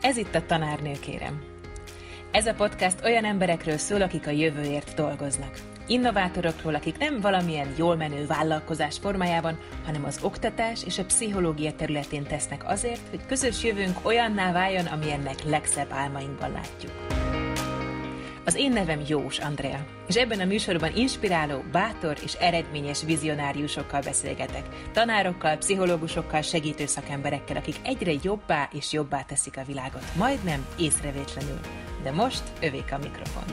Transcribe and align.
Ez 0.00 0.16
itt 0.16 0.34
a 0.34 0.46
Tanárnő 0.46 0.92
kérem. 1.00 1.42
Ez 2.30 2.46
a 2.46 2.54
podcast 2.54 3.04
olyan 3.04 3.24
emberekről 3.24 3.76
szól, 3.76 4.02
akik 4.02 4.26
a 4.26 4.30
jövőért 4.30 4.94
dolgoznak. 4.94 5.58
Innovátorokról, 5.86 6.74
akik 6.74 6.98
nem 6.98 7.20
valamilyen 7.20 7.74
jól 7.76 7.96
menő 7.96 8.26
vállalkozás 8.26 8.98
formájában, 8.98 9.58
hanem 9.84 10.04
az 10.04 10.18
oktatás 10.22 10.84
és 10.84 10.98
a 10.98 11.04
pszichológia 11.04 11.72
területén 11.72 12.22
tesznek 12.22 12.68
azért, 12.68 13.08
hogy 13.10 13.26
közös 13.26 13.64
jövőnk 13.64 13.98
olyanná 14.02 14.52
váljon, 14.52 14.86
amilyennek 14.86 15.44
legszebb 15.44 15.92
álmainkban 15.92 16.52
látjuk. 16.52 16.92
Az 18.44 18.54
én 18.54 18.72
nevem 18.72 19.02
Jós 19.06 19.38
Andrea, 19.38 19.86
és 20.08 20.16
ebben 20.16 20.40
a 20.40 20.44
műsorban 20.44 20.96
inspiráló, 20.96 21.64
bátor 21.72 22.16
és 22.24 22.34
eredményes 22.34 23.02
vizionáriusokkal 23.02 24.00
beszélgetek. 24.00 24.64
Tanárokkal, 24.92 25.56
pszichológusokkal, 25.56 26.42
segítő 26.42 26.86
szakemberekkel, 26.86 27.56
akik 27.56 27.76
egyre 27.82 28.12
jobbá 28.22 28.68
és 28.72 28.92
jobbá 28.92 29.22
teszik 29.22 29.56
a 29.56 29.64
világot, 29.64 30.04
majdnem 30.16 30.66
észrevétlenül. 30.78 31.58
De 32.02 32.10
most 32.10 32.42
övék 32.60 32.92
a 32.92 32.98
mikrofon. 32.98 33.44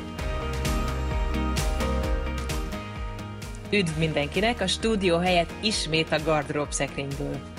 Üdv 3.71 3.97
mindenkinek, 3.97 4.61
a 4.61 4.67
stúdió 4.67 5.17
helyett 5.17 5.53
ismét 5.61 6.11
a 6.11 6.23
gardrób 6.23 6.71
szekrényből. 6.71 7.56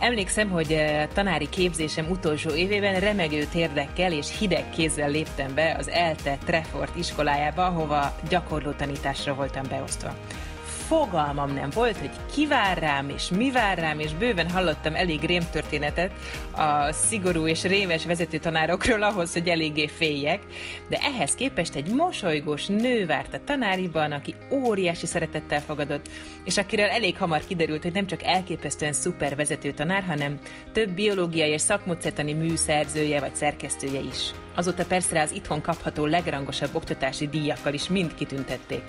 Emlékszem, 0.00 0.50
hogy 0.50 0.72
eh, 0.72 1.08
tanári 1.14 1.48
képzésem 1.48 2.10
utolsó 2.10 2.50
évében 2.50 3.00
remegő 3.00 3.44
térdekkel 3.44 4.12
és 4.12 4.38
hideg 4.38 4.70
kézzel 4.70 5.10
léptem 5.10 5.54
be 5.54 5.76
az 5.78 5.88
ELTE 5.88 6.38
Trefort 6.44 6.96
iskolájába, 6.96 7.64
ahova 7.64 8.16
gyakorló 8.28 8.70
tanításra 8.70 9.34
voltam 9.34 9.64
beosztva 9.68 10.14
fogalmam 10.86 11.54
nem 11.54 11.70
volt, 11.74 11.96
hogy 11.96 12.10
ki 12.32 12.46
vár 12.46 12.78
rám, 12.78 13.08
és 13.08 13.28
mi 13.28 13.50
vár 13.50 13.78
rám, 13.78 13.98
és 13.98 14.14
bőven 14.14 14.50
hallottam 14.50 14.94
elég 14.94 15.20
rémtörténetet 15.20 16.12
a 16.56 16.92
szigorú 16.92 17.46
és 17.46 17.62
rémes 17.62 18.04
vezetőtanárokról 18.04 19.02
ahhoz, 19.02 19.32
hogy 19.32 19.48
eléggé 19.48 19.86
féljek, 19.86 20.40
de 20.88 20.98
ehhez 21.02 21.34
képest 21.34 21.74
egy 21.74 21.94
mosolygós 21.94 22.66
nő 22.66 23.06
várt 23.06 23.34
a 23.34 23.40
tanáriban, 23.44 24.12
aki 24.12 24.34
óriási 24.50 25.06
szeretettel 25.06 25.60
fogadott, 25.60 26.08
és 26.44 26.56
akiről 26.56 26.88
elég 26.88 27.16
hamar 27.16 27.46
kiderült, 27.46 27.82
hogy 27.82 27.92
nem 27.92 28.06
csak 28.06 28.22
elképesztően 28.22 28.92
szuper 28.92 29.36
vezetőtanár, 29.36 30.02
hanem 30.02 30.38
több 30.72 30.90
biológiai 30.90 31.50
és 31.50 31.60
szakmódszertani 31.60 32.32
műszerzője 32.32 33.20
vagy 33.20 33.34
szerkesztője 33.34 34.00
is. 34.00 34.30
Azóta 34.54 34.84
persze 34.84 35.20
az 35.20 35.32
itthon 35.32 35.60
kapható 35.60 36.06
legrangosabb 36.06 36.74
oktatási 36.74 37.28
díjakkal 37.28 37.74
is 37.74 37.88
mind 37.88 38.14
kitüntették. 38.14 38.82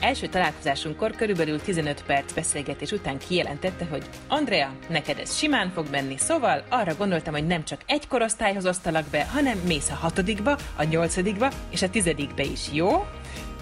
Első 0.00 0.26
találkozásunkkor 0.26 1.10
körülbelül 1.10 1.60
15 1.60 2.04
perc 2.06 2.32
beszélgetés 2.32 2.90
után 2.90 3.18
kijelentette, 3.18 3.84
hogy 3.84 4.08
Andrea, 4.28 4.72
neked 4.88 5.18
ez 5.18 5.36
simán 5.36 5.70
fog 5.70 5.86
menni, 5.90 6.16
szóval 6.18 6.64
arra 6.68 6.94
gondoltam, 6.94 7.32
hogy 7.32 7.46
nem 7.46 7.64
csak 7.64 7.80
egy 7.86 8.08
korosztályhoz 8.08 8.66
osztalak 8.66 9.04
be, 9.10 9.26
hanem 9.26 9.58
mész 9.58 9.90
a 9.90 9.94
hatodikba, 9.94 10.56
a 10.76 10.82
nyolcadikba 10.82 11.50
és 11.70 11.82
a 11.82 11.90
tizedikbe 11.90 12.42
is, 12.42 12.60
jó? 12.72 13.06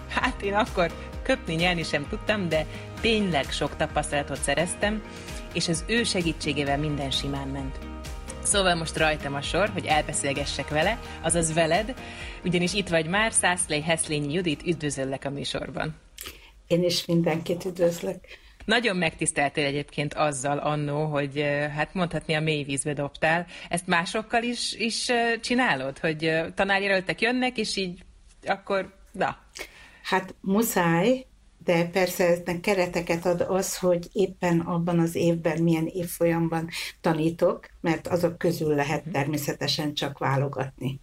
Hát 0.08 0.42
én 0.42 0.54
akkor 0.54 0.90
köpni, 1.22 1.54
nyelni 1.54 1.82
sem 1.82 2.06
tudtam, 2.08 2.48
de 2.48 2.66
tényleg 3.00 3.50
sok 3.50 3.76
tapasztalatot 3.76 4.42
szereztem, 4.42 5.02
és 5.52 5.68
az 5.68 5.84
ő 5.86 6.02
segítségével 6.02 6.78
minden 6.78 7.10
simán 7.10 7.48
ment. 7.48 7.78
Szóval 8.42 8.74
most 8.74 8.96
rajtam 8.96 9.34
a 9.34 9.40
sor, 9.40 9.68
hogy 9.68 9.86
elbeszélgessek 9.86 10.68
vele, 10.68 10.98
azaz 11.22 11.52
veled, 11.52 11.94
ugyanis 12.44 12.74
itt 12.74 12.88
vagy 12.88 13.06
már, 13.06 13.32
Szászley 13.32 13.82
Heszlényi 13.82 14.32
Judit, 14.32 14.66
üdvözöllek 14.66 15.24
a 15.24 15.30
műsorban. 15.30 16.03
Én 16.66 16.84
is 16.84 17.06
mindenkit 17.06 17.64
üdvözlök. 17.64 18.20
Nagyon 18.64 18.96
megtiszteltél 18.96 19.64
egyébként 19.64 20.14
azzal 20.14 20.58
annó, 20.58 21.04
hogy 21.04 21.44
hát 21.74 21.94
mondhatni 21.94 22.34
a 22.34 22.40
mély 22.40 22.62
vízbe 22.62 22.92
dobtál. 22.92 23.46
Ezt 23.68 23.86
másokkal 23.86 24.42
is, 24.42 24.74
is 24.74 25.10
csinálod? 25.40 25.98
Hogy 25.98 26.32
tanárjelöltek 26.54 27.20
jönnek, 27.20 27.58
és 27.58 27.76
így 27.76 28.04
akkor, 28.46 28.94
na. 29.12 29.36
Hát 30.02 30.34
muszáj, 30.40 31.26
de 31.64 31.88
persze 31.88 32.26
eznek 32.26 32.60
kereteket 32.60 33.26
ad 33.26 33.40
az, 33.40 33.78
hogy 33.78 34.08
éppen 34.12 34.60
abban 34.60 34.98
az 34.98 35.14
évben 35.14 35.62
milyen 35.62 35.86
évfolyamban 35.86 36.68
tanítok, 37.00 37.68
mert 37.80 38.06
azok 38.06 38.38
közül 38.38 38.74
lehet 38.74 39.04
mhm. 39.04 39.14
természetesen 39.14 39.94
csak 39.94 40.18
válogatni. 40.18 41.00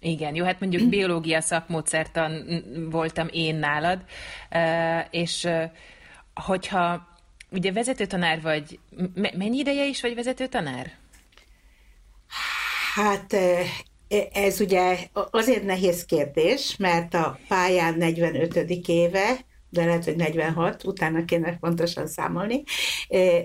Igen, 0.00 0.34
jó, 0.34 0.44
hát 0.44 0.60
mondjuk 0.60 0.88
biológia 0.88 1.40
szakmódszertan 1.40 2.62
voltam 2.90 3.28
én 3.30 3.54
nálad, 3.54 4.04
és 5.10 5.48
hogyha 6.34 7.08
ugye 7.50 7.72
vezetőtanár 7.72 8.40
vagy, 8.42 8.78
mennyi 9.14 9.58
ideje 9.58 9.86
is 9.86 10.00
vagy 10.00 10.14
vezetőtanár? 10.14 10.92
Hát 12.94 13.36
ez 14.32 14.60
ugye 14.60 14.98
azért 15.30 15.64
nehéz 15.64 16.04
kérdés, 16.04 16.76
mert 16.76 17.14
a 17.14 17.38
pályán 17.48 17.94
45. 17.94 18.70
éve, 18.86 19.38
de 19.68 19.84
lehet, 19.84 20.04
hogy 20.04 20.16
46, 20.16 20.84
utána 20.84 21.24
kéne 21.24 21.56
pontosan 21.58 22.06
számolni. 22.06 22.62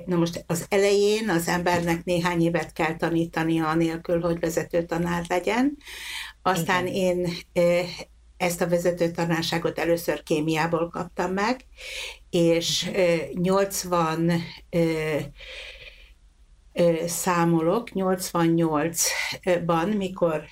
Na 0.06 0.16
most 0.16 0.44
az 0.48 0.66
elején 0.70 1.30
az 1.30 1.48
embernek 1.48 2.04
néhány 2.04 2.42
évet 2.42 2.74
kell 2.74 2.96
tanítania 2.96 3.70
anélkül, 3.70 4.22
hogy 4.22 4.40
vezető 4.40 4.84
tanár 4.86 5.24
legyen. 5.28 5.78
Aztán 6.42 6.88
Igen. 6.88 6.94
én 6.94 7.28
ezt 8.38 8.62
a 8.62 8.68
vezető 8.68 9.12
tanárságot 9.12 9.80
először 9.80 10.24
kémiából 10.24 10.90
kaptam 10.90 11.34
meg, 11.34 11.66
és 12.30 12.92
80 13.34 14.32
számolok, 17.06 17.90
88-ban, 17.94 19.98
mikor 19.98 20.46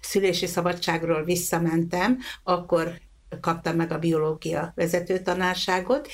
szülési 0.00 0.46
szabadságról 0.46 1.24
visszamentem, 1.24 2.18
akkor 2.42 3.00
kaptam 3.40 3.76
meg 3.76 3.92
a 3.92 3.98
biológia 3.98 4.72
vezetőtanárságot, 4.74 6.08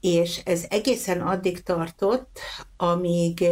és 0.00 0.40
ez 0.44 0.64
egészen 0.68 1.20
addig 1.20 1.62
tartott, 1.62 2.38
amíg 2.76 3.44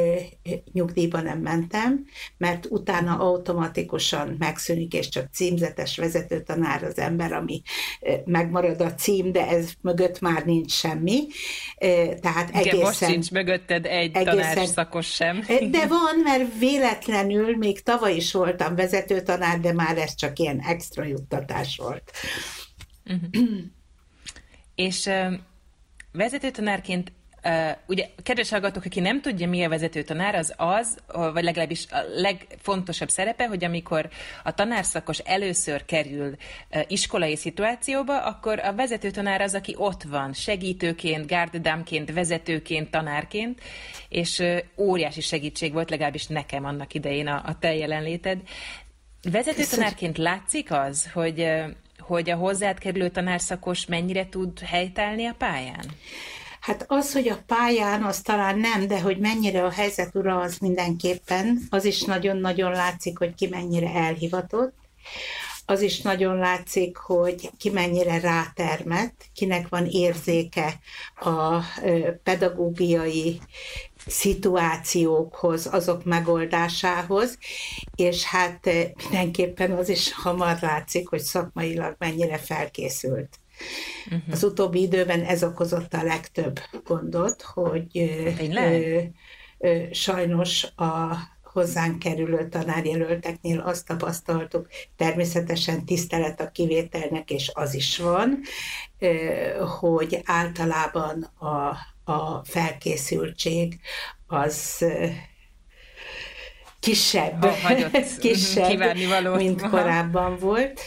nyugdíjba 0.73 1.21
nem 1.21 1.39
mentem, 1.39 2.07
mert 2.37 2.67
utána 2.71 3.19
automatikusan 3.19 4.37
megszűnik, 4.39 4.93
és 4.93 5.09
csak 5.09 5.27
címzetes 5.33 5.97
vezetőtanár 5.97 6.85
az 6.85 6.99
ember, 6.99 7.33
ami 7.33 7.63
megmarad 8.25 8.81
a 8.81 8.95
cím, 8.95 9.33
de 9.33 9.49
ez 9.49 9.71
mögött 9.81 10.21
már 10.21 10.45
nincs 10.45 10.73
semmi. 10.73 11.27
Tehát 12.21 12.49
Igen, 12.49 12.61
egészen, 12.61 12.81
most 12.81 13.07
nincs 13.07 13.31
mögötted 13.31 13.87
egy 13.87 14.17
egészen, 14.17 14.67
szakos 14.67 15.07
sem. 15.07 15.45
De 15.71 15.87
van, 15.87 16.19
mert 16.25 16.59
véletlenül 16.59 17.57
még 17.57 17.83
tavaly 17.83 18.15
is 18.15 18.33
voltam 18.33 18.75
vezetőtanár, 18.75 19.61
de 19.61 19.73
már 19.73 19.99
ez 19.99 20.15
csak 20.15 20.39
ilyen 20.39 20.61
extra 20.61 21.05
juttatás 21.05 21.77
volt. 21.77 22.13
Uh-huh. 23.09 23.59
és 24.75 25.07
uh, 25.07 25.33
vezetőtanárként 26.13 27.13
Uh, 27.45 27.71
ugye, 27.87 28.09
kedves 28.23 28.51
hallgatók, 28.51 28.85
aki 28.85 29.01
nem 29.01 29.21
tudja, 29.21 29.49
mi 29.49 29.65
a 29.65 29.69
vezetőtanár, 29.69 30.35
az 30.35 30.55
az, 30.57 30.99
vagy 31.07 31.45
legalábbis 31.45 31.87
a 31.91 31.99
legfontosabb 32.17 33.09
szerepe, 33.09 33.47
hogy 33.47 33.65
amikor 33.65 34.09
a 34.45 34.55
tanárszakos 34.55 35.19
először 35.19 35.85
kerül 35.85 36.37
uh, 36.71 36.83
iskolai 36.87 37.37
szituációba, 37.37 38.25
akkor 38.25 38.59
a 38.59 38.75
vezetőtanár 38.75 39.41
az, 39.41 39.55
aki 39.55 39.75
ott 39.77 40.03
van, 40.03 40.33
segítőként, 40.33 41.27
gárdadámként, 41.27 42.13
vezetőként, 42.13 42.91
tanárként, 42.91 43.61
és 44.09 44.39
uh, 44.39 44.59
óriási 44.77 45.21
segítség 45.21 45.73
volt, 45.73 45.91
legalábbis 45.91 46.27
nekem 46.27 46.65
annak 46.65 46.95
idején 46.95 47.27
a, 47.27 47.43
a 47.47 47.59
te 47.59 47.75
jelenléted. 47.75 48.41
Vezetőtanárként 49.31 50.19
látszik 50.19 50.73
az, 50.73 51.11
hogy 51.13 51.49
hogy 52.09 52.31
a 52.31 52.37
hozzád 52.37 52.79
kerülő 52.79 53.09
tanárszakos 53.09 53.87
mennyire 53.87 54.29
tud 54.29 54.59
helytállni 54.59 55.27
a 55.27 55.35
pályán? 55.39 55.85
Hát 56.61 56.85
az, 56.89 57.13
hogy 57.13 57.29
a 57.29 57.43
pályán, 57.47 58.03
az 58.03 58.21
talán 58.21 58.59
nem, 58.59 58.87
de 58.87 59.01
hogy 59.01 59.19
mennyire 59.19 59.65
a 59.65 59.71
helyzet 59.71 60.15
ura, 60.15 60.41
az 60.41 60.59
mindenképpen, 60.59 61.59
az 61.71 61.85
is 61.85 62.03
nagyon-nagyon 62.03 62.71
látszik, 62.71 63.19
hogy 63.19 63.35
ki 63.35 63.47
mennyire 63.47 63.95
elhivatott. 63.95 64.75
Az 65.67 65.81
is 65.81 66.01
nagyon 66.01 66.37
látszik, 66.37 66.97
hogy 66.97 67.51
ki 67.59 67.71
mennyire 67.71 68.21
rátermett, 68.21 69.25
kinek 69.35 69.69
van 69.69 69.87
érzéke 69.87 70.79
a 71.21 71.59
pedagógiai 72.23 73.41
szituációkhoz, 74.09 75.69
azok 75.71 76.05
megoldásához, 76.05 77.39
és 77.95 78.25
hát 78.25 78.67
eh, 78.67 78.91
mindenképpen 79.03 79.71
az 79.71 79.89
is 79.89 80.13
hamar 80.13 80.59
látszik, 80.61 81.09
hogy 81.09 81.21
szakmailag 81.21 81.95
mennyire 81.99 82.39
felkészült. 82.39 83.39
Uh-huh. 84.07 84.23
Az 84.31 84.45
utóbbi 84.45 84.83
időben 84.83 85.23
ez 85.23 85.45
okozott 85.45 85.95
a 85.95 86.03
legtöbb 86.03 86.61
gondot, 86.85 87.43
hogy 87.43 87.87
ö, 87.95 88.31
ö, 88.53 89.01
ö, 89.59 89.83
sajnos 89.93 90.65
a 90.77 91.17
hozzánk 91.53 91.99
kerülő 91.99 92.49
tanárjelölteknél 92.49 93.61
azt 93.61 93.87
tapasztaltuk, 93.87 94.67
természetesen 94.97 95.85
tisztelet 95.85 96.41
a 96.41 96.51
kivételnek, 96.51 97.31
és 97.31 97.51
az 97.55 97.75
is 97.75 97.99
van, 97.99 98.41
hogy 99.81 100.21
általában 100.25 101.23
a 101.23 101.77
a 102.09 102.43
felkészültség 102.45 103.81
az 104.27 104.85
kisebb, 106.81 107.47
kisebb 108.21 108.97
mint 109.37 109.69
korábban 109.69 110.37
volt. 110.39 110.81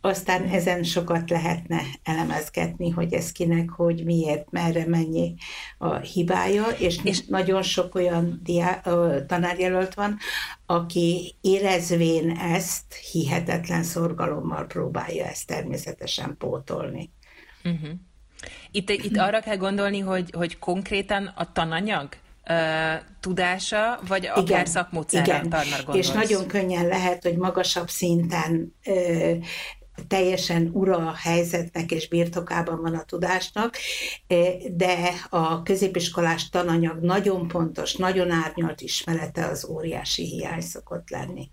Aztán 0.00 0.48
ezen 0.48 0.82
sokat 0.82 1.30
lehetne 1.30 1.80
elemezgetni, 2.02 2.90
hogy 2.90 3.12
ez 3.12 3.32
kinek, 3.32 3.70
hogy 3.70 4.04
miért, 4.04 4.50
merre, 4.50 4.86
mennyi 4.86 5.34
a 5.78 5.96
hibája, 5.96 6.64
és, 6.64 6.98
és 7.02 7.24
nagyon 7.24 7.62
sok 7.62 7.94
olyan 7.94 8.40
diá, 8.42 8.80
tanárjelölt 9.26 9.94
van, 9.94 10.18
aki 10.66 11.34
érezvén 11.40 12.30
ezt 12.30 12.94
hihetetlen 12.94 13.82
szorgalommal 13.82 14.66
próbálja 14.66 15.24
ezt 15.24 15.46
természetesen 15.46 16.36
pótolni. 16.38 17.10
Uh-huh. 17.64 17.90
Itt, 18.70 18.90
itt 18.90 19.16
arra 19.26 19.40
kell 19.40 19.56
gondolni, 19.56 19.98
hogy, 19.98 20.30
hogy 20.36 20.58
konkrétan 20.58 21.32
a 21.36 21.52
tananyag 21.52 22.08
tudása, 23.20 24.00
vagy 24.08 24.26
akár 24.26 24.42
igen, 24.42 24.64
szakmódszerrel 24.64 25.48
És 25.92 26.10
nagyon 26.10 26.46
könnyen 26.46 26.86
lehet, 26.86 27.22
hogy 27.22 27.36
magasabb 27.36 27.88
szinten 27.88 28.74
ö, 28.84 29.32
teljesen 30.08 30.70
ura 30.72 30.96
a 30.96 31.14
helyzetnek 31.14 31.90
és 31.90 32.08
birtokában 32.08 32.80
van 32.82 32.94
a 32.94 33.02
tudásnak, 33.02 33.76
de 34.70 35.10
a 35.28 35.62
középiskolás 35.62 36.48
tananyag 36.48 36.98
nagyon 36.98 37.48
pontos, 37.48 37.96
nagyon 37.96 38.30
árnyalt 38.30 38.80
ismerete 38.80 39.46
az 39.46 39.64
óriási 39.64 40.24
hiány 40.24 40.60
szokott 40.60 41.10
lenni. 41.10 41.50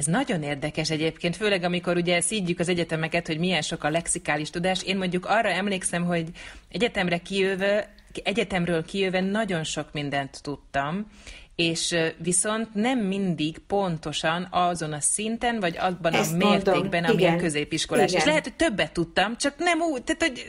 Ez 0.00 0.06
nagyon 0.06 0.42
érdekes 0.42 0.90
egyébként, 0.90 1.36
főleg 1.36 1.62
amikor 1.62 1.96
ugye 1.96 2.20
szídjük 2.20 2.58
az 2.58 2.68
egyetemeket, 2.68 3.26
hogy 3.26 3.38
milyen 3.38 3.62
sok 3.62 3.84
a 3.84 3.90
lexikális 3.90 4.50
tudás. 4.50 4.82
Én 4.82 4.96
mondjuk 4.96 5.26
arra 5.26 5.48
emlékszem, 5.48 6.04
hogy 6.04 6.28
egyetemre 6.68 7.18
kijöve, 7.18 7.94
egyetemről 8.22 8.84
kijöve 8.84 9.20
nagyon 9.20 9.64
sok 9.64 9.92
mindent 9.92 10.42
tudtam, 10.42 11.06
és 11.56 11.96
viszont 12.22 12.74
nem 12.74 12.98
mindig 12.98 13.58
pontosan 13.58 14.48
azon 14.50 14.92
a 14.92 15.00
szinten, 15.00 15.60
vagy 15.60 15.76
abban 15.78 16.12
Ezt 16.12 16.32
a 16.32 16.36
mértékben, 16.36 17.04
ami 17.04 17.22
igen, 17.22 17.34
a 17.34 17.40
középiskolás. 17.40 18.10
Igen. 18.10 18.20
És 18.20 18.26
lehet, 18.26 18.44
hogy 18.44 18.56
többet 18.56 18.92
tudtam, 18.92 19.36
csak 19.36 19.54
nem 19.58 19.80
úgy, 19.80 20.02
tehát, 20.04 20.22
hogy... 20.22 20.44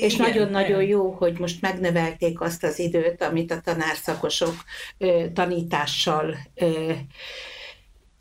És 0.00 0.16
nagyon-nagyon 0.16 0.82
jó, 0.82 1.10
hogy 1.10 1.38
most 1.38 1.60
megnövelték 1.60 2.40
azt 2.40 2.64
az 2.64 2.78
időt, 2.78 3.22
amit 3.22 3.52
a 3.52 3.60
tanárszakosok 3.60 4.54
ö, 4.98 5.24
tanítással 5.34 6.36
ö, 6.54 6.92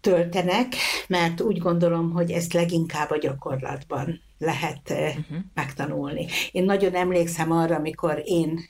töltenek, 0.05 0.75
mert 1.07 1.41
úgy 1.41 1.57
gondolom, 1.57 2.11
hogy 2.11 2.31
ezt 2.31 2.53
leginkább 2.53 3.09
a 3.09 3.17
gyakorlatban 3.17 4.21
lehet 4.37 4.89
uh-huh. 4.89 5.37
megtanulni. 5.53 6.27
Én 6.51 6.63
nagyon 6.63 6.95
emlékszem 6.95 7.51
arra, 7.51 7.75
amikor 7.75 8.21
én 8.25 8.67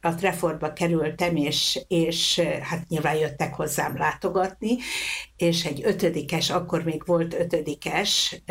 a 0.00 0.14
Trefordba 0.14 0.72
kerültem, 0.72 1.36
és, 1.36 1.80
és 1.88 2.38
hát 2.62 2.88
nyilván 2.88 3.14
jöttek 3.16 3.54
hozzám 3.54 3.96
látogatni, 3.96 4.76
és 5.36 5.64
egy 5.64 5.80
ötödikes, 5.84 6.50
akkor 6.50 6.82
még 6.84 7.02
volt 7.06 7.34
ötödikes, 7.34 8.42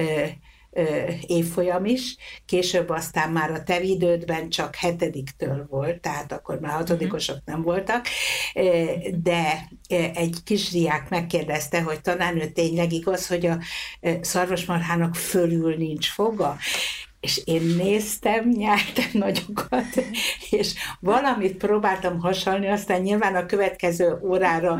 évfolyam 1.27 1.85
is, 1.85 2.15
később 2.45 2.89
aztán 2.89 3.31
már 3.31 3.51
a 3.51 3.63
te 3.63 3.81
idődben 3.81 4.49
csak 4.49 4.75
hetediktől 4.75 5.65
volt, 5.69 6.01
tehát 6.01 6.31
akkor 6.31 6.59
már 6.59 6.71
hatodikosok 6.71 7.35
mhm. 7.35 7.51
nem 7.51 7.61
voltak, 7.61 8.05
de 9.23 9.69
egy 10.13 10.35
kisdiák 10.43 11.09
megkérdezte, 11.09 11.81
hogy 11.81 12.01
tanárnő 12.01 12.47
tényleg 12.47 12.91
igaz, 12.91 13.27
hogy 13.27 13.45
a 13.45 13.57
szarvasmarhának 14.21 15.15
fölül 15.15 15.75
nincs 15.75 16.09
foga, 16.09 16.57
és 17.21 17.41
én 17.45 17.61
néztem, 17.61 18.49
nyertem 18.49 19.09
nagyokat, 19.25 20.03
és 20.49 20.73
valamit 20.99 21.57
próbáltam 21.57 22.19
hasalni, 22.19 22.67
aztán 22.67 23.01
nyilván 23.01 23.35
a 23.35 23.45
következő 23.45 24.19
órára 24.23 24.79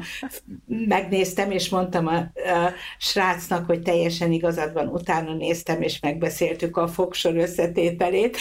megnéztem, 0.65 1.51
és 1.51 1.69
mondtam 1.69 2.07
a, 2.07 2.15
a 2.15 2.73
srácnak, 2.97 3.65
hogy 3.65 3.81
teljesen 3.81 4.31
igazad 4.31 4.73
van, 4.73 4.87
utána 4.87 5.33
néztem, 5.33 5.81
és 5.81 5.99
megbeszéltük 5.99 6.77
a 6.77 6.87
fogsor 6.87 7.35
összetételét. 7.35 8.37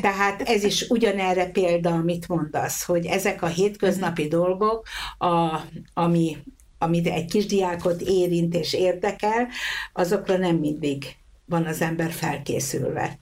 Tehát 0.00 0.42
ez 0.42 0.64
is 0.64 0.82
ugyanerre 0.88 1.46
példa, 1.46 1.90
amit 1.90 2.28
mondasz, 2.28 2.84
hogy 2.84 3.06
ezek 3.06 3.42
a 3.42 3.46
hétköznapi 3.46 4.28
dolgok, 4.28 4.86
a, 5.18 5.60
ami, 5.94 6.36
amit 6.78 7.06
egy 7.06 7.30
kisdiákot 7.30 8.00
érint 8.00 8.54
és 8.54 8.72
érdekel, 8.74 9.48
azokra 9.92 10.36
nem 10.36 10.56
mindig 10.56 11.04
van 11.44 11.66
az 11.66 11.80
ember 11.80 12.10
felkészülve. 12.10 13.18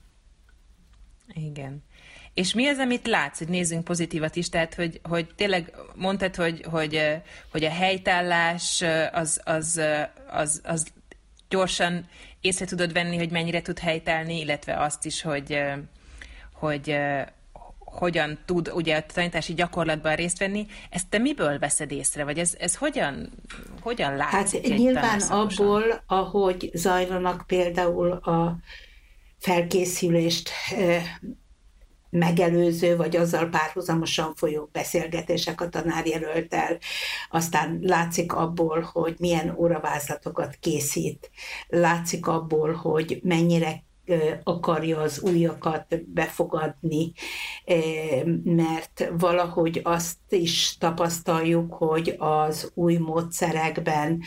Igen. 1.32 1.84
És 2.34 2.54
mi 2.54 2.66
az, 2.66 2.78
amit 2.78 3.06
látsz, 3.06 3.38
hogy 3.38 3.48
nézzünk 3.48 3.84
pozitívat 3.84 4.36
is, 4.36 4.48
tehát, 4.48 4.74
hogy, 4.74 5.00
hogy 5.02 5.26
tényleg 5.36 5.72
mondtad, 5.94 6.34
hogy, 6.34 6.64
hogy, 6.70 7.00
hogy 7.52 7.64
a 7.64 7.70
helytállás 7.70 8.84
az, 9.12 9.40
az, 9.44 9.80
az, 10.30 10.60
az 10.64 10.86
gyorsan 11.48 12.08
észre 12.40 12.66
tudod 12.66 12.92
venni, 12.92 13.16
hogy 13.16 13.30
mennyire 13.30 13.62
tud 13.62 13.78
helytállni, 13.78 14.40
illetve 14.40 14.80
azt 14.82 15.04
is, 15.06 15.22
hogy, 15.22 15.58
hogy 16.52 16.98
hogyan 17.84 18.38
tud 18.44 18.70
ugye 18.74 18.96
a 18.96 19.06
tanítási 19.06 19.54
gyakorlatban 19.54 20.14
részt 20.14 20.38
venni. 20.38 20.66
Ezt 20.90 21.08
te 21.08 21.18
miből 21.18 21.58
veszed 21.58 21.92
észre, 21.92 22.24
vagy 22.24 22.38
ez, 22.38 22.54
ez 22.58 22.76
hogyan, 22.76 23.32
hogyan 23.80 24.16
látszik? 24.16 24.68
Hát 24.68 24.78
nyilván 24.78 25.20
abból, 25.20 26.02
ahogy 26.06 26.70
zajlanak 26.74 27.44
például 27.46 28.12
a 28.12 28.58
felkészülést 29.38 30.50
megelőző, 32.10 32.96
vagy 32.96 33.16
azzal 33.16 33.48
párhuzamosan 33.48 34.34
folyó 34.34 34.68
beszélgetések 34.72 35.60
a 35.60 35.68
tanárjelöltel, 35.68 36.78
aztán 37.30 37.78
látszik 37.82 38.32
abból, 38.32 38.80
hogy 38.92 39.14
milyen 39.18 39.54
óravázlatokat 39.56 40.56
készít, 40.60 41.30
látszik 41.68 42.26
abból, 42.26 42.72
hogy 42.72 43.20
mennyire 43.22 43.86
akarja 44.42 45.00
az 45.00 45.20
újakat 45.20 46.04
befogadni, 46.06 47.12
mert 48.44 49.10
valahogy 49.18 49.80
azt 49.84 50.18
is 50.28 50.76
tapasztaljuk, 50.78 51.74
hogy 51.74 52.14
az 52.18 52.70
új 52.74 52.96
módszerekben 52.96 54.22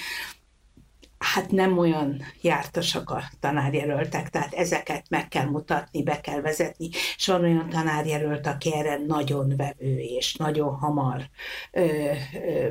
hát 1.21 1.51
nem 1.51 1.77
olyan 1.77 2.21
jártasak 2.41 3.09
a 3.09 3.23
tanárjelöltek, 3.39 4.29
tehát 4.29 4.53
ezeket 4.53 5.05
meg 5.09 5.27
kell 5.27 5.45
mutatni, 5.45 6.03
be 6.03 6.19
kell 6.19 6.41
vezetni, 6.41 6.89
és 7.15 7.27
van 7.27 7.41
olyan 7.41 7.69
tanárjelölt, 7.69 8.47
aki 8.47 8.75
erre 8.75 8.97
nagyon 9.07 9.53
vevő, 9.57 9.97
és 9.97 10.35
nagyon 10.35 10.75
hamar 10.75 11.29
ö, 11.71 11.85
ö, 12.33 12.69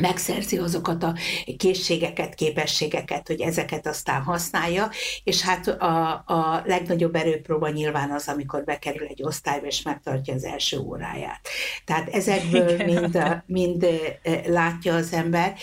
megszerzi 0.00 0.58
azokat 0.58 1.02
a 1.02 1.14
készségeket, 1.56 2.34
képességeket, 2.34 3.26
hogy 3.26 3.40
ezeket 3.40 3.86
aztán 3.86 4.22
használja, 4.22 4.90
és 5.24 5.42
hát 5.42 5.68
a, 5.68 6.12
a 6.26 6.62
legnagyobb 6.64 7.14
erőpróba 7.14 7.68
nyilván 7.68 8.10
az, 8.10 8.28
amikor 8.28 8.64
bekerül 8.64 9.06
egy 9.06 9.22
osztályba, 9.22 9.66
és 9.66 9.82
megtartja 9.82 10.34
az 10.34 10.44
első 10.44 10.78
óráját. 10.78 11.48
Tehát 11.84 12.08
ezekből 12.08 12.76
mind, 12.76 13.42
mind 13.46 13.86
látja 14.46 14.94
az 14.94 15.12
ember, 15.12 15.54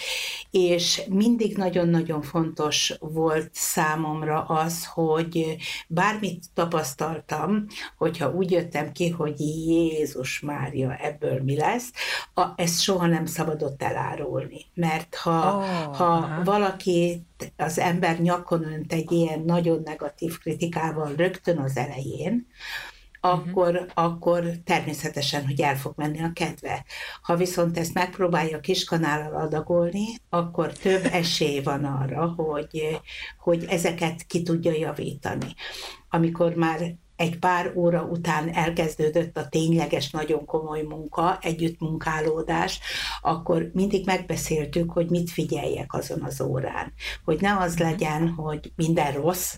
és 0.51 1.01
mindig 1.09 1.57
nagyon-nagyon 1.57 2.21
fontos 2.21 2.93
volt 2.99 3.49
számomra 3.53 4.41
az, 4.43 4.85
hogy 4.85 5.55
bármit 5.87 6.45
tapasztaltam, 6.53 7.65
hogyha 7.97 8.31
úgy 8.31 8.51
jöttem 8.51 8.91
ki, 8.91 9.09
hogy 9.09 9.39
Jézus 9.39 10.39
Mária, 10.39 10.95
ebből 10.95 11.41
mi 11.43 11.57
lesz, 11.57 11.91
a, 12.33 12.47
ezt 12.55 12.81
soha 12.81 13.05
nem 13.05 13.25
szabadott 13.25 13.83
elárulni 13.83 14.21
elárulni. 14.23 14.65
Mert 14.73 15.15
ha, 15.15 15.57
oh, 15.57 15.95
ha 15.95 16.05
aha. 16.05 16.43
valaki, 16.43 17.25
az 17.57 17.79
ember 17.79 18.19
nyakon 18.19 18.63
önt 18.63 18.93
egy 18.93 19.11
ilyen 19.11 19.41
nagyon 19.41 19.81
negatív 19.85 20.37
kritikával 20.37 21.13
rögtön 21.15 21.57
az 21.57 21.77
elején, 21.77 22.47
akkor, 23.25 23.69
uh-huh. 23.69 23.89
akkor 23.93 24.43
természetesen, 24.63 25.45
hogy 25.45 25.61
el 25.61 25.77
fog 25.77 25.93
menni 25.95 26.23
a 26.23 26.31
kedve. 26.33 26.85
Ha 27.21 27.35
viszont 27.35 27.77
ezt 27.77 27.93
megpróbálja 27.93 28.59
kiskanállal 28.59 29.41
adagolni, 29.41 30.05
akkor 30.29 30.73
több 30.73 31.05
esély 31.11 31.61
van 31.61 31.85
arra, 31.85 32.33
hogy, 32.35 32.99
hogy 33.37 33.65
ezeket 33.69 34.23
ki 34.27 34.41
tudja 34.41 34.71
javítani. 34.71 35.53
Amikor 36.09 36.53
már 36.53 36.95
egy 37.23 37.39
pár 37.39 37.71
óra 37.75 38.03
után 38.03 38.53
elkezdődött 38.53 39.37
a 39.37 39.47
tényleges, 39.47 40.09
nagyon 40.09 40.45
komoly 40.45 40.81
munka, 40.81 41.37
együttmunkálódás, 41.41 42.79
akkor 43.21 43.69
mindig 43.73 44.05
megbeszéltük, 44.05 44.91
hogy 44.91 45.09
mit 45.09 45.31
figyeljek 45.31 45.93
azon 45.93 46.21
az 46.21 46.41
órán. 46.41 46.93
Hogy 47.25 47.41
ne 47.41 47.57
az 47.57 47.77
legyen, 47.77 48.29
hogy 48.29 48.71
minden 48.75 49.11
rossz, 49.11 49.55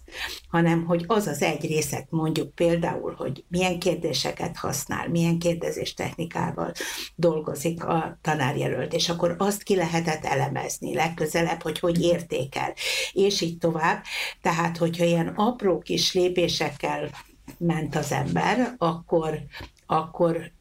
hanem 0.49 0.85
hogy 0.85 1.03
az 1.07 1.27
az 1.27 1.41
egy 1.41 1.65
részet 1.67 2.07
mondjuk 2.09 2.55
például, 2.55 3.13
hogy 3.17 3.43
milyen 3.47 3.79
kérdéseket 3.79 4.57
használ, 4.57 5.09
milyen 5.09 5.39
kérdezés 5.39 5.93
technikával 5.93 6.71
dolgozik 7.15 7.83
a 7.83 8.17
tanárjelölt, 8.21 8.93
és 8.93 9.09
akkor 9.09 9.35
azt 9.37 9.63
ki 9.63 9.75
lehetett 9.75 10.25
elemezni 10.25 10.93
legközelebb, 10.93 11.61
hogy 11.61 11.79
hogy 11.79 12.01
értékel, 12.01 12.73
és 13.11 13.41
így 13.41 13.57
tovább. 13.57 14.03
Tehát, 14.41 14.77
hogyha 14.77 15.05
ilyen 15.05 15.27
apró 15.27 15.79
kis 15.79 16.13
lépésekkel 16.13 17.09
ment 17.57 17.95
az 17.95 18.11
ember, 18.11 18.75
akkor, 18.77 19.39
akkor 19.85 20.51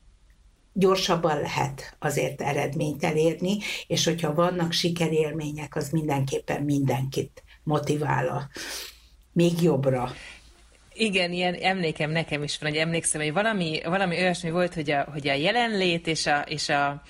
gyorsabban 0.73 1.41
lehet 1.41 1.97
azért 1.99 2.43
eredményt 2.43 3.05
elérni, 3.05 3.59
és 3.87 4.05
hogyha 4.05 4.35
vannak 4.35 4.73
sikerélmények, 4.73 5.77
az 5.77 5.91
mindenképpen 5.91 6.63
mindenkit 6.63 7.43
motivál 7.63 8.29
a 8.29 8.49
még 9.33 9.63
jobbra. 9.63 10.13
Igen, 10.93 11.33
ilyen 11.33 11.55
emlékem 11.55 12.11
nekem 12.11 12.43
is 12.43 12.59
van, 12.59 12.71
hogy 12.71 12.79
emlékszem, 12.79 13.21
hogy 13.21 13.33
valami, 13.33 13.81
valami 13.85 14.17
olyasmi 14.17 14.51
volt, 14.51 14.75
hogy 14.75 14.91
a, 14.91 15.09
hogy 15.13 15.29
a 15.29 15.35
jelenlét 15.35 16.07
és 16.07 16.27
a, 16.27 16.41
és 16.41 16.69
a 16.69 17.03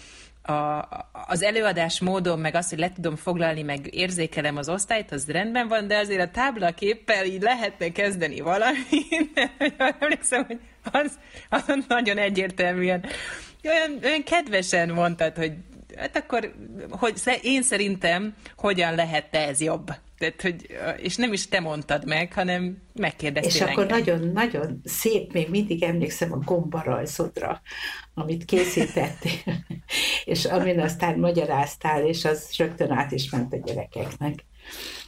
a, 0.46 0.88
az 1.26 1.42
előadás 1.42 2.00
módon, 2.00 2.38
meg 2.38 2.54
azt, 2.54 2.70
hogy 2.70 2.78
le 2.78 2.92
tudom 2.92 3.16
foglalni, 3.16 3.62
meg 3.62 3.94
érzékelem 3.94 4.56
az 4.56 4.68
osztályt, 4.68 5.12
az 5.12 5.26
rendben 5.28 5.68
van, 5.68 5.86
de 5.86 5.96
azért 5.96 6.20
a 6.20 6.30
táblaképpel 6.30 7.24
így 7.24 7.42
lehetne 7.42 7.92
kezdeni 7.92 8.40
valamit. 8.40 9.40
Emlékszem, 10.00 10.44
hogy 10.44 10.58
az, 10.92 11.18
az 11.48 11.84
nagyon 11.88 12.18
egyértelműen, 12.18 13.04
olyan, 13.64 13.98
olyan 14.02 14.22
kedvesen 14.22 14.88
mondtad, 14.88 15.36
hogy 15.36 15.52
hát 15.96 16.16
akkor, 16.16 16.54
hogy 16.90 17.40
én 17.42 17.62
szerintem 17.62 18.34
hogyan 18.56 18.94
lehetne 18.94 19.46
ez 19.46 19.60
jobb. 19.60 19.90
Tehát, 20.18 20.42
hogy, 20.42 20.66
és 20.96 21.16
nem 21.16 21.32
is 21.32 21.48
te 21.48 21.60
mondtad 21.60 22.06
meg, 22.06 22.32
hanem 22.32 22.76
megkérdeztél 22.94 23.52
És 23.52 23.60
engem. 23.60 23.74
akkor 23.74 23.86
nagyon-nagyon 23.86 24.80
szép, 24.84 25.32
még 25.32 25.48
mindig 25.50 25.82
emlékszem 25.82 26.32
a 26.32 26.38
gombarajzodra, 26.38 27.60
amit 28.14 28.44
készítettél, 28.44 29.54
és 30.24 30.44
amin 30.44 30.80
aztán 30.80 31.18
magyaráztál, 31.18 32.06
és 32.06 32.24
az 32.24 32.54
rögtön 32.56 32.90
át 32.90 33.12
is 33.12 33.30
ment 33.30 33.52
a 33.52 33.56
gyerekeknek. 33.56 34.44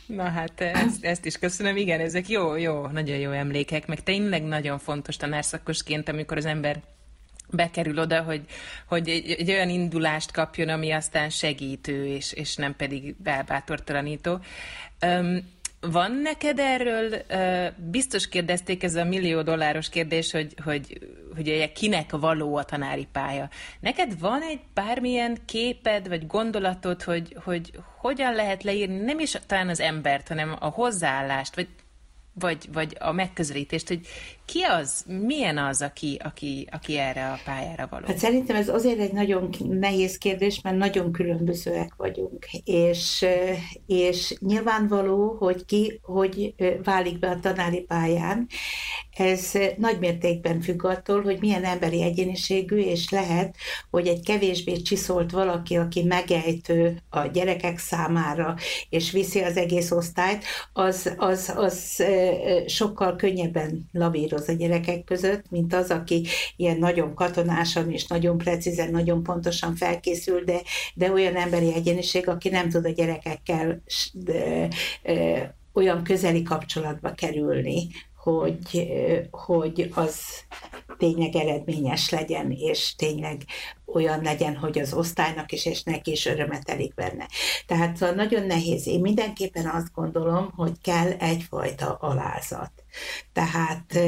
Na 0.07 0.29
hát 0.29 0.61
ezt, 0.61 1.05
ezt 1.05 1.25
is 1.25 1.39
köszönöm. 1.39 1.77
Igen, 1.77 2.01
ezek 2.01 2.29
jó, 2.29 2.57
jó, 2.57 2.87
nagyon 2.87 3.17
jó 3.17 3.31
emlékek, 3.31 3.87
meg 3.87 4.03
tényleg 4.03 4.43
nagyon 4.43 4.79
fontos 4.79 5.17
tanárszakkosként, 5.17 6.09
amikor 6.09 6.37
az 6.37 6.45
ember 6.45 6.83
bekerül 7.51 7.99
oda, 7.99 8.23
hogy, 8.23 8.41
hogy 8.87 9.09
egy, 9.09 9.31
egy 9.31 9.51
olyan 9.51 9.69
indulást 9.69 10.33
kapjon, 10.33 10.69
ami 10.69 10.91
aztán 10.91 11.31
segítő, 11.31 12.07
és, 12.07 12.33
és 12.33 12.57
nem 12.57 12.77
pedig 12.77 13.15
belbátortalanító. 13.23 14.39
Um, 15.07 15.55
van 15.91 16.13
neked 16.13 16.59
erről, 16.59 17.23
biztos 17.77 18.29
kérdezték 18.29 18.83
ez 18.83 18.95
a 18.95 19.05
millió 19.05 19.43
dolláros 19.43 19.89
kérdés, 19.89 20.31
hogy, 20.33 20.55
hogy, 20.65 20.99
hogy 21.35 21.73
kinek 21.73 22.11
való 22.11 22.57
a 22.57 22.65
tanári 22.65 23.07
pálya. 23.13 23.49
Neked 23.81 24.19
van 24.19 24.43
egy 24.43 24.61
bármilyen 24.75 25.39
képed, 25.45 26.09
vagy 26.09 26.27
gondolatod, 26.27 27.03
hogy, 27.03 27.37
hogy 27.45 27.71
hogyan 27.99 28.35
lehet 28.35 28.63
leírni 28.63 28.97
nem 28.97 29.19
is 29.19 29.39
talán 29.47 29.69
az 29.69 29.81
embert, 29.81 30.29
hanem 30.29 30.57
a 30.61 30.67
hozzáállást, 30.67 31.55
vagy 31.55 31.69
vagy, 32.39 32.69
vagy 32.73 32.97
a 33.01 33.13
megközelítést, 33.13 33.89
hogy 33.89 34.07
ki 34.47 34.61
az, 34.63 35.05
milyen 35.07 35.59
az, 35.59 35.83
aki, 35.83 36.21
aki, 36.25 36.69
aki 36.73 36.99
erre 36.99 37.31
a 37.31 37.39
pályára 37.45 37.87
való? 37.91 38.07
Hát 38.07 38.19
szerintem 38.19 38.57
ez 38.57 38.69
azért 38.69 38.99
egy 38.99 39.13
nagyon 39.13 39.51
nehéz 39.59 40.19
kérdés, 40.19 40.61
mert 40.61 40.77
nagyon 40.77 41.13
különbözőek 41.13 41.93
vagyunk, 41.97 42.47
és, 42.65 43.27
és 43.87 44.37
nyilvánvaló, 44.41 45.37
hogy 45.39 45.65
ki, 45.65 46.01
hogy 46.03 46.55
válik 46.85 47.19
be 47.19 47.29
a 47.29 47.41
tanári 47.41 47.81
pályán, 47.81 48.47
ez 49.17 49.53
nagy 49.77 49.99
mértékben 49.99 50.61
függ 50.61 50.85
attól, 50.85 51.23
hogy 51.23 51.41
milyen 51.41 51.65
emberi 51.65 52.03
egyéniségű, 52.03 52.77
és 52.77 53.11
lehet, 53.11 53.57
hogy 53.91 54.07
egy 54.07 54.25
kevésbé 54.25 54.77
csiszolt 54.77 55.31
valaki, 55.31 55.77
aki 55.77 56.03
megejtő 56.03 57.03
a 57.11 57.27
gyerekek 57.27 57.79
számára, 57.79 58.55
és 58.89 59.11
viszi 59.11 59.41
az 59.41 59.57
egész 59.57 59.91
osztályt, 59.91 60.45
az, 60.73 61.15
az, 61.17 61.53
az 61.57 62.05
sokkal 62.67 63.17
könnyebben 63.17 63.89
lavíroz 64.37 64.49
a 64.49 64.53
gyerekek 64.53 65.05
között, 65.05 65.51
mint 65.51 65.75
az, 65.75 65.91
aki 65.91 66.27
ilyen 66.57 66.79
nagyon 66.79 67.15
katonásan 67.15 67.93
és 67.93 68.07
nagyon 68.07 68.39
precízen, 68.39 68.91
nagyon 68.91 69.23
pontosan 69.23 69.75
felkészül, 69.75 70.45
de, 70.45 70.61
de 70.95 71.13
olyan 71.13 71.37
emberi 71.37 71.75
egyeniség, 71.75 72.29
aki 72.29 72.49
nem 72.49 72.69
tud 72.69 72.85
a 72.85 72.91
gyerekekkel 72.91 73.83
de, 74.13 74.69
de, 75.03 75.55
olyan 75.73 76.03
közeli 76.05 76.43
kapcsolatba 76.43 77.13
kerülni, 77.13 77.89
hogy, 78.17 78.89
hogy 79.31 79.91
az 79.95 80.21
tényleg 80.99 81.37
eredményes 81.37 82.11
legyen, 82.11 82.51
és 82.51 82.95
tényleg 82.95 83.43
olyan 83.87 84.23
legyen, 84.23 84.57
hogy 84.57 84.79
az 84.79 84.93
osztálynak 84.93 85.53
is, 85.53 85.67
és 85.67 85.83
neki 85.83 86.11
is 86.11 86.27
örömet 86.27 86.69
elik 86.69 86.95
benne. 86.95 87.29
Tehát 87.67 87.97
szóval 87.97 88.15
nagyon 88.15 88.47
nehéz. 88.47 88.87
Én 88.87 89.01
mindenképpen 89.01 89.67
azt 89.67 89.93
gondolom, 89.95 90.53
hogy 90.57 90.73
kell 90.83 91.11
egyfajta 91.11 91.95
alázat. 91.95 92.73
Tehát 93.33 93.99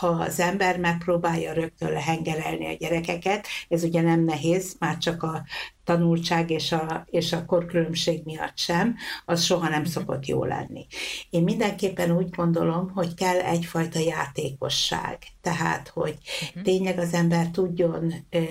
ha 0.00 0.06
az 0.06 0.40
ember 0.40 0.78
megpróbálja 0.78 1.52
rögtön 1.52 1.92
lehengerelni 1.92 2.66
a 2.66 2.76
gyerekeket, 2.76 3.46
ez 3.68 3.82
ugye 3.82 4.00
nem 4.00 4.24
nehéz, 4.24 4.76
már 4.78 4.98
csak 4.98 5.22
a 5.22 5.44
tanultság 5.84 6.50
és 6.50 6.72
a, 6.72 7.06
és 7.10 7.32
a 7.32 7.44
korkülönbség 7.44 8.24
miatt 8.24 8.58
sem, 8.58 8.96
az 9.24 9.42
soha 9.42 9.68
nem 9.68 9.84
szokott 9.84 10.26
jó 10.26 10.44
lenni. 10.44 10.86
Én 11.30 11.42
mindenképpen 11.42 12.10
úgy 12.10 12.30
gondolom, 12.30 12.90
hogy 12.90 13.14
kell 13.14 13.40
egyfajta 13.40 13.98
játékosság. 13.98 15.18
Tehát, 15.46 15.88
hogy 15.88 16.18
uh-huh. 16.42 16.62
tényleg 16.62 16.98
az 16.98 17.14
ember 17.14 17.50
tudjon 17.50 18.14
ö, 18.30 18.42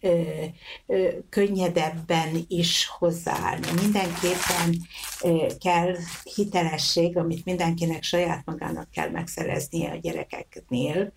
ö, 0.00 0.20
ö, 0.86 1.08
könnyedebben 1.28 2.44
is 2.48 2.86
hozzáállni. 2.98 3.66
Mindenképpen 3.82 4.76
ö, 5.22 5.46
kell 5.60 5.96
hitelesség, 6.34 7.16
amit 7.16 7.44
mindenkinek 7.44 8.02
saját 8.02 8.42
magának 8.44 8.90
kell 8.90 9.10
megszereznie 9.10 9.90
a 9.90 9.96
gyerekeknél, 9.96 11.12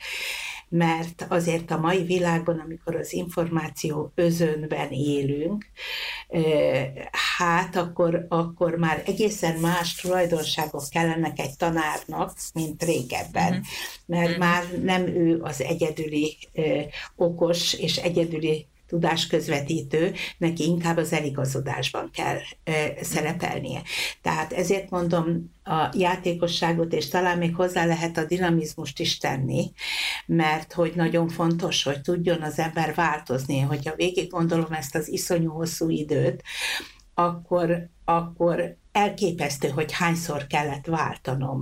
mert 0.70 1.26
azért 1.30 1.72
a 1.72 1.78
mai 1.78 2.04
világban, 2.04 2.60
amikor 2.60 2.96
az 2.96 3.14
információ 3.14 4.12
özönben 4.16 4.92
élünk, 4.92 5.66
hát 7.38 7.76
akkor, 7.76 8.26
akkor 8.30 8.76
már 8.76 9.04
egészen 9.06 9.60
más 9.60 9.96
tulajdonságok 9.96 10.84
kellenek 10.90 11.40
egy 11.40 11.58
tanárnak, 11.58 12.34
mint 12.54 12.84
régebben, 12.84 13.52
uh-huh. 13.52 13.66
mert 14.06 14.30
uh-huh. 14.30 14.46
már 14.46 14.64
nem 14.84 15.08
ő 15.08 15.42
az 15.42 15.62
egyedüli 15.62 16.38
okos 17.16 17.74
és 17.74 17.98
egyedüli 17.98 18.68
tudásközvetítő, 18.88 20.14
neki 20.38 20.64
inkább 20.64 20.98
az 20.98 21.14
eligazodásban 21.14 22.10
kell 22.14 22.38
e, 22.64 22.94
szerepelnie. 23.02 23.82
Tehát 24.22 24.54
ezért 24.54 24.90
mondom 24.90 25.56
a 25.64 25.90
játékosságot, 25.98 26.94
és 26.94 27.08
talán 27.08 27.38
még 27.38 27.56
hozzá 27.56 27.86
lehet 27.86 28.18
a 28.18 28.26
dinamizmust 28.26 29.00
is 29.00 29.18
tenni, 29.18 29.72
mert 30.26 30.74
hogy 30.74 30.92
nagyon 30.96 31.28
fontos, 31.28 31.84
hogy 31.84 32.02
tudjon 32.02 32.42
az 32.42 32.60
ember 32.60 32.94
változni, 32.96 33.60
hogyha 33.60 33.96
végig 33.96 34.30
gondolom 34.30 34.72
ezt 34.72 34.96
az 34.96 35.10
iszonyú 35.10 35.52
hosszú 35.52 35.90
időt, 35.90 36.44
akkor, 37.14 37.90
akkor 38.06 38.78
elképesztő, 38.98 39.68
hogy 39.70 39.92
hányszor 39.92 40.48
kellett 40.48 40.86
váltanom 40.86 41.62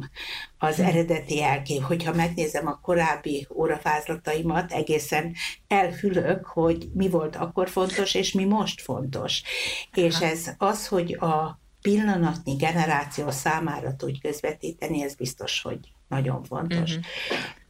az 0.57 0.75
hm. 0.75 0.81
eredeti 0.81 1.43
elkép. 1.43 1.81
Hogyha 1.81 2.13
megnézem 2.13 2.67
a 2.67 2.79
korábbi 2.81 3.47
órafázlataimat, 3.53 4.71
egészen 4.71 5.33
elfülök, 5.67 6.45
hogy 6.45 6.89
mi 6.93 7.09
volt 7.09 7.35
akkor 7.35 7.69
fontos, 7.69 8.13
és 8.13 8.31
mi 8.31 8.45
most 8.45 8.81
fontos. 8.81 9.41
Aha. 9.91 10.07
És 10.07 10.19
ez 10.19 10.51
az, 10.57 10.87
hogy 10.87 11.13
a 11.13 11.59
pillanatnyi 11.81 12.55
generáció 12.55 13.31
számára 13.31 13.95
tudj 13.95 14.19
közvetíteni, 14.19 15.03
ez 15.03 15.15
biztos, 15.15 15.61
hogy 15.61 15.79
nagyon 16.07 16.43
fontos. 16.43 16.91
Uh-huh. 16.91 17.05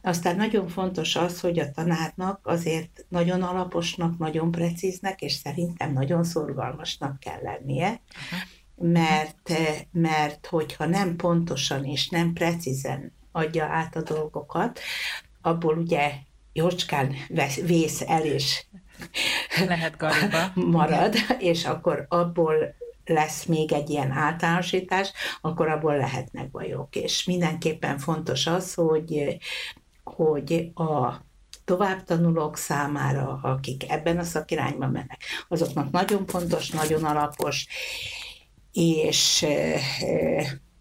Aztán 0.02 0.36
nagyon 0.36 0.68
fontos 0.68 1.16
az, 1.16 1.40
hogy 1.40 1.58
a 1.58 1.70
tanárnak 1.70 2.40
azért 2.42 3.04
nagyon 3.08 3.42
alaposnak, 3.42 4.18
nagyon 4.18 4.50
precíznek, 4.50 5.20
és 5.20 5.32
szerintem 5.32 5.92
nagyon 5.92 6.24
szorgalmasnak 6.24 7.20
kell 7.20 7.40
lennie, 7.42 7.88
uh-huh 7.88 8.40
mert, 8.76 9.52
mert 9.92 10.46
hogyha 10.46 10.86
nem 10.86 11.16
pontosan 11.16 11.84
és 11.84 12.08
nem 12.08 12.32
precízen 12.32 13.12
adja 13.32 13.64
át 13.64 13.96
a 13.96 14.02
dolgokat, 14.02 14.80
abból 15.40 15.78
ugye 15.78 16.12
jócskán 16.52 17.14
vész 17.66 18.00
el 18.06 18.24
és 18.24 18.64
lehet 19.66 19.96
gariba. 19.96 20.52
marad, 20.78 21.14
és 21.38 21.64
akkor 21.64 22.06
abból 22.08 22.74
lesz 23.04 23.44
még 23.44 23.72
egy 23.72 23.90
ilyen 23.90 24.10
általánosítás, 24.10 25.12
akkor 25.40 25.68
abból 25.68 25.96
lehetnek 25.96 26.50
bajok. 26.50 26.96
És 26.96 27.24
mindenképpen 27.24 27.98
fontos 27.98 28.46
az, 28.46 28.74
hogy, 28.74 29.38
hogy 30.04 30.70
a 30.74 31.24
továbbtanulók 31.64 32.56
számára, 32.56 33.38
akik 33.42 33.90
ebben 33.90 34.18
a 34.18 34.22
szakirányban 34.22 34.90
mennek, 34.90 35.20
azoknak 35.48 35.90
nagyon 35.90 36.26
fontos, 36.26 36.70
nagyon 36.70 37.04
alapos, 37.04 37.66
és 38.76 39.46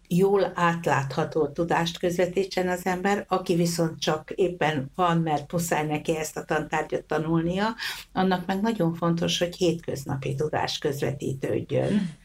jól 0.07 0.51
átlátható 0.55 1.47
tudást 1.47 1.97
közvetítsen 1.97 2.67
az 2.67 2.85
ember, 2.85 3.25
aki 3.27 3.55
viszont 3.55 3.99
csak 3.99 4.31
éppen 4.35 4.91
van, 4.95 5.17
mert 5.17 5.51
muszáj 5.51 5.85
neki 5.85 6.17
ezt 6.17 6.37
a 6.37 6.43
tantárgyat 6.43 7.03
tanulnia, 7.03 7.75
annak 8.13 8.45
meg 8.45 8.61
nagyon 8.61 8.93
fontos, 8.93 9.39
hogy 9.39 9.55
hétköznapi 9.55 10.35
tudás 10.35 10.77
közvetítődjön, 10.77 12.15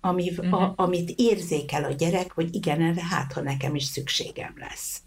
ami, 0.00 0.36
a, 0.36 0.42
mhm. 0.42 0.72
amit 0.76 1.12
érzékel 1.16 1.84
a 1.84 1.92
gyerek, 1.92 2.32
hogy 2.32 2.54
igen, 2.54 2.82
erre 2.82 3.04
hát, 3.04 3.32
ha 3.32 3.40
nekem 3.40 3.74
is 3.74 3.84
szükségem 3.84 4.54
lesz. 4.56 5.00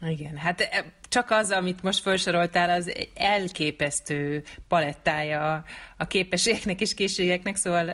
Igen, 0.00 0.36
hát 0.36 0.60
e, 0.60 0.84
csak 1.08 1.30
az, 1.30 1.50
amit 1.50 1.82
most 1.82 2.00
felsoroltál, 2.00 2.70
az 2.70 2.92
elképesztő 3.14 4.42
palettája 4.68 5.64
a 5.96 6.06
képességeknek 6.06 6.80
és 6.80 6.94
készségeknek, 6.94 7.56
szóval 7.56 7.90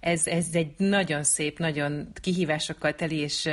ez, 0.00 0.26
ez 0.26 0.46
egy 0.52 0.72
nagyon 0.76 1.22
szép, 1.22 1.58
nagyon 1.58 2.08
kihívásokkal 2.20 2.94
teli, 2.94 3.16
és 3.16 3.48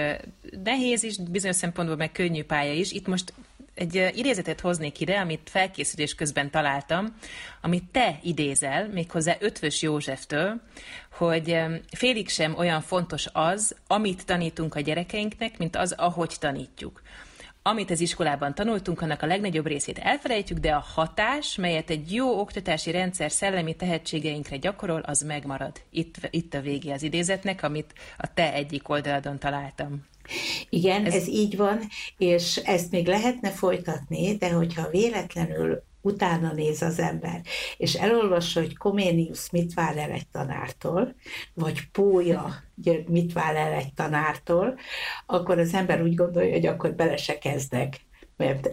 nehéz 0.63 1.03
is, 1.03 1.17
bizonyos 1.17 1.55
szempontból 1.55 1.97
meg 1.97 2.11
könnyű 2.11 2.43
pálya 2.43 2.73
is. 2.73 2.91
Itt 2.91 3.07
most 3.07 3.33
egy 3.75 4.11
idézetet 4.15 4.59
hoznék 4.59 4.99
ide, 4.99 5.19
amit 5.19 5.49
felkészülés 5.49 6.15
közben 6.15 6.49
találtam, 6.49 7.15
amit 7.61 7.83
te 7.91 8.19
idézel, 8.23 8.87
méghozzá 8.87 9.35
Ötvös 9.39 9.81
Józseftől, 9.81 10.61
hogy 11.11 11.57
félig 11.91 12.29
sem 12.29 12.57
olyan 12.57 12.81
fontos 12.81 13.27
az, 13.33 13.75
amit 13.87 14.25
tanítunk 14.25 14.75
a 14.75 14.79
gyerekeinknek, 14.79 15.57
mint 15.57 15.75
az, 15.75 15.91
ahogy 15.91 16.35
tanítjuk 16.39 17.01
amit 17.67 17.91
az 17.91 17.99
iskolában 17.99 18.53
tanultunk, 18.53 19.01
annak 19.01 19.21
a 19.21 19.25
legnagyobb 19.25 19.67
részét 19.67 19.97
elfelejtjük, 19.97 20.57
de 20.57 20.71
a 20.71 20.85
hatás, 20.93 21.55
melyet 21.55 21.89
egy 21.89 22.13
jó 22.13 22.39
oktatási 22.39 22.91
rendszer 22.91 23.31
szellemi 23.31 23.75
tehetségeinkre 23.75 24.57
gyakorol, 24.57 24.99
az 24.99 25.21
megmarad. 25.21 25.81
Itt, 25.89 26.15
itt 26.29 26.53
a 26.53 26.61
vége 26.61 26.93
az 26.93 27.03
idézetnek, 27.03 27.63
amit 27.63 27.93
a 28.17 28.33
te 28.33 28.53
egyik 28.53 28.89
oldaladon 28.89 29.39
találtam. 29.39 30.05
Igen, 30.69 31.05
ez... 31.05 31.13
ez 31.13 31.27
így 31.27 31.57
van, 31.57 31.79
és 32.17 32.55
ezt 32.55 32.91
még 32.91 33.07
lehetne 33.07 33.49
folytatni, 33.49 34.35
de 34.35 34.51
hogyha 34.51 34.89
véletlenül 34.89 35.83
utána 36.07 36.53
néz 36.53 36.81
az 36.81 36.99
ember, 36.99 37.41
és 37.77 37.93
elolvassa, 37.93 38.59
hogy 38.59 38.77
Koménius 38.77 39.49
mit 39.49 39.73
vár 39.73 39.97
el 39.97 40.11
egy 40.11 40.27
tanártól, 40.27 41.15
vagy 41.53 41.91
Pója 41.91 42.63
mit 43.07 43.33
vár 43.33 43.55
el 43.55 43.73
egy 43.73 43.93
tanártól, 43.93 44.79
akkor 45.25 45.59
az 45.59 45.73
ember 45.73 46.01
úgy 46.01 46.15
gondolja, 46.15 46.51
hogy 46.51 46.65
akkor 46.65 46.93
bele 46.93 47.17
se 47.17 47.37
kezdek, 47.37 47.99
mert 48.37 48.69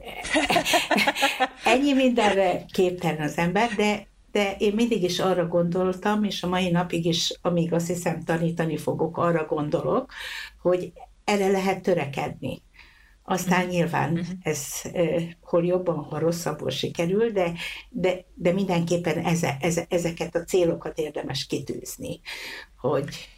ennyi 1.65 1.93
mindenre 1.93 2.65
képtelen 2.73 3.21
az 3.21 3.39
ember, 3.39 3.71
de 3.77 4.07
de 4.35 4.57
én 4.59 4.73
mindig 4.75 5.03
is 5.03 5.19
arra 5.19 5.47
gondoltam, 5.47 6.25
és 6.25 6.43
a 6.43 6.49
mai 6.49 6.71
napig 6.71 7.05
is, 7.05 7.39
amíg 7.43 7.73
azt 7.73 7.87
hiszem 7.87 8.23
tanítani 8.23 8.77
fogok, 8.77 9.17
arra 9.17 9.47
gondolok, 9.47 10.13
hogy 10.63 10.93
erre 11.25 11.51
lehet 11.51 11.83
törekedni. 11.83 12.63
Aztán 13.27 13.59
uh-huh. 13.59 13.75
nyilván 13.75 14.13
uh-huh. 14.13 14.27
ez 14.43 14.83
hol 15.41 15.65
jobban, 15.65 15.97
hol 15.97 16.19
rosszabbul 16.19 16.71
sikerül, 16.71 17.31
de, 17.31 17.53
de, 17.89 18.25
de 18.35 18.53
mindenképpen 18.53 19.19
eze, 19.19 19.57
eze, 19.61 19.87
ezeket 19.89 20.35
a 20.35 20.45
célokat 20.45 20.99
érdemes 20.99 21.47
kitűzni, 21.47 22.21
hogy 22.77 23.29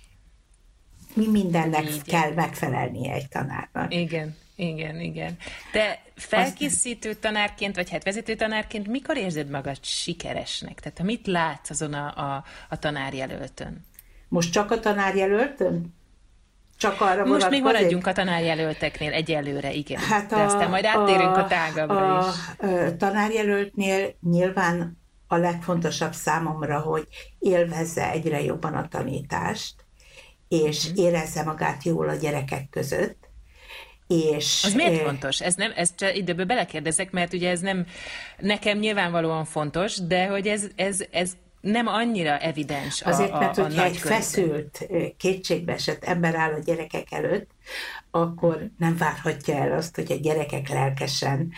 mi 1.14 1.26
mindennek 1.26 1.82
igen. 1.82 2.02
kell 2.04 2.32
megfelelnie 2.32 3.12
egy 3.12 3.28
tanárnak. 3.28 3.94
Igen, 3.94 4.36
igen, 4.56 5.00
igen. 5.00 5.36
De 5.72 6.02
felkészítő 6.14 7.14
tanárként, 7.14 7.76
vagy 7.76 7.90
hát 7.90 8.04
vezető 8.04 8.34
tanárként 8.34 8.86
mikor 8.86 9.16
érzed 9.16 9.50
magad 9.50 9.78
sikeresnek? 9.84 10.80
Tehát 10.80 11.02
mit 11.02 11.26
látsz 11.26 11.70
azon 11.70 11.92
a, 11.92 12.34
a, 12.34 12.44
a 12.68 12.78
tanárjelöltön? 12.78 13.84
Most 14.28 14.52
csak 14.52 14.70
a 14.70 14.80
tanárjelöltön? 14.80 15.94
Csak 16.78 17.00
arra 17.00 17.24
Most 17.24 17.50
még 17.50 17.62
maradjunk 17.62 18.06
a 18.06 18.12
tanárjelölteknél 18.12 19.12
egyelőre, 19.12 19.72
igen. 19.72 20.00
Hát 20.00 20.32
a, 20.32 20.36
De 20.36 20.42
aztán 20.42 20.70
majd 20.70 20.84
áttérünk 20.84 21.36
a, 21.36 21.44
a 21.44 21.46
tágabbra 21.46 22.18
a, 22.18 22.28
is. 22.28 22.66
A 22.68 22.96
tanárjelöltnél 22.96 24.14
nyilván 24.20 24.98
a 25.26 25.36
legfontosabb 25.36 26.12
számomra, 26.12 26.80
hogy 26.80 27.06
élvezze 27.38 28.10
egyre 28.10 28.42
jobban 28.42 28.74
a 28.74 28.88
tanítást, 28.88 29.74
és 30.48 30.90
mm. 30.90 30.94
érezze 30.96 31.42
magát 31.42 31.82
jól 31.82 32.08
a 32.08 32.14
gyerekek 32.14 32.68
között, 32.70 33.26
és, 34.06 34.64
az 34.64 34.74
miért 34.74 35.02
fontos? 35.02 35.40
Ez 35.40 35.54
nem, 35.54 35.72
ez 35.76 35.94
csak 35.94 36.16
időből 36.16 36.44
belekérdezek, 36.44 37.10
mert 37.10 37.32
ugye 37.32 37.50
ez 37.50 37.60
nem 37.60 37.86
nekem 38.38 38.78
nyilvánvalóan 38.78 39.44
fontos, 39.44 39.96
de 39.96 40.26
hogy 40.26 40.46
ez, 40.46 40.66
ez, 40.76 41.04
ez 41.10 41.32
nem 41.66 41.86
annyira 41.86 42.38
evidens 42.38 43.02
a 43.02 43.08
Azért, 43.08 43.32
mert 43.32 43.58
a, 43.58 43.60
a 43.60 43.64
hogyha 43.64 43.84
egy 43.84 43.96
feszült, 43.96 44.86
kétségbeesett 45.16 46.04
ember 46.04 46.34
áll 46.34 46.52
a 46.52 46.58
gyerekek 46.64 47.12
előtt, 47.12 47.50
akkor 48.10 48.70
nem 48.78 48.96
várhatja 48.96 49.54
el 49.54 49.72
azt, 49.72 49.94
hogy 49.94 50.12
a 50.12 50.14
gyerekek 50.14 50.68
lelkesen 50.68 51.52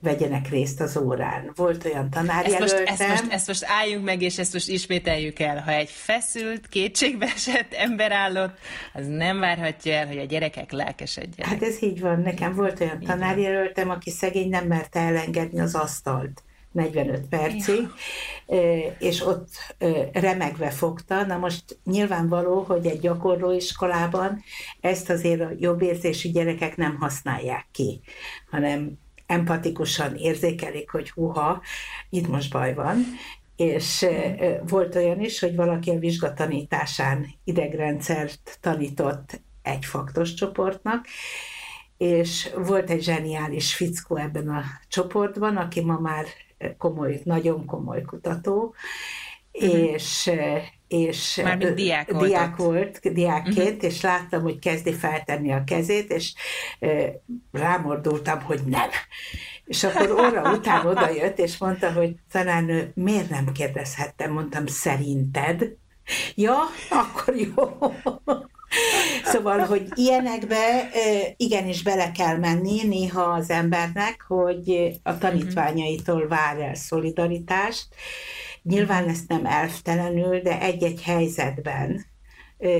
vegyenek 0.00 0.48
részt 0.48 0.80
az 0.80 0.96
órán. 0.96 1.52
Volt 1.54 1.84
olyan 1.84 2.10
tanárjelöltem... 2.10 2.62
Ezt 2.62 2.78
most, 2.78 3.00
ezt, 3.00 3.08
most, 3.08 3.32
ezt 3.32 3.46
most 3.46 3.64
álljunk 3.66 4.04
meg, 4.04 4.22
és 4.22 4.38
ezt 4.38 4.52
most 4.52 4.68
ismételjük 4.68 5.38
el. 5.38 5.60
Ha 5.60 5.72
egy 5.72 5.90
feszült, 5.90 6.68
kétségbeesett 6.68 7.72
ember 7.72 8.12
állott, 8.12 8.58
az 8.92 9.06
nem 9.06 9.40
várhatja 9.40 9.92
el, 9.92 10.06
hogy 10.06 10.18
a 10.18 10.24
gyerekek 10.24 10.72
lelkesedjenek. 10.72 11.52
Hát 11.52 11.62
ez 11.62 11.82
így 11.82 12.00
van. 12.00 12.20
Nekem 12.20 12.54
volt 12.54 12.80
olyan 12.80 13.00
tanárjelöltem, 13.00 13.90
aki 13.90 14.10
szegény 14.10 14.48
nem 14.48 14.66
merte 14.66 15.00
elengedni 15.00 15.60
az 15.60 15.74
asztalt 15.74 16.42
45 16.74 17.28
percig, 17.28 17.88
és 18.98 19.26
ott 19.26 19.48
remegve 20.12 20.70
fogta. 20.70 21.26
Na 21.26 21.36
most 21.36 21.78
nyilvánvaló, 21.84 22.60
hogy 22.60 22.86
egy 22.86 23.00
gyakorlóiskolában 23.00 24.42
ezt 24.80 25.10
azért 25.10 25.40
a 25.40 25.52
jobbérzésű 25.58 26.30
gyerekek 26.30 26.76
nem 26.76 26.96
használják 26.96 27.66
ki, 27.72 28.00
hanem 28.50 28.98
empatikusan 29.26 30.14
érzékelik, 30.14 30.90
hogy 30.90 31.10
huha, 31.10 31.62
itt 32.10 32.28
most 32.28 32.52
baj 32.52 32.74
van, 32.74 33.04
és 33.56 34.06
volt 34.68 34.94
olyan 34.94 35.20
is, 35.20 35.40
hogy 35.40 35.54
valaki 35.54 35.90
a 35.90 35.98
vizsgatanításán 35.98 37.26
idegrendszert 37.44 38.58
tanított 38.60 39.40
egy 39.62 39.84
faktos 39.84 40.34
csoportnak, 40.34 41.06
és 41.96 42.50
volt 42.56 42.90
egy 42.90 43.02
zseniális 43.02 43.74
fickó 43.74 44.16
ebben 44.16 44.48
a 44.48 44.62
csoportban, 44.88 45.56
aki 45.56 45.80
ma 45.80 45.98
már 45.98 46.24
komoly, 46.78 47.20
nagyon 47.24 47.66
komoly 47.66 48.02
kutató, 48.02 48.74
uh-huh. 49.52 49.72
és 49.72 50.30
és 50.88 51.40
Mármint 51.44 51.74
diák, 51.74 52.10
volt, 52.10 52.26
diák 52.26 52.56
volt, 52.56 53.12
diákként, 53.12 53.74
uh-huh. 53.74 53.84
és 53.84 54.00
láttam, 54.00 54.42
hogy 54.42 54.58
kezdi 54.58 54.92
feltenni 54.92 55.52
a 55.52 55.64
kezét, 55.66 56.12
és 56.12 56.34
rámordultam, 57.52 58.40
hogy 58.42 58.60
nem. 58.66 58.88
És 59.64 59.84
akkor 59.84 60.10
óra 60.10 60.52
után 60.52 60.86
odajött, 60.96 61.38
és 61.38 61.58
mondta, 61.58 61.92
hogy 61.92 62.14
tanárnő, 62.30 62.92
miért 62.94 63.30
nem 63.30 63.52
kérdezhettem? 63.52 64.32
Mondtam, 64.32 64.66
szerinted? 64.66 65.76
Ja, 66.34 66.56
akkor 66.90 67.36
jó. 67.36 67.78
Szóval, 69.32 69.58
hogy 69.58 69.88
ilyenekbe 69.94 70.88
igenis 71.36 71.82
bele 71.82 72.10
kell 72.10 72.36
menni 72.36 72.82
néha 72.82 73.22
az 73.22 73.50
embernek, 73.50 74.24
hogy 74.28 74.98
a 75.02 75.18
tanítványaitól 75.18 76.28
vár 76.28 76.60
el 76.60 76.74
szolidaritást. 76.74 77.86
Nyilván 78.62 79.08
ezt 79.08 79.28
nem 79.28 79.46
elvtelenül, 79.46 80.40
de 80.40 80.60
egy-egy 80.60 81.02
helyzetben, 81.02 82.06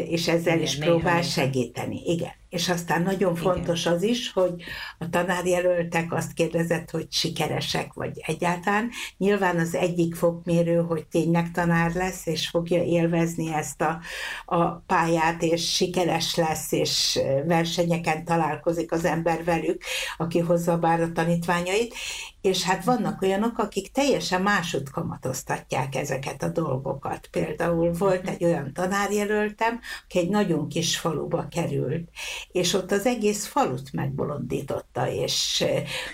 és 0.08 0.28
ezzel 0.28 0.54
Igen, 0.54 0.62
is 0.62 0.78
próbál 0.78 1.22
segíteni. 1.22 2.02
Igen. 2.04 2.32
És 2.54 2.68
aztán 2.68 3.02
nagyon 3.02 3.34
fontos 3.34 3.86
az 3.86 4.02
is, 4.02 4.32
hogy 4.32 4.62
a 4.98 5.08
tanárjelöltek 5.10 6.12
azt 6.12 6.32
kérdezett, 6.32 6.90
hogy 6.90 7.06
sikeresek 7.10 7.92
vagy 7.92 8.22
egyáltalán. 8.26 8.90
Nyilván 9.18 9.58
az 9.58 9.74
egyik 9.74 10.14
fokmérő, 10.14 10.76
hogy 10.76 11.06
tényleg 11.06 11.50
tanár 11.50 11.94
lesz, 11.94 12.26
és 12.26 12.48
fogja 12.48 12.82
élvezni 12.82 13.54
ezt 13.54 13.80
a, 13.80 14.00
a 14.44 14.64
pályát, 14.70 15.42
és 15.42 15.74
sikeres 15.74 16.34
lesz, 16.34 16.72
és 16.72 17.20
versenyeken 17.46 18.24
találkozik 18.24 18.92
az 18.92 19.04
ember 19.04 19.44
velük, 19.44 19.82
aki 20.16 20.38
hozza 20.38 20.78
bár 20.78 21.00
a 21.00 21.12
tanítványait. 21.12 21.94
És 22.40 22.62
hát 22.62 22.84
vannak 22.84 23.22
olyanok, 23.22 23.58
akik 23.58 23.92
teljesen 23.92 24.42
másút 24.42 24.90
kamatoztatják 24.90 25.94
ezeket 25.94 26.42
a 26.42 26.48
dolgokat. 26.48 27.26
Például 27.30 27.92
volt 27.92 28.28
egy 28.28 28.44
olyan 28.44 28.72
tanárjelöltem, 28.72 29.80
aki 30.04 30.18
egy 30.18 30.28
nagyon 30.28 30.68
kis 30.68 30.98
faluba 30.98 31.46
került, 31.50 32.08
és 32.52 32.74
ott 32.74 32.92
az 32.92 33.06
egész 33.06 33.46
falut 33.46 33.92
megbolondította, 33.92 35.10
és 35.10 35.64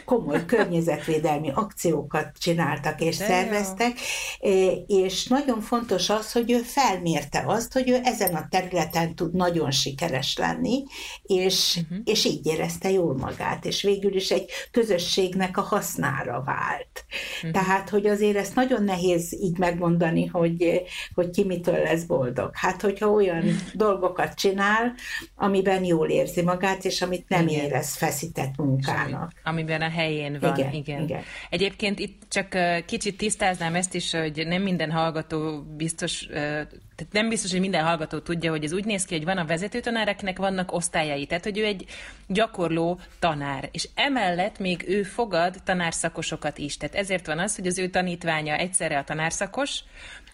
komoly 0.05 0.45
környezetvédelmi 0.55 1.51
akciókat 1.55 2.39
csináltak 2.39 3.01
és 3.01 3.17
De 3.17 3.25
szerveztek, 3.25 3.99
jó. 4.41 4.51
és 4.87 5.27
nagyon 5.27 5.61
fontos 5.61 6.11
az, 6.11 6.33
hogy 6.33 6.51
ő 6.51 6.59
felmérte 6.59 7.45
azt, 7.47 7.73
hogy 7.73 7.91
ő 7.91 8.01
ezen 8.03 8.35
a 8.35 8.47
területen 8.51 9.15
tud 9.15 9.35
nagyon 9.35 9.71
sikeres 9.71 10.37
lenni, 10.37 10.85
és, 11.23 11.79
uh-huh. 11.83 11.99
és 12.05 12.25
így 12.25 12.47
érezte 12.47 12.91
jól 12.91 13.17
magát, 13.17 13.65
és 13.65 13.83
végül 13.83 14.15
is 14.15 14.31
egy 14.31 14.51
közösségnek 14.71 15.57
a 15.57 15.61
hasznára 15.61 16.43
vált. 16.45 17.05
Uh-huh. 17.37 17.51
Tehát, 17.51 17.89
hogy 17.89 18.07
azért 18.07 18.37
ezt 18.37 18.55
nagyon 18.55 18.85
nehéz 18.85 19.33
így 19.41 19.59
megmondani, 19.59 20.27
hogy, 20.27 20.83
hogy 21.15 21.31
ki 21.31 21.45
mitől 21.45 21.79
lesz 21.83 22.03
boldog. 22.03 22.51
Hát, 22.53 22.81
hogyha 22.81 23.11
olyan 23.11 23.45
dolgokat 23.75 24.35
csinál, 24.35 24.95
amiben 25.37 25.85
jól 25.85 26.09
érzi 26.21 26.43
magát, 26.43 26.85
és 26.85 27.03
amit 27.03 27.29
nem 27.29 27.49
igen. 27.49 27.65
érez 27.65 27.95
feszített 27.95 28.57
munkának. 28.57 29.33
Amiben 29.45 29.81
a 29.81 29.89
helyén 29.89 30.39
van, 30.41 30.57
igen, 30.57 30.73
igen. 30.73 31.03
igen. 31.03 31.23
Egyébként 31.51 31.99
itt 31.99 32.23
csak 32.29 32.57
kicsit 32.87 33.17
tisztáznám 33.17 33.75
ezt 33.75 33.95
is, 33.95 34.13
hogy 34.13 34.47
nem 34.47 34.63
minden 34.63 34.91
hallgató 34.91 35.63
biztos 35.77 36.29
tehát 37.01 37.15
nem 37.15 37.29
biztos, 37.29 37.51
hogy 37.51 37.61
minden 37.61 37.85
hallgató 37.85 38.19
tudja, 38.19 38.51
hogy 38.51 38.65
ez 38.65 38.73
úgy 38.73 38.85
néz 38.85 39.05
ki, 39.05 39.15
hogy 39.15 39.25
van 39.25 39.39
a 39.39 39.45
vezetőtanár, 39.45 40.09
akinek 40.09 40.39
vannak 40.39 40.73
osztályai, 40.73 41.27
tehát 41.27 41.45
hogy 41.45 41.59
ő 41.59 41.65
egy 41.65 41.85
gyakorló 42.27 43.01
tanár, 43.19 43.69
és 43.73 43.89
emellett 43.95 44.59
még 44.59 44.85
ő 44.89 45.03
fogad 45.03 45.55
tanárszakosokat 45.65 46.59
is. 46.59 46.77
Tehát 46.77 46.95
ezért 46.95 47.27
van 47.27 47.39
az, 47.39 47.57
hogy 47.57 47.67
az 47.67 47.79
ő 47.79 47.89
tanítványa 47.89 48.57
egyszerre 48.57 48.99
a 48.99 49.05
tanárszakos, 49.05 49.81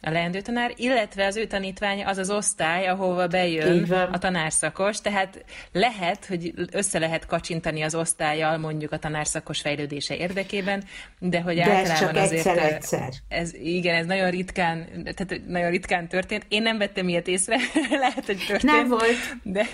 a 0.03 0.11
leendő 0.11 0.41
tanár, 0.41 0.73
illetve 0.77 1.27
az 1.27 1.37
ő 1.37 1.47
tanítványa 1.47 2.09
az 2.09 2.19
az 2.19 2.31
osztály, 2.31 2.87
ahova 2.87 3.27
bejön 3.27 3.93
a 3.93 4.19
tanárszakos, 4.19 5.01
tehát 5.01 5.45
lehet, 5.73 6.27
hogy 6.27 6.53
össze 6.73 6.99
lehet 6.99 7.27
kacsintani 7.27 7.83
az 7.83 7.95
osztályjal 7.95 8.59
mondjuk 8.59 8.93
a 8.93 8.99
tanárszakos 8.99 9.61
fejlődése 9.61 10.17
érdekében, 10.17 10.85
de 11.19 11.41
hogy 11.41 11.55
de 11.55 11.63
általában 11.63 11.93
ez 11.93 11.99
csak 11.99 12.17
azért... 12.17 12.47
Egyszer, 12.47 12.73
egyszer. 12.73 13.09
Ez, 13.29 13.55
igen, 13.55 13.95
ez 13.95 14.07
nagyon 14.07 14.31
ritkán, 14.31 14.87
tehát 15.15 15.47
nagyon 15.47 15.71
ritkán 15.71 16.09
történt. 16.09 16.47
Én 16.57 16.63
nem 16.63 16.79
vettem 16.79 17.09
ilyet 17.09 17.29
észre, 17.29 17.57
lehet, 17.91 18.27
hogy 18.27 18.45
történt. 18.47 18.63
Nem 18.63 18.89
volt. 18.89 19.37
De... 19.43 19.67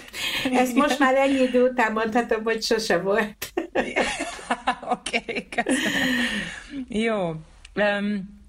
Ezt 0.52 0.74
most 0.74 0.98
már 0.98 1.14
ennyi 1.14 1.42
idő 1.42 1.62
után 1.62 1.92
mondhatom, 1.92 2.42
hogy 2.42 2.62
sose 2.62 2.98
volt. 2.98 3.52
Oké, 4.96 5.22
okay, 5.26 5.48
Jó. 6.88 7.34
Um, 7.74 8.40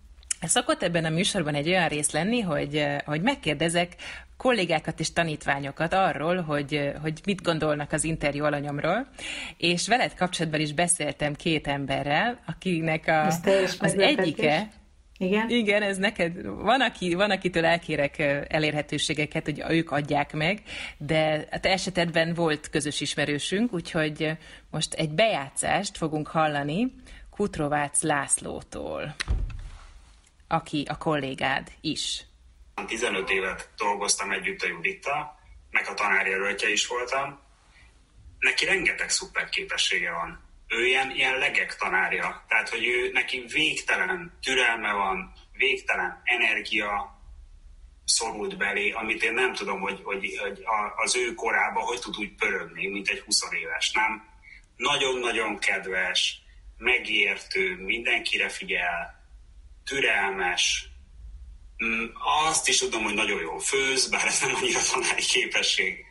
Szokott 0.41 0.83
ebben 0.83 1.05
a 1.05 1.09
műsorban 1.09 1.55
egy 1.55 1.67
olyan 1.67 1.87
rész 1.87 2.11
lenni, 2.11 2.39
hogy, 2.39 2.75
eh, 2.75 2.97
hogy 3.05 3.21
megkérdezek 3.21 3.95
kollégákat 4.37 4.99
és 4.99 5.13
tanítványokat 5.13 5.93
arról, 5.93 6.41
hogy, 6.41 6.73
eh, 6.73 6.93
hogy 7.01 7.19
mit 7.25 7.41
gondolnak 7.41 7.91
az 7.91 8.03
interjú 8.03 8.43
alanyomról, 8.43 9.07
és 9.57 9.87
veled 9.87 10.15
kapcsolatban 10.15 10.59
is 10.59 10.73
beszéltem 10.73 11.33
két 11.33 11.67
emberrel, 11.67 12.39
akinek 12.45 13.07
a, 13.07 13.25
az 13.79 13.97
egyike, 13.97 14.71
igen? 15.23 15.49
Igen, 15.49 15.81
ez 15.81 15.97
neked, 15.97 16.45
van, 16.45 16.81
aki, 16.81 17.13
van 17.13 17.31
akitől 17.31 17.65
elkérek 17.65 18.19
elérhetőségeket, 18.47 19.45
hogy 19.45 19.63
ők 19.69 19.91
adják 19.91 20.33
meg, 20.33 20.61
de 20.97 21.47
a 21.51 21.59
te 21.59 21.69
esetedben 21.69 22.33
volt 22.33 22.69
közös 22.69 23.01
ismerősünk, 23.01 23.73
úgyhogy 23.73 24.31
most 24.71 24.93
egy 24.93 25.09
bejátszást 25.09 25.97
fogunk 25.97 26.27
hallani 26.27 26.93
Kutrovác 27.29 28.01
Lászlótól 28.01 29.15
aki 30.53 30.85
a 30.89 30.97
kollégád 30.97 31.71
is. 31.81 32.25
15 32.87 33.29
évet 33.29 33.69
dolgoztam 33.77 34.31
együtt 34.31 34.61
a 34.61 34.67
Judittal, 34.67 35.39
meg 35.71 35.87
a 35.87 35.93
tanárjelöltje 35.93 36.71
is 36.71 36.87
voltam. 36.87 37.39
Neki 38.39 38.65
rengeteg 38.65 39.09
szuper 39.09 39.49
képessége 39.49 40.11
van. 40.11 40.41
Ő 40.77 40.85
ilyen, 40.85 41.11
ilyen 41.11 41.37
legek 41.37 41.75
tanárja, 41.75 42.45
tehát 42.47 42.69
hogy 42.69 42.85
ő 42.85 43.11
neki 43.11 43.43
végtelen 43.47 44.37
türelme 44.41 44.93
van, 44.93 45.33
végtelen 45.51 46.21
energia 46.23 47.21
szorult 48.05 48.57
belé, 48.57 48.91
amit 48.91 49.23
én 49.23 49.33
nem 49.33 49.53
tudom, 49.53 49.79
hogy, 49.79 49.99
hogy, 50.03 50.37
hogy 50.41 50.63
az 50.95 51.15
ő 51.15 51.33
korában 51.33 51.83
hogy 51.83 51.99
tud 51.99 52.17
úgy 52.17 52.35
pörögni, 52.35 52.87
mint 52.87 53.07
egy 53.07 53.19
20 53.19 53.41
éves, 53.51 53.91
nem? 53.91 54.31
Nagyon-nagyon 54.75 55.59
kedves, 55.59 56.41
megértő, 56.77 57.75
mindenkire 57.75 58.49
figyel, 58.49 59.21
türelmes, 59.85 60.87
mm, 61.85 62.05
azt 62.47 62.67
is 62.67 62.77
tudom, 62.77 63.03
hogy 63.03 63.13
nagyon 63.13 63.41
jól 63.41 63.59
főz, 63.59 64.09
bár 64.09 64.25
ez 64.25 64.41
nem 64.41 64.55
annyira 64.55 64.79
tanári 64.93 65.21
képesség. 65.21 66.05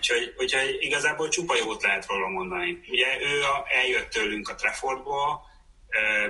Úgyhogy, 0.00 0.34
úgyhogy 0.38 0.76
igazából 0.80 1.28
csupa 1.28 1.56
jót 1.56 1.82
lehet 1.82 2.06
róla 2.06 2.28
mondani. 2.28 2.80
Ugye 2.88 3.06
ő 3.20 3.42
a, 3.42 3.66
eljött 3.68 4.10
tőlünk 4.10 4.48
a 4.48 4.54
Treffordból, 4.54 5.40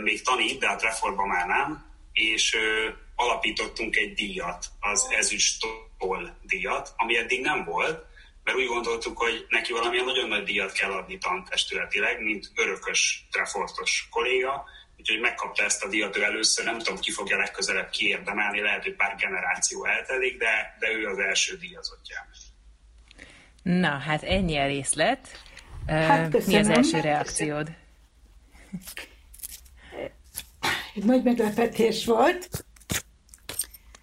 még 0.03 0.23
tanít, 0.23 0.59
de 0.59 0.67
a 0.67 0.77
Treffordban 0.77 1.29
már 1.29 1.47
nem, 1.47 1.85
és 2.13 2.57
alapítottunk 3.15 3.97
egy 3.97 4.13
díjat, 4.13 4.67
az 4.81 5.09
ezüstól 5.11 6.39
díjat, 6.43 6.93
ami 6.97 7.17
eddig 7.17 7.41
nem 7.41 7.65
volt, 7.65 8.05
mert 8.45 8.57
úgy 8.57 8.67
gondoltuk, 8.67 9.19
hogy 9.19 9.47
neki 9.49 9.73
valamilyen 9.73 10.05
nagyon 10.05 10.29
nagy 10.29 10.45
díjat 10.45 10.73
kell 10.73 10.93
adni 10.93 11.19
tantestületileg, 11.19 12.23
mint 12.23 12.51
örökös 12.55 13.27
Treffortos 13.31 14.09
kolléga, 14.11 14.65
úgyhogy 14.99 15.21
megkapta 15.21 15.65
ezt 15.65 15.85
a 15.85 15.89
díjat 15.89 16.17
ő 16.17 16.23
először, 16.23 16.65
nem 16.65 16.79
tudom, 16.79 16.99
ki 16.99 17.11
fogja 17.11 17.37
legközelebb 17.37 17.91
kiérdemelni, 17.91 18.61
lehet, 18.61 18.83
hogy 18.83 18.95
pár 18.95 19.17
generáció 19.17 19.85
eltelik, 19.85 20.39
de, 20.39 20.77
de 20.79 20.91
ő 20.93 21.07
az 21.07 21.19
első 21.19 21.57
díjazottja. 21.57 22.29
Na, 23.79 23.89
hát 23.89 24.23
ennyi 24.23 24.57
a 24.57 24.67
részlet. 24.67 25.29
Hát, 25.87 26.47
Mi 26.47 26.57
az 26.57 26.69
első 26.69 27.01
reakciód? 27.01 27.69
Nagy 30.95 31.23
meglepetés 31.23 32.05
volt. 32.05 32.65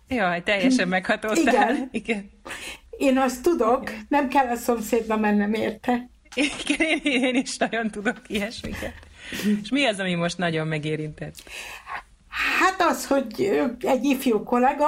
Jaj, 0.08 0.44
teljesen 0.44 0.88
meghatódtál. 0.88 1.74
Igen. 1.74 1.90
Igen. 1.92 2.30
Én 2.90 3.18
azt 3.18 3.42
tudok, 3.42 3.92
nem 4.10 4.30
kell 4.30 4.48
a 4.48 4.56
szomszédba 4.56 5.18
mennem 5.18 5.54
érte. 5.54 6.10
Igen, 6.36 6.88
én, 7.04 7.24
én 7.24 7.36
is 7.36 7.58
nagyon 7.58 7.92
tudok 7.92 8.22
ilyesmiket. 8.28 8.94
És 9.62 9.70
mi 9.70 9.86
az, 9.86 10.00
ami 10.00 10.14
most 10.14 10.38
nagyon 10.38 10.68
megérintett? 10.68 11.36
Hát 12.60 12.82
az, 12.82 13.08
hogy 13.08 13.60
egy 13.80 14.04
ifjú 14.04 14.44
kollega 14.44 14.86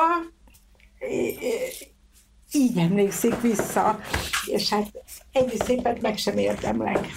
így 2.52 2.78
emlékszik 2.78 3.42
vissza, 3.42 4.00
és 4.46 4.70
hát 4.70 4.88
ennyi 5.32 5.58
szépet 5.66 6.02
meg 6.02 6.18
sem 6.18 6.38
érdemlek. 6.38 7.08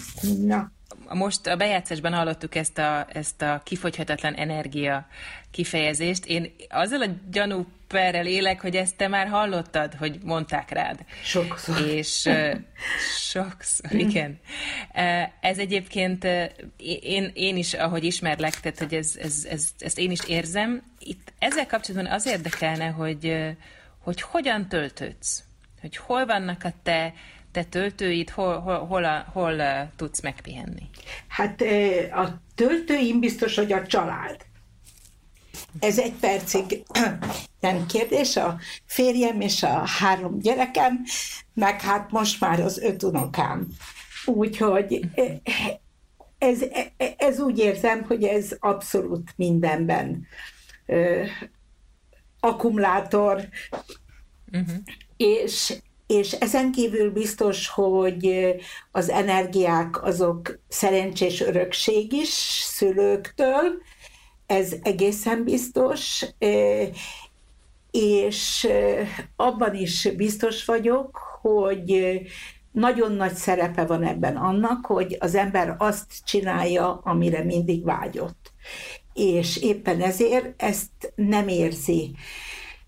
Na 0.46 0.70
most 1.14 1.46
a 1.46 1.56
bejátszásban 1.56 2.12
hallottuk 2.12 2.54
ezt 2.54 2.78
a, 2.78 3.06
ezt 3.12 3.42
a 3.42 3.60
kifogyhatatlan 3.64 4.34
energia 4.34 5.06
kifejezést. 5.50 6.26
Én 6.26 6.54
azzal 6.68 7.02
a 7.02 7.06
gyanúperrel 7.30 8.26
élek, 8.26 8.60
hogy 8.60 8.76
ezt 8.76 8.96
te 8.96 9.08
már 9.08 9.28
hallottad, 9.28 9.94
hogy 9.94 10.18
mondták 10.22 10.70
rád. 10.70 11.04
Sokszor. 11.24 11.80
És 11.80 12.24
uh, 12.24 12.54
sokszor, 13.30 13.92
igen. 13.92 14.40
Uh, 14.94 15.22
ez 15.40 15.58
egyébként 15.58 16.24
uh, 16.24 16.44
én, 17.02 17.30
én 17.34 17.56
is, 17.56 17.74
ahogy 17.74 18.04
ismerlek, 18.04 18.60
tehát 18.60 18.78
hogy 18.78 18.94
ez, 18.94 19.16
ez, 19.20 19.46
ez, 19.50 19.68
ezt 19.78 19.98
én 19.98 20.10
is 20.10 20.20
érzem. 20.26 20.82
Itt 20.98 21.32
ezzel 21.38 21.66
kapcsolatban 21.66 22.12
az 22.12 22.26
érdekelne, 22.26 22.86
hogy, 22.86 23.54
hogy 24.02 24.20
hogyan 24.20 24.68
töltődsz, 24.68 25.42
hogy 25.80 25.96
hol 25.96 26.26
vannak 26.26 26.64
a 26.64 26.72
te 26.82 27.12
te 27.52 27.64
töltőid, 27.64 28.30
hol, 28.30 28.60
hol, 28.60 28.78
hol, 28.78 29.02
hol, 29.02 29.22
hol 29.32 29.90
tudsz 29.96 30.20
megpihenni? 30.20 30.90
Hát 31.28 31.62
a 32.12 32.40
töltőim 32.54 33.20
biztos, 33.20 33.56
hogy 33.56 33.72
a 33.72 33.86
család. 33.86 34.36
Ez 35.78 35.98
egy 35.98 36.12
percig 36.12 36.82
nem 37.60 37.86
kérdés, 37.86 38.36
a 38.36 38.58
férjem 38.84 39.40
és 39.40 39.62
a 39.62 39.86
három 39.86 40.38
gyerekem, 40.38 41.04
meg 41.54 41.80
hát 41.80 42.10
most 42.10 42.40
már 42.40 42.60
az 42.60 42.78
öt 42.78 43.02
unokám. 43.02 43.66
Úgyhogy 44.24 45.00
ez, 46.38 46.64
ez 47.16 47.40
úgy 47.40 47.58
érzem, 47.58 48.04
hogy 48.04 48.24
ez 48.24 48.56
abszolút 48.58 49.32
mindenben 49.36 50.26
akkumulátor, 52.44 53.48
uh-huh. 54.52 54.76
és 55.16 55.76
és 56.06 56.32
ezen 56.32 56.72
kívül 56.72 57.10
biztos, 57.10 57.68
hogy 57.68 58.54
az 58.90 59.08
energiák 59.08 60.02
azok 60.02 60.58
szerencsés 60.68 61.40
örökség 61.40 62.12
is 62.12 62.28
szülőktől, 62.64 63.82
ez 64.46 64.74
egészen 64.82 65.44
biztos, 65.44 66.24
és 67.90 68.68
abban 69.36 69.74
is 69.74 70.08
biztos 70.16 70.64
vagyok, 70.64 71.18
hogy 71.40 72.20
nagyon 72.72 73.12
nagy 73.12 73.34
szerepe 73.34 73.84
van 73.84 74.04
ebben 74.04 74.36
annak, 74.36 74.86
hogy 74.86 75.16
az 75.20 75.34
ember 75.34 75.74
azt 75.78 76.12
csinálja, 76.24 77.00
amire 77.04 77.44
mindig 77.44 77.84
vágyott. 77.84 78.52
És 79.14 79.56
éppen 79.56 80.00
ezért 80.00 80.62
ezt 80.62 81.12
nem 81.14 81.48
érzi 81.48 82.14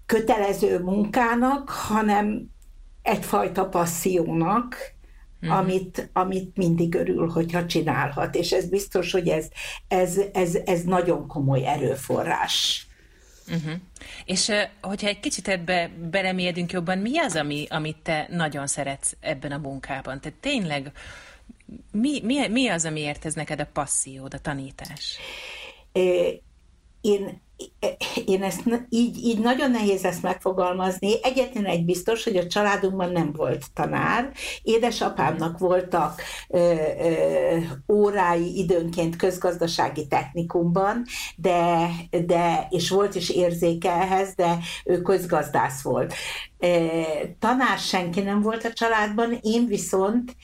kötelező 0.06 0.78
munkának, 0.78 1.68
hanem 1.68 2.50
egyfajta 3.02 3.68
passziónak, 3.68 4.76
mm. 5.46 5.50
amit, 5.50 6.10
amit 6.12 6.56
mindig 6.56 6.94
örül, 6.94 7.28
hogyha 7.28 7.66
csinálhat. 7.66 8.34
És 8.34 8.52
ez 8.52 8.68
biztos, 8.68 9.12
hogy 9.12 9.28
ez, 9.28 9.48
ez, 9.88 10.20
ez, 10.32 10.54
ez 10.64 10.82
nagyon 10.82 11.26
komoly 11.26 11.66
erőforrás. 11.66 12.86
Uh-huh. 13.48 13.72
És 14.24 14.50
hogyha 14.80 15.08
egy 15.08 15.20
kicsit 15.20 15.48
ebbe 15.48 15.90
belemélyedünk 16.10 16.72
jobban, 16.72 16.98
mi 16.98 17.18
az, 17.18 17.36
ami, 17.36 17.66
amit 17.68 17.96
te 18.02 18.26
nagyon 18.30 18.66
szeretsz 18.66 19.16
ebben 19.20 19.52
a 19.52 19.58
munkában? 19.58 20.20
Tehát 20.20 20.38
tényleg 20.38 20.92
mi, 21.92 22.20
mi, 22.22 22.48
mi 22.48 22.68
az, 22.68 22.84
amiért 22.84 23.24
ez 23.24 23.34
neked 23.34 23.60
a 23.60 23.68
passziód, 23.72 24.34
a 24.34 24.38
tanítás? 24.38 25.18
Én 27.00 27.42
én 28.24 28.42
ezt 28.42 28.62
így, 28.88 29.24
így 29.24 29.38
nagyon 29.38 29.70
nehéz 29.70 30.04
ezt 30.04 30.22
megfogalmazni. 30.22 31.24
Egyetlen 31.24 31.64
egy 31.64 31.84
biztos, 31.84 32.24
hogy 32.24 32.36
a 32.36 32.46
családunkban 32.46 33.12
nem 33.12 33.32
volt 33.32 33.64
tanár. 33.74 34.32
Édesapámnak 34.62 35.58
voltak 35.58 36.22
ö, 36.48 36.74
ö, 37.00 37.56
órái 37.92 38.58
időnként 38.58 39.16
közgazdasági 39.16 40.06
technikumban, 40.06 41.04
de, 41.36 41.88
de, 42.26 42.66
és 42.70 42.90
volt 42.90 43.14
is 43.14 43.30
érzéke 43.30 43.90
ehhez, 43.90 44.34
de 44.34 44.58
ő 44.84 45.00
közgazdász 45.02 45.82
volt. 45.82 46.14
Tanár 47.38 47.78
senki 47.78 48.20
nem 48.20 48.40
volt 48.40 48.64
a 48.64 48.72
családban, 48.72 49.38
én 49.40 49.66
viszont 49.66 50.36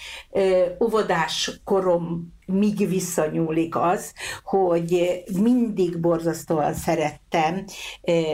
óvodás 0.82 1.60
korom 1.64 2.34
míg 2.52 2.88
visszanyúlik 2.88 3.76
az, 3.76 4.12
hogy 4.44 5.22
mindig 5.42 5.98
borzasztóan 5.98 6.74
szerettem 6.74 7.64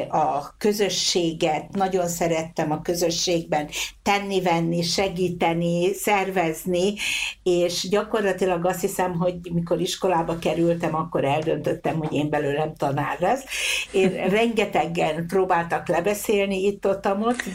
a 0.08 0.56
közösséget, 0.56 1.72
nagyon 1.72 2.08
szerettem 2.08 2.72
a 2.72 2.82
közösségben 2.82 3.68
tenni-venni, 4.02 4.82
segíteni, 4.82 5.92
szervezni, 5.92 6.94
és 7.42 7.88
gyakorlatilag 7.88 8.66
azt 8.66 8.80
hiszem, 8.80 9.14
hogy 9.14 9.34
mikor 9.52 9.80
iskolába 9.80 10.38
kerültem, 10.38 10.94
akkor 10.94 11.24
eldöntöttem, 11.24 11.98
hogy 11.98 12.12
én 12.12 12.30
belőlem 12.30 12.74
tanár 12.74 13.16
lesz. 13.20 13.44
Én 13.92 14.10
rengetegen 14.38 15.26
próbáltak 15.26 15.88
lebeszélni 15.88 16.66
itt-ott, 16.66 17.04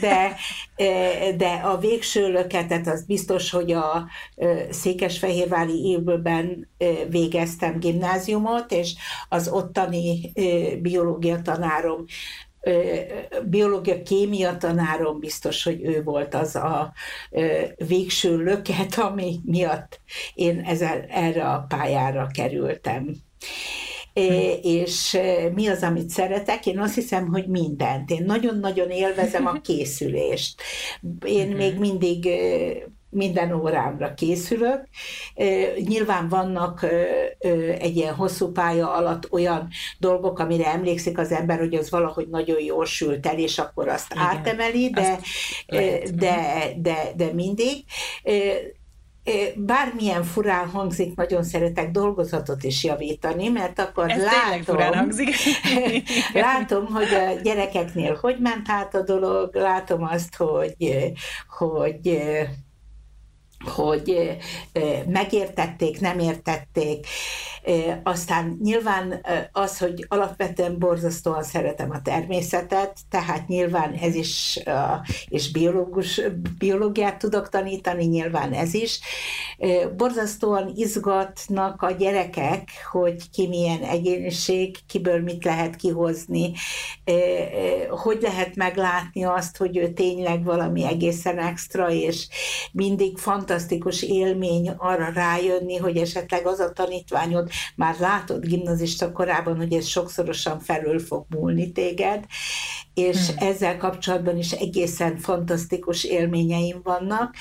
de, 0.00 0.36
de 1.36 1.60
a 1.64 1.78
végső 1.78 2.32
löketet 2.32 2.86
az 2.86 3.04
biztos, 3.06 3.50
hogy 3.50 3.72
a 3.72 4.06
Székesfehérvári 4.70 5.84
évben 5.84 6.51
végeztem 7.08 7.78
gimnáziumot, 7.78 8.72
és 8.72 8.94
az 9.28 9.48
ottani 9.48 10.32
biológia 10.80 11.42
tanárom 11.42 12.04
biológia, 13.44 14.02
kémia 14.02 14.56
tanárom 14.56 15.18
biztos, 15.18 15.62
hogy 15.62 15.82
ő 15.82 16.02
volt 16.02 16.34
az 16.34 16.56
a 16.56 16.92
végső 17.86 18.36
löket, 18.36 18.98
ami 18.98 19.40
miatt 19.44 20.00
én 20.34 20.60
ezzel, 20.60 21.04
erre 21.08 21.48
a 21.48 21.64
pályára 21.68 22.26
kerültem. 22.34 23.16
É, 24.12 24.58
és 24.62 25.18
mi 25.54 25.68
az, 25.68 25.82
amit 25.82 26.08
szeretek? 26.08 26.66
Én 26.66 26.78
azt 26.78 26.94
hiszem, 26.94 27.26
hogy 27.26 27.46
mindent. 27.46 28.10
Én 28.10 28.24
nagyon-nagyon 28.24 28.90
élvezem 28.90 29.46
a 29.46 29.60
készülést. 29.66 30.62
Én 31.24 31.48
még 31.48 31.78
mindig 31.78 32.28
minden 33.12 33.52
órámra 33.52 34.14
készülök. 34.14 34.88
Nyilván 35.76 36.28
vannak 36.28 36.86
egy 37.78 37.96
ilyen 37.96 38.14
hosszú 38.14 38.52
pálya 38.52 38.92
alatt 38.92 39.32
olyan 39.32 39.68
dolgok, 39.98 40.38
amire 40.38 40.66
emlékszik 40.66 41.18
az 41.18 41.32
ember, 41.32 41.58
hogy 41.58 41.74
az 41.74 41.90
valahogy 41.90 42.28
nagyon 42.28 42.60
jól 42.60 42.84
sült 42.84 43.26
el, 43.26 43.38
és 43.38 43.58
akkor 43.58 43.88
azt 43.88 44.12
Igen, 44.12 44.24
átemeli, 44.24 44.90
de, 44.90 45.18
de, 46.14 46.72
de, 46.76 47.12
de 47.16 47.32
mindig. 47.32 47.84
Bármilyen 49.56 50.22
furán 50.22 50.68
hangzik, 50.68 51.14
nagyon 51.14 51.42
szeretek 51.42 51.90
dolgozatot 51.90 52.64
is 52.64 52.84
javítani, 52.84 53.48
mert 53.48 53.78
akkor 53.78 54.10
Ez 54.10 54.22
látom, 54.22 54.76
látom, 56.34 56.86
hogy 56.86 57.14
a 57.14 57.40
gyerekeknél 57.42 58.18
hogy 58.20 58.36
ment 58.40 58.70
át 58.70 58.94
a 58.94 59.02
dolog, 59.02 59.54
látom 59.54 60.02
azt, 60.02 60.36
hogy, 60.36 60.74
hogy 61.48 62.20
hogy 63.64 64.36
megértették, 65.06 66.00
nem 66.00 66.18
értették. 66.18 67.06
Aztán 68.02 68.58
nyilván 68.62 69.26
az, 69.52 69.78
hogy 69.78 70.04
alapvetően 70.08 70.78
borzasztóan 70.78 71.42
szeretem 71.42 71.90
a 71.90 72.02
természetet, 72.02 72.98
tehát 73.10 73.48
nyilván 73.48 73.92
ez 73.92 74.14
is, 74.14 74.60
és 75.28 75.50
biológus, 75.50 76.20
biológiát 76.58 77.18
tudok 77.18 77.48
tanítani, 77.48 78.04
nyilván 78.04 78.52
ez 78.52 78.74
is. 78.74 79.00
Borzasztóan 79.96 80.72
izgatnak 80.76 81.82
a 81.82 81.90
gyerekek, 81.90 82.68
hogy 82.90 83.30
ki 83.30 83.48
milyen 83.48 83.82
egyéniség, 83.82 84.76
kiből 84.86 85.22
mit 85.22 85.44
lehet 85.44 85.76
kihozni, 85.76 86.52
hogy 87.90 88.18
lehet 88.20 88.56
meglátni 88.56 89.24
azt, 89.24 89.56
hogy 89.56 89.76
ő 89.76 89.92
tényleg 89.92 90.44
valami 90.44 90.84
egészen 90.84 91.38
extra, 91.38 91.90
és 91.90 92.28
mindig 92.72 93.18
fantasztikus 93.18 93.50
fantasztikus 93.52 94.02
élmény 94.02 94.68
arra 94.76 95.10
rájönni, 95.14 95.76
hogy 95.76 95.96
esetleg 95.96 96.46
az 96.46 96.58
a 96.60 96.72
tanítványod 96.72 97.50
már 97.76 97.96
látod 97.98 98.46
gimnazista 98.46 99.12
korában, 99.12 99.56
hogy 99.56 99.72
ez 99.72 99.86
sokszorosan 99.86 100.60
felül 100.60 100.98
fog 100.98 101.26
múlni 101.28 101.72
téged, 101.72 102.24
és 102.94 103.28
hmm. 103.28 103.48
ezzel 103.48 103.76
kapcsolatban 103.76 104.38
is 104.38 104.52
egészen 104.52 105.16
fantasztikus 105.16 106.04
élményeim 106.04 106.80
vannak, 106.82 107.34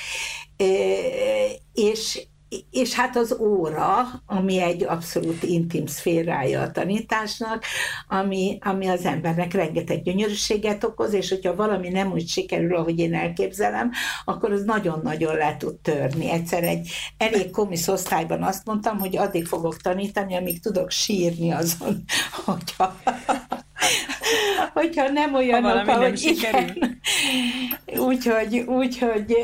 és 1.73 2.27
és 2.71 2.93
hát 2.93 3.15
az 3.15 3.37
óra, 3.39 4.07
ami 4.25 4.61
egy 4.61 4.83
abszolút 4.83 5.43
intim 5.43 5.85
szférája 5.85 6.61
a 6.61 6.71
tanításnak, 6.71 7.63
ami, 8.07 8.57
ami 8.61 8.87
az 8.87 9.05
embernek 9.05 9.53
rengeteg 9.53 10.01
gyönyörűséget 10.01 10.83
okoz, 10.83 11.13
és 11.13 11.29
hogyha 11.29 11.55
valami 11.55 11.89
nem 11.89 12.11
úgy 12.11 12.27
sikerül, 12.27 12.75
ahogy 12.75 12.99
én 12.99 13.13
elképzelem, 13.13 13.91
akkor 14.25 14.51
az 14.51 14.63
nagyon-nagyon 14.63 15.35
le 15.35 15.55
tud 15.57 15.75
törni. 15.75 16.29
Egyszer 16.29 16.63
egy 16.63 16.89
elég 17.17 17.49
komisz 17.49 17.89
osztályban 17.89 18.43
azt 18.43 18.65
mondtam, 18.65 18.99
hogy 18.99 19.17
addig 19.17 19.45
fogok 19.45 19.77
tanítani, 19.77 20.35
amíg 20.35 20.61
tudok 20.61 20.91
sírni 20.91 21.51
azon, 21.51 22.03
hogyha 22.45 22.95
hogyha 24.73 25.09
nem 25.09 25.35
olyanok, 25.35 25.89
ha 25.89 25.91
ahogy 25.91 26.23
igen. 26.23 26.99
Úgyhogy, 27.97 28.57
úgyhogy 28.57 29.35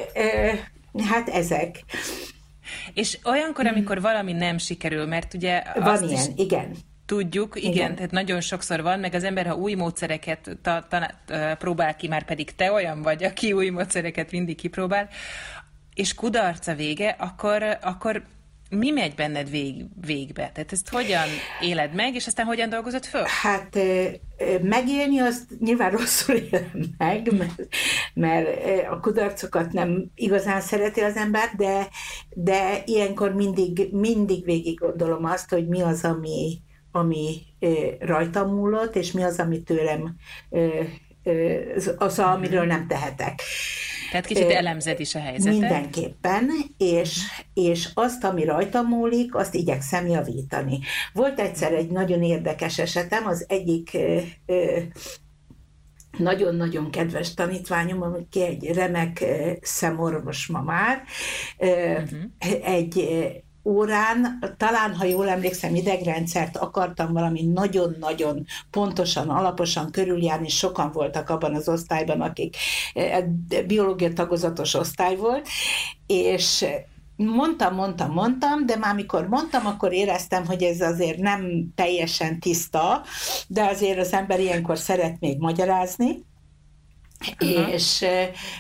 hát 1.10 1.30
ezek. 1.30 1.84
És 2.98 3.18
olyankor, 3.24 3.66
mhm. 3.66 3.74
amikor 3.74 4.02
valami 4.02 4.34
nem 4.34 4.58
sikerül, 4.58 5.06
mert 5.06 5.34
ugye... 5.34 5.64
Van 5.76 6.04
ilyen, 6.04 6.32
is... 6.36 6.46
igen 6.46 6.76
Tudjuk, 7.06 7.56
igen, 7.56 7.72
igen, 7.72 7.96
tehát 7.96 8.12
nagyon 8.12 8.42
sokszor 8.42 8.82
van, 8.82 9.00
meg 9.00 9.14
az 9.14 9.24
ember, 9.24 9.46
ha 9.48 9.56
új 9.56 9.74
módszereket 9.74 10.58
ta, 10.62 10.88
ta, 10.90 11.56
próbál 11.56 11.96
ki, 11.96 12.08
már 12.08 12.24
pedig 12.26 12.56
te 12.56 12.72
olyan 12.72 13.02
vagy, 13.02 13.24
aki 13.24 13.52
új 13.52 13.70
módszereket 13.70 14.32
mindig 14.32 14.56
kipróbál, 14.56 15.10
és 15.94 16.14
kudarc 16.14 16.68
a 16.68 16.76
vége, 16.76 17.16
akkor, 17.20 17.78
akkor 17.82 18.24
mi 18.70 18.90
megy 18.90 19.16
benned 19.16 19.50
vég, 19.50 19.86
végbe? 20.02 20.50
Tehát 20.54 20.72
ezt 20.72 20.90
hogyan 20.90 21.28
éled 21.62 21.94
meg, 21.94 22.16
és 22.16 22.28
aztán 22.28 22.46
hogyan 22.46 22.70
dolgozod 22.70 23.06
föl? 23.06 23.24
Hát 23.42 23.80
megélni 24.62 25.20
azt 25.20 25.44
nyilván 25.60 25.92
rosszul 25.92 26.36
élem 26.36 26.72
meg, 26.98 27.32
mert, 27.38 27.68
mert 28.14 28.48
a 28.90 29.00
kudarcokat 29.00 29.72
nem 29.72 30.12
igazán 30.16 30.62
szereti 30.62 31.00
az 31.00 31.16
ember, 31.16 31.50
de, 31.58 31.88
de 32.30 32.82
ilyenkor 32.86 33.34
mindig, 33.34 33.88
mindig 33.92 34.46
végig 34.46 34.80
gondolom 34.80 35.26
azt, 35.26 35.50
hogy 35.50 35.68
mi 35.68 35.82
az, 35.82 36.04
ami, 36.04 36.62
ami 36.92 37.42
rajtam 38.00 38.56
múlott, 38.56 38.96
és 38.96 39.12
mi 39.12 39.24
az, 39.24 39.40
ami 39.40 39.62
tőlem 39.62 40.16
az, 41.98 42.20
amiről 42.20 42.66
nem 42.66 42.88
tehetek. 42.88 43.42
Tehát 44.12 44.26
kicsit 44.26 44.50
elemzed 44.50 45.00
is 45.00 45.16
a 45.16 45.20
helyzetet. 45.20 45.60
Mindenképpen, 45.60 46.50
és, 46.78 47.20
és 47.54 47.90
azt, 47.94 48.24
ami 48.24 48.44
rajta 48.44 48.82
múlik, 48.82 49.36
azt 49.36 49.56
igyekszem 49.56 50.08
javítani. 50.08 50.80
Volt 51.14 51.40
egyszer 51.40 51.74
egy 51.74 51.90
nagyon 51.90 52.24
érdekes 52.24 52.80
esetem, 52.80 53.26
az 53.26 53.46
egyik 53.48 53.98
nagyon-nagyon 56.18 56.92
kedves 56.92 57.34
tanítványom, 57.34 58.02
aki 58.02 58.42
egy 58.42 58.72
remek 58.74 59.26
szemorvos 59.62 60.48
ma 60.48 60.62
már, 60.62 61.02
uh-huh. 61.58 62.20
egy 62.64 63.08
órán, 63.68 64.40
talán, 64.58 64.96
ha 64.96 65.06
jól 65.06 65.30
emlékszem, 65.30 65.76
idegrendszert 65.76 66.58
akartam 66.58 67.14
valami 67.14 67.42
nagyon-nagyon 67.42 68.46
pontosan, 68.72 69.30
alaposan 69.30 69.92
körüljárni, 69.92 70.50
sokan 70.50 70.92
voltak 70.92 71.30
abban 71.30 71.56
az 71.56 71.70
osztályban, 71.70 72.22
akik 72.22 72.56
eh, 72.94 73.24
biológia 73.68 74.14
tagozatos 74.14 74.74
osztály 74.74 75.16
volt, 75.16 75.48
és 76.06 76.66
mondtam, 77.16 77.76
mondtam, 77.76 78.12
mondtam, 78.12 78.66
de 78.66 78.76
már 78.76 78.96
mikor 78.96 79.28
mondtam, 79.28 79.66
akkor 79.66 79.94
éreztem, 79.94 80.46
hogy 80.46 80.64
ez 80.64 80.82
azért 80.82 81.18
nem 81.18 81.68
teljesen 81.76 82.40
tiszta, 82.40 83.02
de 83.48 83.64
azért 83.64 84.00
az 84.00 84.14
ember 84.14 84.40
ilyenkor 84.40 84.78
szeret 84.78 85.20
még 85.20 85.40
magyarázni, 85.40 86.26
Aha. 87.38 87.72
és 87.72 88.06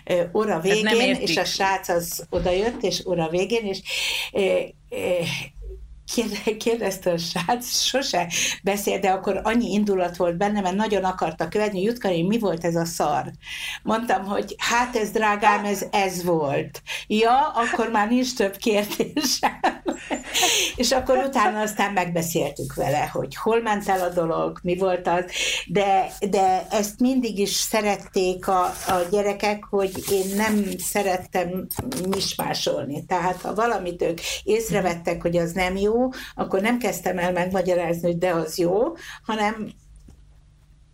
uh, 0.05 0.29
óra 0.33 0.59
végén, 0.59 1.15
és 1.15 1.37
a 1.37 1.45
srác 1.45 1.89
az 1.89 2.25
odajött, 2.29 2.83
és 2.83 3.05
óra 3.05 3.29
végén, 3.29 3.65
és 3.65 3.81
uh, 4.31 4.61
kérdezte 6.57 7.11
a 7.11 7.17
srác, 7.17 7.75
sose 7.75 8.27
beszél, 8.63 8.99
de 8.99 9.09
akkor 9.09 9.39
annyi 9.43 9.71
indulat 9.71 10.17
volt 10.17 10.37
benne, 10.37 10.61
mert 10.61 10.75
nagyon 10.75 11.03
akarta 11.03 11.47
követni, 11.47 11.81
Jutkari, 11.81 12.23
mi 12.23 12.39
volt 12.39 12.63
ez 12.63 12.75
a 12.75 12.85
szar? 12.85 13.31
Mondtam, 13.83 14.25
hogy 14.25 14.55
hát 14.57 14.95
ez 14.95 15.09
drágám, 15.09 15.65
ez 15.65 15.85
ez 15.91 16.23
volt. 16.23 16.81
Ja, 17.07 17.47
akkor 17.47 17.89
már 17.89 18.09
nincs 18.09 18.35
több 18.35 18.55
kérdésem. 18.55 19.59
és 20.75 20.91
akkor 20.91 21.17
utána 21.17 21.59
aztán 21.59 21.93
megbeszéltük 21.93 22.73
vele, 22.73 23.09
hogy 23.13 23.35
hol 23.35 23.61
ment 23.61 23.89
el 23.89 24.01
a 24.01 24.09
dolog, 24.09 24.59
mi 24.63 24.77
volt 24.77 25.07
az, 25.07 25.23
de, 25.67 26.11
de 26.29 26.67
ezt 26.69 26.99
mindig 26.99 27.39
is 27.39 27.51
szerették 27.51 28.47
a, 28.47 28.63
a 28.65 29.07
gyerekek, 29.11 29.63
hogy 29.69 29.91
én 30.11 30.35
nem 30.35 30.65
szerettem 30.77 31.67
mismásolni. 32.09 33.05
Tehát 33.05 33.41
ha 33.41 33.53
valamit 33.53 34.01
ők 34.01 34.19
észrevettek, 34.43 35.21
hogy 35.21 35.37
az 35.37 35.51
nem 35.51 35.77
jó, 35.77 35.96
akkor 36.35 36.61
nem 36.61 36.77
kezdtem 36.77 37.17
el 37.17 37.31
megmagyarázni, 37.31 38.07
hogy 38.07 38.17
de 38.17 38.29
az 38.29 38.57
jó, 38.57 38.95
hanem 39.23 39.67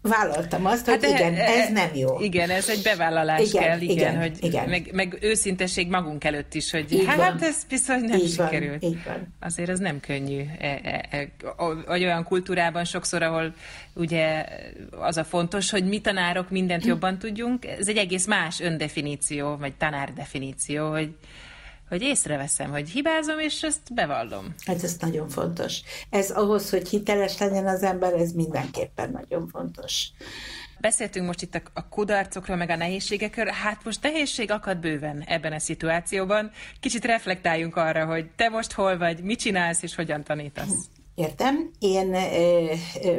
vállaltam 0.04 0.66
azt, 0.66 0.86
hogy 0.86 1.04
hát 1.04 1.12
igen, 1.12 1.34
e, 1.34 1.44
ez 1.44 1.72
nem 1.72 1.90
jó. 1.94 2.20
Igen, 2.20 2.50
ez 2.50 2.70
egy 2.70 2.82
bevállalás 2.84 3.50
igen, 3.50 3.64
kell, 3.64 3.82
igen, 3.82 3.98
igen 3.98 4.18
hogy 4.18 4.38
igen. 4.42 4.70
Meg, 4.70 4.90
meg 4.94 5.18
őszintesség 5.22 5.90
magunk 5.90 6.24
előtt 6.24 6.54
is, 6.54 6.72
hogy 6.72 6.92
így 6.92 7.06
hát 7.06 7.18
van. 7.18 7.38
ez 7.42 7.64
bizony 7.70 8.04
nem 8.04 8.20
így 8.20 8.30
sikerült. 8.32 8.82
Van, 8.82 8.92
így 8.92 9.04
van. 9.06 9.34
Azért 9.40 9.70
ez 9.70 9.80
nem 9.80 10.00
könnyű. 10.00 10.42
E, 10.60 10.80
e, 10.84 11.06
e, 11.10 11.30
olyan 11.88 12.24
kultúrában 12.24 12.86
sokszor, 12.86 13.22
ahol 13.22 13.54
ugye 13.94 14.46
az 14.92 15.18
a 15.18 15.24
fontos, 15.24 15.70
hogy 15.70 15.88
mi 15.88 16.02
tanárok 16.02 16.50
mindent 16.50 16.86
jobban 16.86 17.18
tudjunk, 17.18 17.66
ez 17.66 17.88
egy 17.88 17.98
egész 17.98 18.26
más 18.26 18.60
öndefiníció, 18.60 19.56
vagy 19.56 19.74
tanárdefiníció, 19.74 20.90
hogy 20.92 21.16
hogy 21.94 22.02
észreveszem, 22.02 22.72
hogy 22.72 22.90
hibázom, 22.90 23.40
és 23.40 23.64
ezt 23.64 23.94
bevallom. 23.94 24.56
Hát 24.66 24.84
ez 24.84 24.96
nagyon 25.00 25.30
fontos. 25.30 25.82
Ez 26.10 26.32
ahhoz, 26.32 26.70
hogy 26.70 26.90
hiteles 26.90 27.38
legyen 27.38 27.68
az 27.68 27.84
ember, 27.84 28.14
ez 28.14 28.32
mindenképpen 28.32 29.12
nagyon 29.12 29.48
fontos. 29.48 30.08
Beszéltünk 30.80 31.26
most 31.26 31.42
itt 31.42 31.62
a 31.74 31.88
kudarcokról, 31.90 32.58
meg 32.58 32.70
a 32.70 32.76
nehézségekről, 32.76 33.46
hát 33.46 33.84
most 33.84 34.02
nehézség 34.02 34.52
akad 34.52 34.78
bőven 34.78 35.24
ebben 35.28 35.54
a 35.54 35.60
szituációban. 35.60 36.52
Kicsit 36.80 37.06
reflektáljunk 37.06 37.76
arra, 37.76 38.06
hogy 38.06 38.30
te 38.36 38.50
most 38.50 38.72
hol 38.72 38.98
vagy, 38.98 39.24
mit 39.24 39.40
csinálsz, 39.40 39.84
és 39.84 39.96
hogyan 39.96 40.24
tanítasz. 40.24 40.90
Értem. 41.16 41.72
Én 41.80 42.12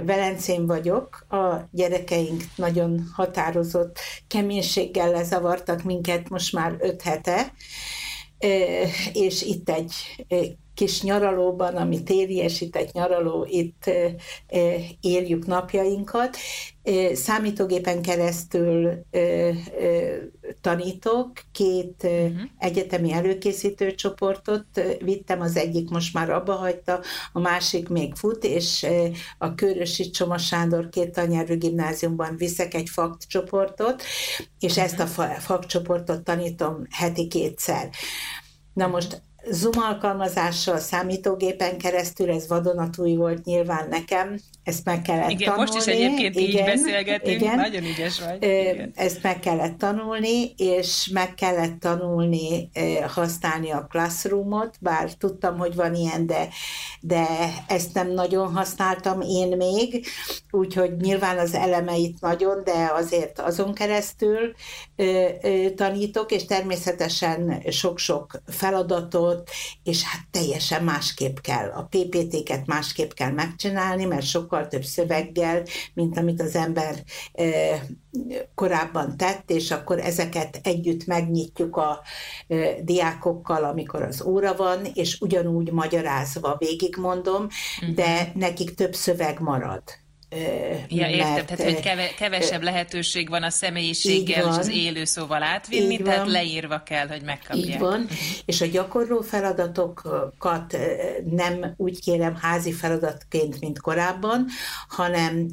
Velencén 0.05 0.67
vagyok, 0.67 1.27
a 1.29 1.69
gyerekeink 1.71 2.43
nagyon 2.57 3.11
határozott 3.13 3.99
keménységgel 4.27 5.11
lezavartak 5.11 5.83
minket 5.83 6.29
most 6.29 6.53
már 6.53 6.77
öt 6.79 7.03
hete, 7.03 7.53
és 9.13 9.43
itt 9.43 9.69
egy 9.69 9.93
kis 10.75 11.03
nyaralóban, 11.03 11.77
ami 11.77 12.03
tériesített 12.03 12.93
nyaraló, 12.93 13.47
itt 13.51 13.91
éljük 15.01 15.47
napjainkat. 15.47 16.37
Számítógépen 17.13 18.03
keresztül 18.03 19.05
tanítok, 20.61 21.31
két 21.53 22.03
uh-huh. 22.03 22.41
egyetemi 22.59 23.13
előkészítő 23.13 23.95
csoportot 23.95 24.67
vittem, 24.99 25.41
az 25.41 25.57
egyik 25.57 25.91
most 25.91 26.15
már 26.15 26.31
abba 26.31 26.55
hagyta, 26.55 27.01
a 27.33 27.41
másik 27.41 27.89
még 27.89 28.15
fut, 28.15 28.45
és 28.45 28.87
a 29.39 29.55
Körösi 29.55 30.11
Csoma 30.11 30.39
Sándor 30.39 30.89
két 30.89 31.13
tanyerű 31.13 31.57
gimnáziumban 31.57 32.37
viszek 32.37 32.75
egy 32.75 32.89
fakt 32.89 33.29
csoportot, 33.29 34.03
és 34.59 34.71
uh-huh. 34.71 34.85
ezt 34.85 35.01
a 35.01 35.07
fakt 35.41 35.69
csoportot 35.69 36.23
tanítom 36.23 36.87
heti 36.91 37.29
kétszer. 37.29 37.91
Na 38.73 38.87
most 38.87 39.23
Zoom 39.51 39.85
alkalmazással, 39.91 40.79
számítógépen 40.79 41.79
keresztül, 41.79 42.31
ez 42.31 42.49
vadonatúj 42.49 43.15
volt 43.15 43.45
nyilván 43.45 43.89
nekem, 43.89 44.39
ezt 44.65 44.85
meg 44.85 45.03
kellett 45.03 45.31
igen, 45.31 45.49
tanulni. 45.51 45.71
most 45.71 45.87
is 45.87 45.93
egyébként 45.95 46.37
igen, 46.37 46.49
így 46.49 46.65
beszélgetünk, 46.65 47.41
igen, 47.41 47.57
nagyon 47.57 47.85
ügyes 47.85 48.21
vagy. 48.21 48.37
Igen. 48.43 48.93
Ezt 48.95 49.23
meg 49.23 49.41
kellett 49.41 49.79
tanulni, 49.79 50.55
és 50.57 51.11
meg 51.13 51.35
kellett 51.35 51.81
tanulni 51.81 52.71
használni 53.15 53.71
a 53.71 53.87
Classroomot, 53.91 54.77
bár 54.81 55.13
tudtam, 55.13 55.59
hogy 55.59 55.75
van 55.75 55.95
ilyen, 55.95 56.27
de, 56.27 56.49
de 57.01 57.27
ezt 57.69 57.95
nem 57.95 58.11
nagyon 58.13 58.53
használtam 58.53 59.21
én 59.21 59.57
még, 59.57 60.07
úgyhogy 60.51 60.97
nyilván 60.97 61.39
az 61.39 61.55
elemeit 61.55 62.21
nagyon, 62.21 62.65
de 62.65 62.91
azért 62.95 63.39
azon 63.39 63.75
keresztül 63.75 64.55
tanítok, 65.75 66.33
és 66.33 66.45
természetesen 66.45 67.63
sok-sok 67.71 68.43
feladatot, 68.47 69.34
és 69.83 70.03
hát 70.03 70.27
teljesen 70.31 70.85
másképp 70.85 71.37
kell. 71.39 71.71
A 71.71 71.89
PPT-ket 71.91 72.67
másképp 72.67 73.11
kell 73.11 73.31
megcsinálni, 73.31 74.05
mert 74.05 74.27
sokkal 74.27 74.69
több 74.69 74.85
szöveggel, 74.85 75.63
mint 75.95 76.19
amit 76.19 76.41
az 76.41 76.55
ember 76.55 77.05
korábban 78.55 79.17
tett, 79.17 79.51
és 79.51 79.71
akkor 79.71 79.99
ezeket 79.99 80.61
együtt 80.63 81.07
megnyitjuk 81.07 81.77
a 81.77 82.01
diákokkal, 82.83 83.65
amikor 83.65 84.03
az 84.03 84.23
óra 84.23 84.55
van, 84.55 84.85
és 84.95 85.21
ugyanúgy 85.21 85.73
magyarázva 85.73 86.57
végigmondom, 86.59 87.47
de 87.95 88.23
mhm. 88.23 88.39
nekik 88.39 88.75
több 88.75 88.95
szöveg 88.95 89.41
marad 89.41 89.83
Ja, 90.89 91.09
értem, 91.09 91.33
mert, 91.33 91.47
tehát 91.47 91.73
hogy 91.73 91.81
keve, 91.81 92.09
kevesebb 92.17 92.63
lehetőség 92.63 93.29
van 93.29 93.43
a 93.43 93.51
személyiséggel 93.51 94.45
van, 94.45 94.53
és 94.53 94.59
az 94.59 94.69
élő 94.69 95.05
szóval 95.05 95.43
átvinni, 95.43 95.97
tehát 95.97 96.19
van, 96.19 96.31
leírva 96.31 96.83
kell, 96.83 97.07
hogy 97.07 97.23
megkapják. 97.23 97.67
Így 97.67 97.79
van, 97.79 98.07
és 98.45 98.61
a 98.61 98.67
gyakorló 98.67 99.21
feladatokat 99.21 100.77
nem 101.31 101.75
úgy 101.77 102.01
kérem 102.01 102.37
házi 102.41 102.73
feladatként, 102.73 103.61
mint 103.61 103.81
korábban, 103.81 104.47
hanem 104.89 105.47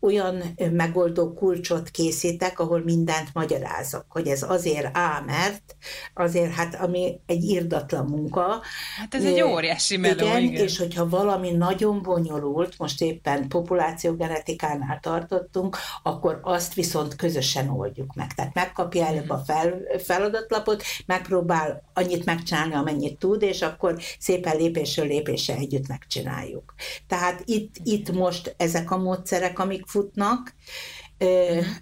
olyan 0.00 0.42
megoldó 0.72 1.32
kulcsot 1.32 1.90
készítek, 1.90 2.58
ahol 2.58 2.82
mindent 2.84 3.28
magyarázok, 3.32 4.04
hogy 4.08 4.26
ez 4.26 4.42
azért 4.42 4.96
á, 4.96 5.22
mert 5.26 5.76
azért 6.14 6.52
hát, 6.52 6.74
ami 6.74 7.20
egy 7.26 7.42
írdatlan 7.42 8.04
munka. 8.04 8.60
Hát 8.98 9.14
ez 9.14 9.24
egy 9.24 9.42
óriási 9.42 9.96
meló, 9.96 10.26
igen, 10.26 10.42
igen. 10.42 10.64
és 10.64 10.78
hogyha 10.78 11.08
valami 11.08 11.50
nagyon 11.50 12.02
bonyolult, 12.02 12.78
most 12.78 13.02
éppen 13.02 13.48
populáció 13.48 14.07
populációgenetikánál 14.08 15.00
tartottunk, 15.00 15.76
akkor 16.02 16.40
azt 16.42 16.74
viszont 16.74 17.16
közösen 17.16 17.68
oldjuk 17.68 18.14
meg. 18.14 18.34
Tehát 18.34 18.54
megkapja 18.54 19.06
előbb 19.06 19.30
a 19.30 19.42
fel, 19.46 19.80
feladatlapot, 20.04 20.82
megpróbál 21.06 21.82
annyit 21.94 22.24
megcsinálni, 22.24 22.74
amennyit 22.74 23.18
tud, 23.18 23.42
és 23.42 23.62
akkor 23.62 23.96
szépen 24.18 24.56
lépésről 24.56 25.06
lépésre 25.06 25.54
együtt 25.54 25.88
megcsináljuk. 25.88 26.74
Tehát 27.06 27.42
itt, 27.44 27.74
itt 27.82 28.12
most 28.12 28.54
ezek 28.56 28.90
a 28.90 28.96
módszerek, 28.96 29.58
amik 29.58 29.86
futnak, 29.86 30.54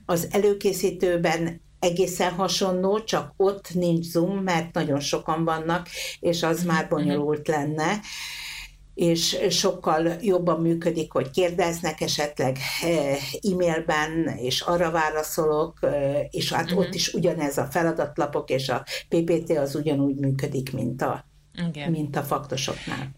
az 0.06 0.28
előkészítőben 0.30 1.60
egészen 1.78 2.32
hasonló, 2.32 3.00
csak 3.04 3.32
ott 3.36 3.74
nincs 3.74 4.06
Zoom, 4.06 4.38
mert 4.38 4.74
nagyon 4.74 5.00
sokan 5.00 5.44
vannak, 5.44 5.88
és 6.20 6.42
az 6.42 6.62
már 6.62 6.84
mhm. 6.84 6.94
bonyolult 6.94 7.48
lenne 7.48 8.00
és 8.96 9.38
sokkal 9.50 10.12
jobban 10.20 10.60
működik, 10.60 11.12
hogy 11.12 11.30
kérdeznek 11.30 12.00
esetleg 12.00 12.58
eh, 12.82 13.16
e-mailben, 13.52 14.26
és 14.36 14.60
arra 14.60 14.90
válaszolok, 14.90 15.78
eh, 15.82 16.20
és 16.30 16.52
hát 16.52 16.64
uh-huh. 16.64 16.78
ott 16.78 16.94
is 16.94 17.14
ugyanez 17.14 17.58
a 17.58 17.64
feladatlapok, 17.64 18.50
és 18.50 18.68
a 18.68 18.84
PPT 19.08 19.50
az 19.50 19.74
ugyanúgy 19.74 20.16
működik, 20.16 20.72
mint 20.72 21.02
a, 21.02 21.24
Igen. 21.68 21.90
mint 21.90 22.16
a 22.16 22.22
faktosoknál. 22.22 23.10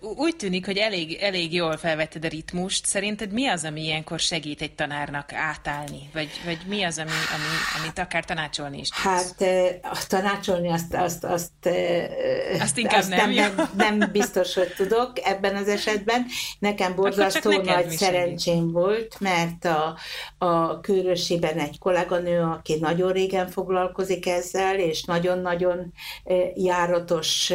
Úgy 0.00 0.36
tűnik, 0.36 0.66
hogy 0.66 0.76
elég, 0.76 1.18
elég 1.20 1.54
jól 1.54 1.76
felvetted 1.76 2.24
a 2.24 2.28
ritmust. 2.28 2.86
Szerinted 2.86 3.32
mi 3.32 3.46
az, 3.46 3.64
ami 3.64 3.82
ilyenkor 3.82 4.18
segít 4.18 4.62
egy 4.62 4.74
tanárnak 4.74 5.32
átállni? 5.32 6.10
Vagy, 6.12 6.30
vagy 6.44 6.58
mi 6.66 6.82
az, 6.82 6.98
ami, 6.98 7.10
ami, 7.10 7.80
amit 7.82 7.98
akár 7.98 8.24
tanácsolni 8.24 8.78
is 8.78 8.88
tudsz? 8.88 9.02
Hát 9.02 10.08
tanácsolni 10.08 10.68
azt, 10.68 10.94
azt, 10.94 11.24
azt, 11.24 11.68
azt 12.60 12.78
inkább 12.78 13.00
azt 13.00 13.08
nem, 13.08 13.30
nem, 13.30 13.54
nem, 13.76 13.96
nem 13.98 14.08
biztos, 14.12 14.54
hogy 14.54 14.72
tudok 14.76 15.12
ebben 15.24 15.56
az 15.56 15.68
esetben. 15.68 16.26
Nekem 16.58 16.94
borzasztó 16.94 17.50
nagy 17.50 17.90
szerencsém 17.90 18.54
segít. 18.54 18.72
volt, 18.72 19.16
mert 19.20 19.64
a, 19.64 19.96
a 20.38 20.80
Kőrösében 20.80 21.58
egy 21.58 21.78
kolléganő, 21.78 22.40
aki 22.40 22.78
nagyon 22.80 23.12
régen 23.12 23.48
foglalkozik 23.48 24.26
ezzel, 24.26 24.78
és 24.78 25.04
nagyon-nagyon 25.04 25.92
járatos 26.54 27.52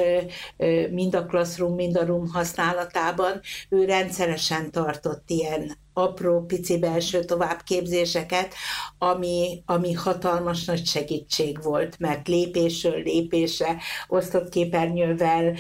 mind 0.92 1.16
a 1.16 1.26
Classroom, 1.26 1.76
mind 1.76 1.98
a 1.98 2.06
Room 2.14 2.28
használatában, 2.28 3.42
ő 3.70 3.86
rendszeresen 3.86 4.72
tartott 4.72 5.24
ilyen 5.30 5.78
apró, 5.94 6.46
pici 6.46 6.80
belső 6.80 7.24
továbbképzéseket, 7.24 8.54
ami, 8.98 9.64
ami 9.66 9.94
hatalmas 9.94 10.66
nagy 10.66 10.86
segítség 10.86 11.64
volt, 11.64 12.00
mert 12.00 12.28
lépésről 12.28 13.04
lépésre, 13.04 13.78
osztott 14.08 14.50
képernyővel 14.50 15.54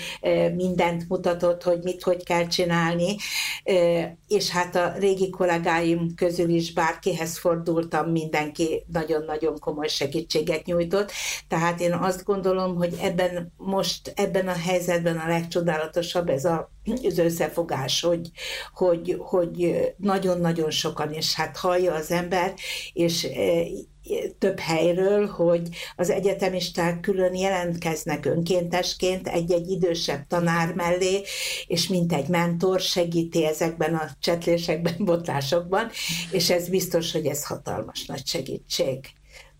mindent 0.55 1.09
mutatott, 1.09 1.63
hogy 1.63 1.79
mit, 1.83 2.03
hogy 2.03 2.23
kell 2.23 2.47
csinálni, 2.47 3.15
és 4.27 4.49
hát 4.49 4.75
a 4.75 4.93
régi 4.97 5.29
kollégáim 5.29 6.15
közül 6.15 6.49
is 6.49 6.73
bárkihez 6.73 7.37
fordultam, 7.37 8.11
mindenki 8.11 8.83
nagyon-nagyon 8.91 9.59
komoly 9.59 9.87
segítséget 9.87 10.65
nyújtott, 10.65 11.11
tehát 11.47 11.79
én 11.79 11.93
azt 11.93 12.23
gondolom, 12.23 12.75
hogy 12.75 12.97
ebben 13.01 13.53
most, 13.57 14.13
ebben 14.15 14.47
a 14.47 14.57
helyzetben 14.65 15.17
a 15.17 15.27
legcsodálatosabb 15.27 16.29
ez 16.29 16.45
a 16.45 16.71
az 17.03 17.17
összefogás, 17.17 18.01
hogy, 18.01 18.31
hogy, 18.73 19.15
hogy 19.19 19.93
nagyon-nagyon 19.97 20.71
sokan, 20.71 21.13
és 21.13 21.33
hát 21.33 21.57
hallja 21.57 21.93
az 21.93 22.11
ember, 22.11 22.53
és 22.93 23.27
több 24.39 24.59
helyről, 24.59 25.27
hogy 25.27 25.69
az 25.95 26.09
egyetemisták 26.09 26.99
külön 26.99 27.35
jelentkeznek 27.35 28.25
önkéntesként 28.25 29.27
egy-egy 29.27 29.69
idősebb 29.69 30.27
tanár 30.27 30.73
mellé, 30.73 31.21
és 31.67 31.87
mint 31.87 32.13
egy 32.13 32.27
mentor 32.27 32.79
segíti 32.79 33.45
ezekben 33.45 33.93
a 33.93 34.09
csetlésekben, 34.19 34.95
botlásokban, 35.05 35.89
és 36.31 36.49
ez 36.49 36.69
biztos, 36.69 37.11
hogy 37.11 37.25
ez 37.25 37.45
hatalmas 37.45 38.05
nagy 38.05 38.27
segítség. 38.27 38.99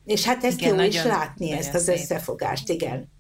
És 0.05 0.24
hát 0.24 0.43
ezt 0.43 0.59
igen, 0.59 0.69
jó 0.69 0.76
nagyon, 0.76 0.91
is 0.91 1.03
látni, 1.03 1.51
ezt 1.51 1.74
az 1.74 1.84
szép. 1.84 1.95
összefogást, 1.95 2.69
igen. 2.69 3.12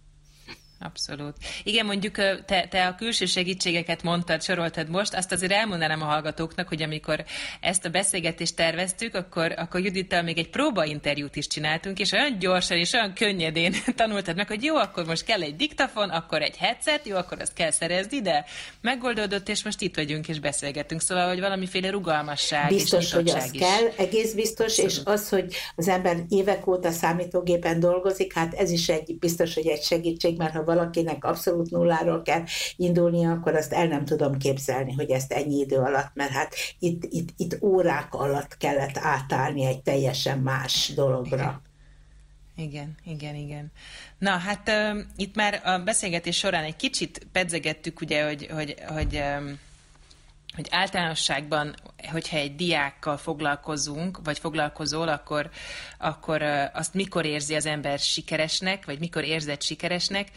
Abszolút. 0.83 1.35
Igen, 1.63 1.85
mondjuk 1.85 2.15
te, 2.45 2.67
te 2.69 2.87
a 2.87 2.95
külső 2.95 3.25
segítségeket 3.25 4.03
mondtad, 4.03 4.41
soroltad 4.41 4.89
most, 4.89 5.13
azt 5.13 5.31
azért 5.31 5.51
elmondanám 5.51 6.01
a 6.01 6.05
hallgatóknak, 6.05 6.67
hogy 6.67 6.81
amikor 6.81 7.23
ezt 7.61 7.85
a 7.85 7.89
beszélgetést 7.89 8.55
terveztük, 8.55 9.15
akkor, 9.15 9.53
akkor 9.57 9.79
Judittal 9.79 10.21
még 10.21 10.37
egy 10.37 10.49
próbainterjút 10.49 11.35
is 11.35 11.47
csináltunk, 11.47 11.99
és 11.99 12.11
olyan 12.11 12.39
gyorsan 12.39 12.77
és 12.77 12.93
olyan 12.93 13.13
könnyedén 13.13 13.73
tanultad 13.95 14.35
meg, 14.35 14.47
hogy 14.47 14.63
jó, 14.63 14.75
akkor 14.75 15.05
most 15.05 15.23
kell 15.23 15.41
egy 15.41 15.55
diktafon, 15.55 16.09
akkor 16.09 16.41
egy 16.41 16.57
headset, 16.57 17.07
jó, 17.07 17.15
akkor 17.15 17.41
azt 17.41 17.53
kell 17.53 17.71
szerezni, 17.71 18.21
de 18.21 18.45
megoldódott, 18.81 19.49
és 19.49 19.63
most 19.63 19.81
itt 19.81 19.95
vagyunk 19.95 20.27
és 20.27 20.39
beszélgetünk. 20.39 21.01
Szóval, 21.01 21.27
hogy 21.27 21.39
valamiféle 21.39 21.89
rugalmasság 21.89 22.67
Biztos, 22.67 23.05
és 23.05 23.13
hogy 23.13 23.29
az 23.29 23.49
is. 23.53 23.59
kell, 23.59 23.87
egész 23.97 24.33
biztos, 24.33 24.71
Szóval. 24.71 24.91
és 24.91 24.99
az, 25.03 25.29
hogy 25.29 25.53
az 25.75 25.87
ember 25.87 26.17
évek 26.29 26.67
óta 26.67 26.91
számítógépen 26.91 27.79
dolgozik, 27.79 28.33
hát 28.33 28.53
ez 28.53 28.71
is 28.71 28.89
egy 28.89 29.15
biztos, 29.19 29.53
hogy 29.53 29.67
egy 29.67 29.83
segítség, 29.83 30.37
mert 30.37 30.53
ha 30.53 30.72
valakinek 30.73 31.23
abszolút 31.23 31.71
nulláról 31.71 32.21
kell 32.21 32.43
indulnia, 32.75 33.31
akkor 33.31 33.55
azt 33.55 33.73
el 33.73 33.87
nem 33.87 34.05
tudom 34.05 34.37
képzelni, 34.37 34.93
hogy 34.93 35.09
ezt 35.09 35.31
ennyi 35.31 35.59
idő 35.59 35.77
alatt, 35.77 36.11
mert 36.13 36.31
hát 36.31 36.55
itt, 36.79 37.03
itt, 37.09 37.29
itt 37.37 37.61
órák 37.61 38.13
alatt 38.13 38.57
kellett 38.57 38.97
átállni 38.97 39.65
egy 39.65 39.81
teljesen 39.81 40.39
más 40.39 40.91
dologra. 40.95 41.61
Igen, 42.55 42.95
igen, 43.03 43.35
igen. 43.35 43.71
Na, 44.17 44.37
hát 44.37 44.69
uh, 44.69 44.99
itt 45.15 45.35
már 45.35 45.61
a 45.63 45.77
beszélgetés 45.77 46.37
során 46.37 46.63
egy 46.63 46.75
kicsit 46.75 47.27
pedzegettük, 47.31 48.01
ugye, 48.01 48.25
hogy, 48.25 48.47
hogy, 48.51 48.75
hogy 48.87 49.15
um, 49.15 49.59
hogy 50.55 50.67
általánosságban, 50.71 51.75
hogyha 52.11 52.37
egy 52.37 52.55
diákkal 52.55 53.17
foglalkozunk, 53.17 54.19
vagy 54.23 54.39
foglalkozol, 54.39 55.07
akkor, 55.07 55.49
akkor 55.97 56.41
azt 56.73 56.93
mikor 56.93 57.25
érzi 57.25 57.55
az 57.55 57.65
ember 57.65 57.99
sikeresnek, 57.99 58.85
vagy 58.85 58.99
mikor 58.99 59.23
érzed 59.23 59.61
sikeresnek. 59.61 60.31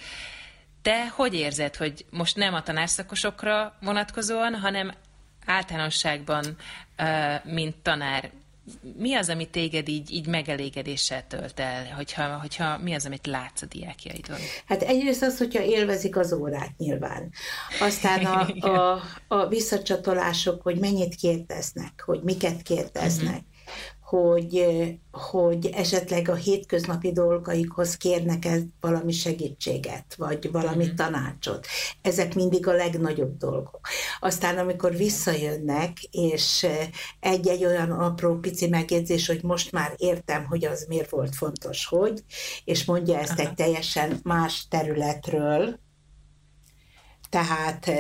Te 0.83 1.09
hogy 1.09 1.35
érzed, 1.35 1.77
hogy 1.77 2.05
most 2.11 2.37
nem 2.37 2.55
a 2.55 2.63
tanárszakosokra 2.63 3.77
vonatkozóan, 3.81 4.55
hanem 4.55 4.93
általánosságban, 5.47 6.57
mint 7.45 7.77
tanár, 7.77 8.31
mi 8.97 9.15
az, 9.15 9.29
ami 9.29 9.47
téged 9.51 9.89
így, 9.89 10.13
így 10.13 10.27
megelégedéssel 10.27 11.27
tölt 11.27 11.61
el, 11.61 11.95
hogyha, 11.97 12.39
hogyha 12.39 12.79
mi 12.79 12.95
az, 12.95 13.07
amit 13.07 13.27
látsz 13.27 13.63
a 13.63 13.67
diákjaidon? 13.67 14.39
Hát 14.67 14.83
egyrészt 14.83 15.23
az, 15.23 15.39
hogyha 15.39 15.63
élvezik 15.63 16.17
az 16.17 16.33
órát 16.33 16.77
nyilván. 16.77 17.33
Aztán 17.81 18.25
a, 18.25 18.47
a, 18.71 19.03
a 19.29 19.47
visszacsatolások, 19.49 20.63
hogy 20.63 20.79
mennyit 20.79 21.15
kérdeznek, 21.15 22.03
hogy 22.07 22.21
miket 22.23 22.63
kérdeznek. 22.63 23.35
Uh-huh 23.35 23.55
hogy, 24.07 24.67
hogy 25.11 25.67
esetleg 25.67 26.29
a 26.29 26.35
hétköznapi 26.35 27.13
dolgaikhoz 27.13 27.97
kérnek 27.97 28.45
-e 28.45 28.59
valami 28.81 29.13
segítséget, 29.13 30.15
vagy 30.17 30.51
valami 30.51 30.85
mm-hmm. 30.85 30.95
tanácsot. 30.95 31.67
Ezek 32.03 32.35
mindig 32.35 32.67
a 32.67 32.73
legnagyobb 32.73 33.37
dolgok. 33.37 33.81
Aztán, 34.21 34.59
amikor 34.59 34.97
visszajönnek, 34.97 36.03
és 36.11 36.67
egy-egy 37.21 37.65
olyan 37.65 37.91
apró 37.91 38.39
pici 38.39 38.69
megjegyzés, 38.69 39.27
hogy 39.27 39.43
most 39.43 39.73
már 39.73 39.95
értem, 39.97 40.45
hogy 40.45 40.65
az 40.65 40.85
miért 40.89 41.11
volt 41.11 41.35
fontos, 41.35 41.87
hogy, 41.87 42.25
és 42.65 42.85
mondja 42.85 43.19
ezt 43.19 43.39
Aha. 43.39 43.49
egy 43.49 43.55
teljesen 43.55 44.21
más 44.23 44.67
területről, 44.69 45.79
tehát 47.37 47.91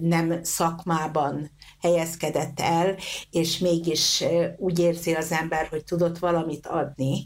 nem 0.00 0.42
szakmában 0.42 1.50
helyezkedett 1.80 2.60
el, 2.60 2.96
és 3.30 3.58
mégis 3.58 4.24
úgy 4.56 4.78
érzi 4.78 5.12
az 5.12 5.32
ember, 5.32 5.66
hogy 5.66 5.84
tudott 5.84 6.18
valamit 6.18 6.66
adni. 6.66 7.24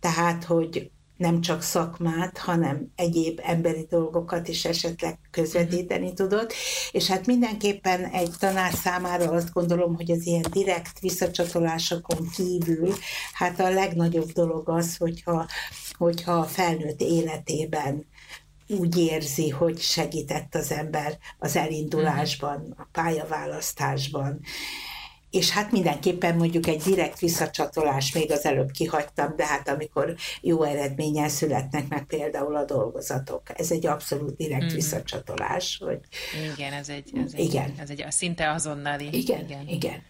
Tehát, 0.00 0.44
hogy 0.44 0.90
nem 1.16 1.40
csak 1.40 1.62
szakmát, 1.62 2.38
hanem 2.38 2.92
egyéb 2.94 3.40
emberi 3.42 3.86
dolgokat 3.88 4.48
is 4.48 4.64
esetleg 4.64 5.18
közvetíteni 5.30 6.12
tudott. 6.12 6.52
És 6.90 7.06
hát 7.06 7.26
mindenképpen 7.26 8.04
egy 8.04 8.32
tanár 8.38 8.72
számára 8.72 9.30
azt 9.30 9.52
gondolom, 9.52 9.94
hogy 9.94 10.10
az 10.10 10.26
ilyen 10.26 10.44
direkt 10.50 11.00
visszacsatolásokon 11.00 12.28
kívül, 12.34 12.94
hát 13.32 13.60
a 13.60 13.70
legnagyobb 13.70 14.30
dolog 14.30 14.68
az, 14.68 14.96
hogyha, 14.96 15.46
hogyha 15.98 16.32
a 16.32 16.44
felnőtt 16.44 17.00
életében 17.00 18.06
úgy 18.68 18.98
érzi, 18.98 19.48
hogy 19.48 19.78
segített 19.80 20.54
az 20.54 20.72
ember 20.72 21.18
az 21.38 21.56
elindulásban, 21.56 22.74
a 22.76 22.86
pályaválasztásban. 22.92 24.40
És 25.30 25.50
hát 25.50 25.72
mindenképpen 25.72 26.36
mondjuk 26.36 26.66
egy 26.66 26.82
direkt 26.82 27.18
visszacsatolás, 27.18 28.12
még 28.12 28.32
az 28.32 28.44
előbb 28.44 28.70
kihagytam, 28.70 29.36
de 29.36 29.46
hát 29.46 29.68
amikor 29.68 30.14
jó 30.40 30.62
eredménnyel 30.62 31.28
születnek 31.28 31.88
meg 31.88 32.04
például 32.04 32.56
a 32.56 32.64
dolgozatok, 32.64 33.42
ez 33.54 33.70
egy 33.70 33.86
abszolút 33.86 34.36
direkt 34.36 34.72
mm. 34.72 34.74
visszacsatolás. 34.74 35.80
Hogy... 35.84 35.98
Igen, 36.54 36.72
ez 36.72 36.88
egy, 36.88 37.10
ez 37.24 37.32
egy, 37.34 37.40
igen. 37.40 37.74
Ez 37.78 37.90
egy 37.90 38.04
szinte 38.08 38.50
azonnali. 38.50 39.08
Igen, 39.12 39.44
igen. 39.44 39.68
igen. 39.68 40.02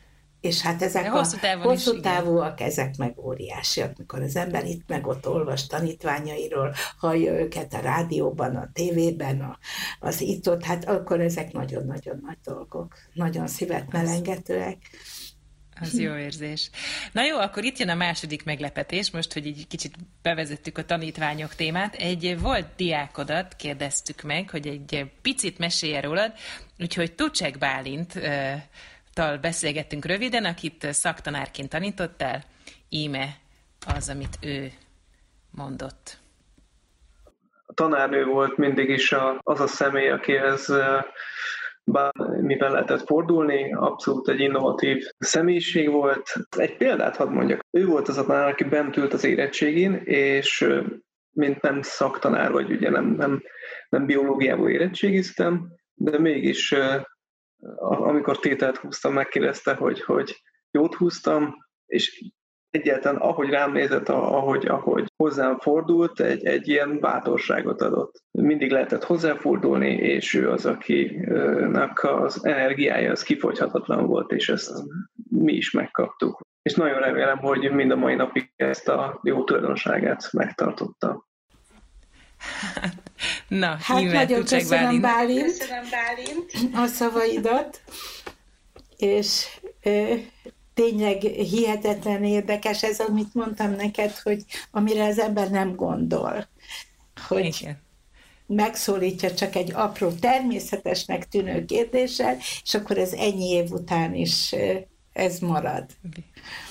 És 0.47 0.61
hát 0.61 0.83
ezek 0.83 1.03
De 1.03 1.09
hosszú, 1.09 1.37
a 1.43 1.57
hosszú 1.63 1.95
is, 1.95 2.01
távúak, 2.01 2.61
igen. 2.61 2.69
ezek 2.69 2.97
meg 2.97 3.19
óriásiak, 3.19 3.97
mikor 3.97 4.23
az 4.23 4.37
ember 4.37 4.65
itt 4.65 4.83
meg 4.87 5.07
ott 5.07 5.29
olvas 5.29 5.67
tanítványairól, 5.67 6.75
hallja 6.99 7.33
őket 7.33 7.75
a 7.75 7.81
rádióban, 7.81 8.57
a 8.57 8.69
tévében, 8.73 9.41
a, 9.41 9.59
az 10.01 10.21
itt-ott, 10.21 10.65
hát 10.65 10.89
akkor 10.89 11.21
ezek 11.21 11.53
nagyon-nagyon 11.53 12.23
nagy 12.27 12.39
dolgok, 12.45 12.95
nagyon 13.13 13.47
szívet 13.47 13.93
melengetőek. 13.93 14.79
Az 15.81 15.99
jó 15.99 16.17
érzés. 16.17 16.71
Na 17.13 17.25
jó, 17.25 17.39
akkor 17.39 17.65
itt 17.65 17.79
jön 17.79 17.89
a 17.89 17.95
második 17.95 18.45
meglepetés, 18.45 19.11
most, 19.11 19.33
hogy 19.33 19.47
így 19.47 19.67
kicsit 19.67 19.95
bevezettük 20.23 20.79
a 20.79 20.85
tanítványok 20.85 21.55
témát. 21.55 21.95
Egy 21.95 22.41
volt 22.41 22.67
diákodat 22.77 23.57
kérdeztük 23.57 24.23
meg, 24.23 24.51
hogy 24.51 24.67
egy 24.67 25.11
picit 25.23 25.59
mesélje 25.59 26.01
rólad, 26.01 26.33
úgyhogy 26.79 27.15
Tucsek 27.15 27.59
Bálint 27.59 28.21
tal 29.17 29.39
beszélgettünk 29.39 30.05
röviden, 30.05 30.45
akit 30.45 30.87
szaktanárként 30.91 31.69
tanítottál. 31.69 32.43
Íme 32.89 33.37
az, 33.97 34.09
amit 34.09 34.39
ő 34.43 34.71
mondott. 35.51 36.19
A 37.67 37.73
tanárnő 37.75 38.25
volt 38.25 38.57
mindig 38.57 38.89
is 38.89 39.13
a, 39.13 39.41
az 39.43 39.61
a 39.61 39.67
személy, 39.67 40.09
akihez 40.11 40.73
mivel 42.41 42.71
lehetett 42.71 43.07
fordulni, 43.07 43.73
abszolút 43.73 44.29
egy 44.29 44.41
innovatív 44.41 45.05
személyiség 45.19 45.91
volt. 45.91 46.33
Egy 46.57 46.77
példát 46.77 47.17
hadd 47.17 47.29
mondjak. 47.29 47.61
Ő 47.71 47.87
volt 47.87 48.09
az 48.09 48.19
a 48.19 48.27
tanár, 48.27 48.49
aki 48.49 48.65
bent 48.65 48.97
ült 48.97 49.13
az 49.13 49.25
érettségén, 49.25 49.95
és 50.05 50.69
mint 51.31 51.61
nem 51.61 51.83
szaktanár, 51.83 52.53
vagy 52.53 52.71
ugye 52.71 52.91
nem, 52.91 53.07
nem, 53.07 53.43
nem 53.89 54.07
biológiából 54.07 54.71
érettségiztem, 54.71 55.69
de 55.95 56.19
mégis 56.19 56.75
amikor 57.79 58.39
tételt 58.39 58.77
húztam, 58.77 59.13
megkérdezte, 59.13 59.75
hogy, 59.75 60.03
hogy 60.03 60.43
jót 60.71 60.95
húztam, 60.95 61.55
és 61.87 62.31
egyáltalán 62.71 63.21
ahogy 63.21 63.49
rám 63.49 63.73
nézett, 63.73 64.09
ahogy, 64.09 64.67
ahogy 64.67 65.13
hozzám 65.17 65.59
fordult, 65.59 66.21
egy, 66.21 66.45
egy 66.45 66.69
ilyen 66.69 67.01
bátorságot 67.01 67.83
adott. 67.83 68.23
Mindig 68.31 68.71
lehetett 68.71 69.05
hozzáfordulni, 69.05 69.95
és 69.95 70.35
ő 70.35 70.51
az, 70.51 70.67
akinek 70.67 72.05
az 72.05 72.45
energiája 72.45 73.11
az 73.11 73.23
kifogyhatatlan 73.23 74.07
volt, 74.07 74.33
és 74.33 74.49
ezt 74.49 74.73
mi 75.31 75.53
is 75.53 75.71
megkaptuk. 75.71 76.41
És 76.63 76.75
nagyon 76.75 76.99
remélem, 76.99 77.39
hogy 77.39 77.71
mind 77.71 77.91
a 77.91 77.97
mai 77.97 78.15
napig 78.15 78.53
ezt 78.57 78.89
a 78.89 79.21
jó 79.23 79.45
tulajdonságát 79.45 80.33
megtartotta. 80.33 81.27
Na, 83.49 83.77
hát 83.81 84.03
nagyon 84.03 84.45
köszönöm 84.45 84.69
Bálint. 84.69 85.03
Bálint. 85.03 85.59
Köszönöm 85.59 85.85
Bálint 85.91 86.53
a 86.75 86.87
szavaidat, 86.87 87.81
és 88.97 89.45
ö, 89.83 90.15
tényleg 90.75 91.21
hihetetlen 91.23 92.25
érdekes 92.25 92.83
ez, 92.83 93.01
amit 93.01 93.35
mondtam 93.35 93.71
neked, 93.71 94.17
hogy 94.19 94.45
amire 94.71 95.05
az 95.05 95.19
ember 95.19 95.51
nem 95.51 95.75
gondol, 95.75 96.49
hogy 97.27 97.45
Igen. 97.45 97.83
megszólítja 98.47 99.35
csak 99.35 99.55
egy 99.55 99.73
apró 99.75 100.11
természetesnek 100.11 101.29
tűnő 101.29 101.65
kérdéssel, 101.65 102.37
és 102.63 102.75
akkor 102.75 102.99
ez 102.99 103.13
ennyi 103.13 103.49
év 103.51 103.71
után 103.71 104.15
is 104.15 104.55
ez 105.13 105.39
marad. 105.39 105.85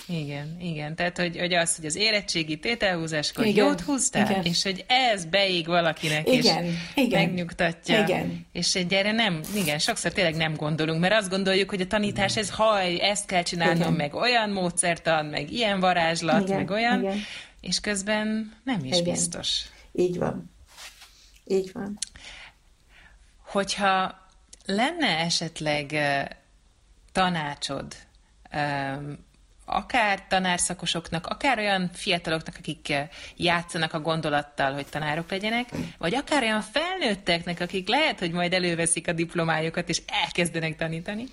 Igen, 0.08 0.58
igen. 0.60 0.96
Tehát, 0.96 1.18
hogy, 1.18 1.38
hogy 1.38 1.54
az, 1.54 1.76
hogy 1.76 1.86
az 1.86 1.96
érettségi 1.96 2.58
tételhúzáskor 2.58 3.46
igen, 3.46 3.66
jót 3.66 3.82
húztál, 3.82 4.30
igen. 4.30 4.44
és 4.44 4.64
hogy 4.64 4.86
ez 4.88 5.26
beig 5.26 5.68
valakinek 5.68 6.28
igen, 6.28 6.66
is 6.66 6.74
igen, 6.96 7.26
megnyugtatja. 7.26 8.04
Igen. 8.04 8.46
És 8.52 8.76
egy 8.76 8.94
erre 8.94 9.12
nem, 9.12 9.40
igen, 9.56 9.80
sokszor 9.80 10.12
tényleg 10.12 10.36
nem 10.36 10.56
gondolunk, 10.56 11.00
mert 11.00 11.14
azt 11.14 11.30
gondoljuk, 11.30 11.70
hogy 11.70 11.82
a 11.82 11.88
tanítás 11.88 12.38
ez 12.38 12.50
haj, 12.50 13.02
ezt 13.02 13.26
kell 13.26 13.44
csinálnom, 13.44 13.78
igen. 13.78 13.94
meg 13.94 14.14
olyan 14.14 14.50
módszertan, 14.50 15.26
meg 15.26 15.52
ilyen 15.52 15.80
varázslat, 15.80 16.42
igen, 16.42 16.58
meg 16.58 16.70
olyan, 16.70 17.00
igen. 17.00 17.18
és 17.62 17.80
közben 17.80 18.54
nem 18.64 18.84
is 18.84 18.98
igen. 18.98 19.14
biztos. 19.14 19.62
Így 19.92 20.18
van. 20.18 20.52
Így 21.46 21.72
van. 21.74 21.98
Hogyha 23.46 24.24
lenne 24.66 25.08
esetleg 25.08 25.96
tanácsod 27.12 27.96
akár 29.66 30.28
tanárszakosoknak, 30.28 31.28
akár 31.28 31.58
olyan 31.58 31.90
fiataloknak, 31.94 32.56
akik 32.58 32.94
játszanak 33.36 33.94
a 33.94 34.00
gondolattal, 34.00 34.74
hogy 34.74 34.88
tanárok 34.88 35.30
legyenek, 35.30 35.70
vagy 35.98 36.16
akár 36.16 36.44
olyan 36.44 36.62
felnőtteknek, 36.62 37.60
akik 37.60 37.88
lehet, 37.88 38.20
hogy 38.20 38.32
majd 38.32 38.54
előveszik 38.54 39.08
a 39.08 39.14
diplomájukat, 39.14 39.90
és 39.90 40.02
elkezdenek 40.08 40.76
tanítani, 40.76 41.26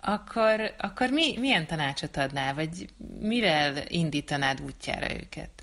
akkor, 0.00 0.74
akkor 0.78 1.10
mi, 1.10 1.38
milyen 1.38 1.66
tanácsot 1.66 2.16
adnál, 2.16 2.54
vagy 2.54 2.88
mivel 3.20 3.74
indítanád 3.88 4.60
útjára 4.60 5.14
őket? 5.14 5.53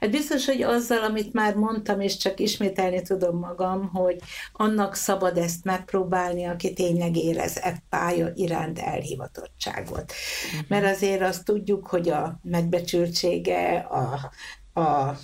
Hát 0.00 0.10
biztos, 0.10 0.46
hogy 0.46 0.62
azzal, 0.62 1.02
amit 1.02 1.32
már 1.32 1.54
mondtam, 1.54 2.00
és 2.00 2.16
csak 2.16 2.40
ismételni 2.40 3.02
tudom 3.02 3.38
magam, 3.38 3.88
hogy 3.88 4.16
annak 4.52 4.94
szabad 4.94 5.38
ezt 5.38 5.64
megpróbálni, 5.64 6.44
aki 6.44 6.72
tényleg 6.72 7.16
érez 7.16 7.56
e 7.56 7.82
pálya 7.88 8.30
iránt 8.34 8.78
elhivatottságot. 8.78 10.12
Uh-huh. 10.52 10.68
Mert 10.68 10.96
azért 10.96 11.22
azt 11.22 11.44
tudjuk, 11.44 11.86
hogy 11.86 12.08
a 12.08 12.38
megbecsültsége, 12.42 13.76
a, 13.76 14.30
a 14.80 15.18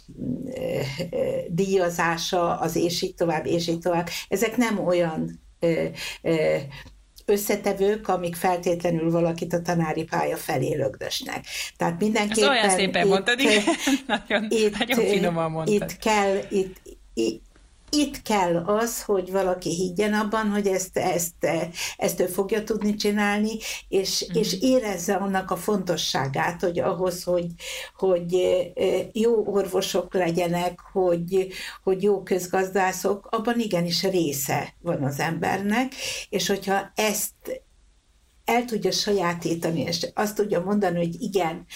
díjazása, 1.49 2.59
az 2.59 2.77
és 2.77 3.03
így 3.03 3.15
tovább, 3.15 3.47
és 3.47 3.69
így 3.69 3.79
tovább, 3.79 4.09
ezek 4.29 4.57
nem 4.57 4.87
olyan 4.87 5.41
összetevők, 7.31 8.09
amik 8.09 8.37
feltétlenül 8.37 9.11
valakit 9.11 9.53
a 9.53 9.63
tanári 9.63 10.05
pálya 10.05 10.37
felé 10.37 10.77
lögdösnek. 10.77 11.45
Tehát 11.77 12.01
mindenképpen... 12.01 12.51
Ezt 12.51 12.63
olyan 12.63 12.71
szépen 12.71 13.05
itt, 13.05 13.11
mondtad, 13.11 13.41
igen. 13.41 13.63
nagyon, 14.07 14.47
itt, 14.49 14.79
nagyon 14.79 15.07
finoman 15.07 15.51
mondtad. 15.51 15.91
Itt 15.91 15.99
kell, 15.99 16.39
itt, 16.49 16.77
itt 17.15 17.50
itt 17.91 18.23
kell 18.23 18.57
az, 18.57 19.03
hogy 19.03 19.31
valaki 19.31 19.75
higgyen 19.75 20.15
abban, 20.15 20.51
hogy 20.51 20.67
ezt, 20.67 20.97
ezt, 20.97 21.47
ezt 21.97 22.21
ő 22.21 22.27
fogja 22.27 22.65
tudni 22.65 22.95
csinálni, 22.95 23.59
és, 23.89 24.27
mm. 24.31 24.41
és 24.41 24.57
érezze 24.61 25.15
annak 25.15 25.51
a 25.51 25.57
fontosságát, 25.57 26.61
hogy 26.61 26.79
ahhoz, 26.79 27.23
hogy, 27.23 27.47
hogy 27.97 28.37
jó 29.13 29.45
orvosok 29.47 30.15
legyenek, 30.15 30.81
hogy, 30.93 31.49
hogy 31.83 32.03
jó 32.03 32.23
közgazdászok, 32.23 33.29
abban 33.31 33.61
igenis 33.61 34.03
része 34.03 34.75
van 34.83 35.05
az 35.05 35.19
embernek, 35.19 35.93
és 36.29 36.49
hogyha 36.49 36.93
ezt 36.95 37.63
el 38.45 38.65
tudja 38.65 38.91
sajátítani, 38.91 39.81
és 39.81 40.07
azt 40.15 40.35
tudja 40.35 40.61
mondani, 40.61 40.97
hogy 40.97 41.23
igen, 41.23 41.67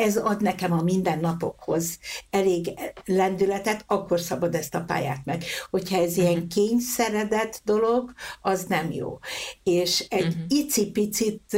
ez 0.00 0.16
ad 0.16 0.42
nekem 0.42 0.72
a 0.72 0.82
mindennapokhoz 0.82 1.98
elég 2.30 2.70
lendületet, 3.04 3.84
akkor 3.86 4.20
szabad 4.20 4.54
ezt 4.54 4.74
a 4.74 4.84
pályát 4.86 5.20
meg. 5.24 5.44
Hogyha 5.70 5.96
ez 5.96 6.16
ilyen 6.16 6.38
mhm. 6.38 6.46
kényszeredett 6.46 7.60
dolog, 7.64 8.12
az 8.42 8.64
nem 8.64 8.92
jó. 8.92 9.18
És 9.62 10.06
egy 10.08 10.26
uh-huh. 10.26 10.42
icipicit 10.48 11.56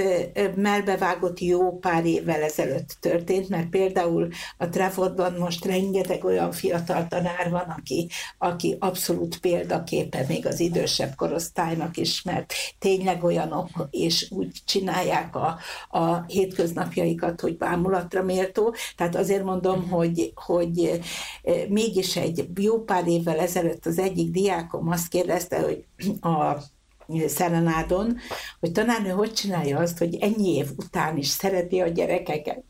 melbevágott 0.54 1.40
jó 1.40 1.78
pár 1.78 2.04
évvel 2.04 2.42
ezelőtt 2.42 2.96
történt, 3.00 3.48
mert 3.48 3.68
például 3.68 4.28
a 4.58 4.68
Traffordban 4.68 5.32
most 5.32 5.64
rengeteg 5.64 6.24
olyan 6.24 6.52
fiatal 6.52 7.06
tanár 7.08 7.50
van, 7.50 7.74
aki, 7.78 8.08
aki 8.38 8.76
abszolút 8.78 9.38
példaképe 9.38 10.24
még 10.28 10.46
az 10.46 10.60
idősebb 10.60 11.14
korosztálynak 11.14 11.96
is, 11.96 12.22
mert 12.22 12.52
tényleg 12.78 13.24
olyanok, 13.24 13.68
és 13.90 14.30
úgy 14.30 14.62
csinálják 14.64 15.36
a, 15.36 15.58
a 15.90 16.24
hétköznapjaikat, 16.24 17.40
hogy 17.40 17.56
bámulatra 17.56 18.22
méltó. 18.32 18.74
Tehát 18.96 19.16
azért 19.16 19.44
mondom, 19.44 19.78
uh-huh. 19.78 19.90
hogy, 19.90 20.32
hogy 20.34 21.00
eh, 21.42 21.66
mégis 21.68 22.16
egy 22.16 22.48
jó 22.60 22.84
pár 22.84 23.08
évvel 23.08 23.38
ezelőtt 23.38 23.86
az 23.86 23.98
egyik 23.98 24.30
diákom 24.30 24.88
azt 24.88 25.08
kérdezte, 25.08 25.60
hogy 25.60 25.84
a 26.32 26.56
Szelenádon, 27.26 28.16
hogy 28.60 28.72
tanárnő 28.72 29.10
hogy 29.10 29.32
csinálja 29.32 29.78
azt, 29.78 29.98
hogy 29.98 30.16
ennyi 30.20 30.54
év 30.54 30.70
után 30.76 31.16
is 31.16 31.28
szereti 31.28 31.80
a 31.80 31.88
gyerekeket 31.88 32.64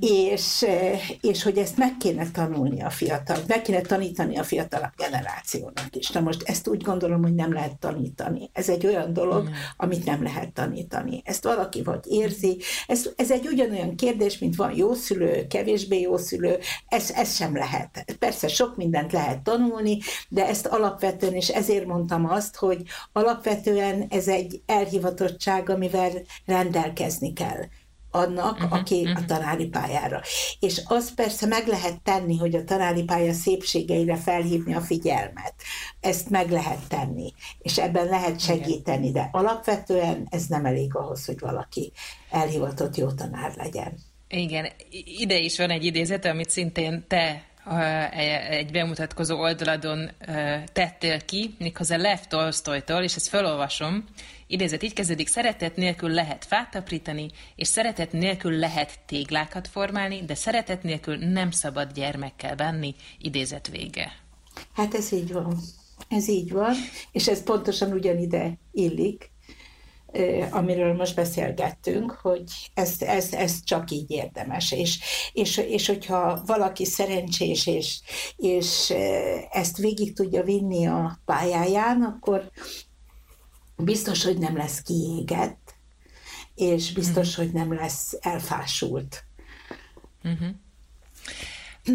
és, 0.00 0.62
eh, 0.62 1.00
és 1.20 1.42
hogy 1.42 1.58
ezt 1.58 1.76
meg 1.76 1.96
kéne 1.96 2.30
tanulni 2.30 2.82
a 2.82 2.90
fiatal, 2.90 3.36
meg 3.46 3.62
kéne 3.62 3.80
tanítani 3.80 4.38
a 4.38 4.42
fiatalabb 4.42 4.92
generációnak 4.96 5.88
is. 5.96 6.10
Na 6.10 6.20
most 6.20 6.42
ezt 6.42 6.68
úgy 6.68 6.82
gondolom, 6.82 7.22
hogy 7.22 7.34
nem 7.34 7.52
lehet 7.52 7.78
tanítani. 7.78 8.50
Ez 8.52 8.68
egy 8.68 8.86
olyan 8.86 9.12
dolog, 9.12 9.48
mm. 9.48 9.52
amit 9.76 10.04
nem 10.04 10.22
lehet 10.22 10.52
tanítani. 10.52 11.22
Ezt 11.24 11.44
valaki 11.44 11.82
vagy 11.82 12.04
érzi. 12.08 12.58
Ez, 12.86 13.10
ez 13.16 13.30
egy 13.30 13.46
ugyanolyan 13.46 13.96
kérdés, 13.96 14.38
mint 14.38 14.56
van 14.56 14.76
jó 14.76 14.94
szülő, 14.94 15.46
kevésbé 15.46 16.00
jó 16.00 16.16
szülő. 16.16 16.58
Ez, 16.88 17.10
ez 17.10 17.34
sem 17.34 17.56
lehet. 17.56 18.16
Persze 18.18 18.48
sok 18.48 18.76
mindent 18.76 19.12
lehet 19.12 19.42
tanulni, 19.42 19.98
de 20.28 20.46
ezt 20.46 20.66
alapvetően, 20.66 21.34
és 21.34 21.48
ezért 21.48 21.86
mondtam 21.86 22.24
azt, 22.30 22.56
hogy 22.56 22.82
alapvetően 23.12 24.06
ez 24.10 24.28
egy 24.28 24.62
elhivatottság, 24.66 25.68
amivel 25.68 26.12
rendelkezni 26.46 27.32
kell 27.32 27.64
annak, 28.10 28.52
uh-huh, 28.52 28.72
aki 28.72 29.00
uh-huh. 29.00 29.22
a 29.22 29.24
tanári 29.24 29.66
pályára. 29.66 30.20
És 30.60 30.80
az 30.84 31.14
persze 31.14 31.46
meg 31.46 31.66
lehet 31.66 32.00
tenni, 32.02 32.36
hogy 32.36 32.54
a 32.54 32.64
tanári 32.64 33.02
pálya 33.02 33.32
szépségeire 33.32 34.16
felhívni 34.16 34.74
a 34.74 34.80
figyelmet. 34.80 35.54
Ezt 36.00 36.30
meg 36.30 36.50
lehet 36.50 36.88
tenni, 36.88 37.32
és 37.58 37.78
ebben 37.78 38.06
lehet 38.06 38.40
segíteni, 38.40 39.10
de 39.10 39.28
alapvetően 39.32 40.26
ez 40.30 40.46
nem 40.46 40.64
elég 40.64 40.94
ahhoz, 40.94 41.24
hogy 41.24 41.38
valaki 41.38 41.92
elhivatott 42.30 42.96
jó 42.96 43.10
tanár 43.10 43.52
legyen. 43.56 43.98
Igen, 44.28 44.68
ide 45.04 45.38
is 45.38 45.58
van 45.58 45.70
egy 45.70 45.84
idézet, 45.84 46.24
amit 46.24 46.50
szintén 46.50 47.04
te 47.08 47.44
egy 48.48 48.70
bemutatkozó 48.70 49.38
oldaladon 49.38 50.10
tettél 50.72 51.24
ki, 51.24 51.54
méghozzá 51.58 51.96
Lev 51.96 52.18
Tolstoytól, 52.28 53.02
és 53.02 53.14
ezt 53.14 53.28
felolvasom. 53.28 54.04
Idézet 54.52 54.82
így 54.82 54.92
kezdődik, 54.92 55.28
szeretet 55.28 55.76
nélkül 55.76 56.10
lehet 56.10 56.44
fát 56.44 56.74
aprítani, 56.74 57.30
és 57.56 57.68
szeretet 57.68 58.12
nélkül 58.12 58.52
lehet 58.52 58.98
téglákat 59.06 59.68
formálni, 59.68 60.24
de 60.24 60.34
szeretet 60.34 60.82
nélkül 60.82 61.16
nem 61.16 61.50
szabad 61.50 61.92
gyermekkel 61.92 62.54
bánni. 62.54 62.94
Idézet 63.18 63.68
vége. 63.68 64.12
Hát 64.74 64.94
ez 64.94 65.12
így 65.12 65.32
van. 65.32 65.56
Ez 66.08 66.28
így 66.28 66.52
van, 66.52 66.74
és 67.12 67.28
ez 67.28 67.42
pontosan 67.42 67.92
ugyanide 67.92 68.58
illik, 68.72 69.30
amiről 70.50 70.94
most 70.94 71.14
beszélgettünk, 71.14 72.10
hogy 72.10 72.42
ez, 72.74 72.94
ez, 72.98 73.32
ez 73.32 73.64
csak 73.64 73.90
így 73.90 74.10
érdemes. 74.10 74.72
És, 74.72 74.98
és, 75.32 75.56
és 75.56 75.86
hogyha 75.86 76.42
valaki 76.46 76.84
szerencsés, 76.84 77.66
és, 77.66 78.00
és 78.36 78.94
ezt 79.50 79.76
végig 79.76 80.14
tudja 80.14 80.42
vinni 80.42 80.86
a 80.86 81.20
pályáján, 81.24 82.02
akkor 82.02 82.50
biztos, 83.84 84.24
hogy 84.24 84.38
nem 84.38 84.56
lesz 84.56 84.82
kiégett, 84.82 85.74
és 86.54 86.92
biztos, 86.92 87.28
uh-huh. 87.28 87.44
hogy 87.44 87.54
nem 87.54 87.74
lesz 87.74 88.16
elfásult. 88.20 89.24
Uh-huh. 90.24 90.48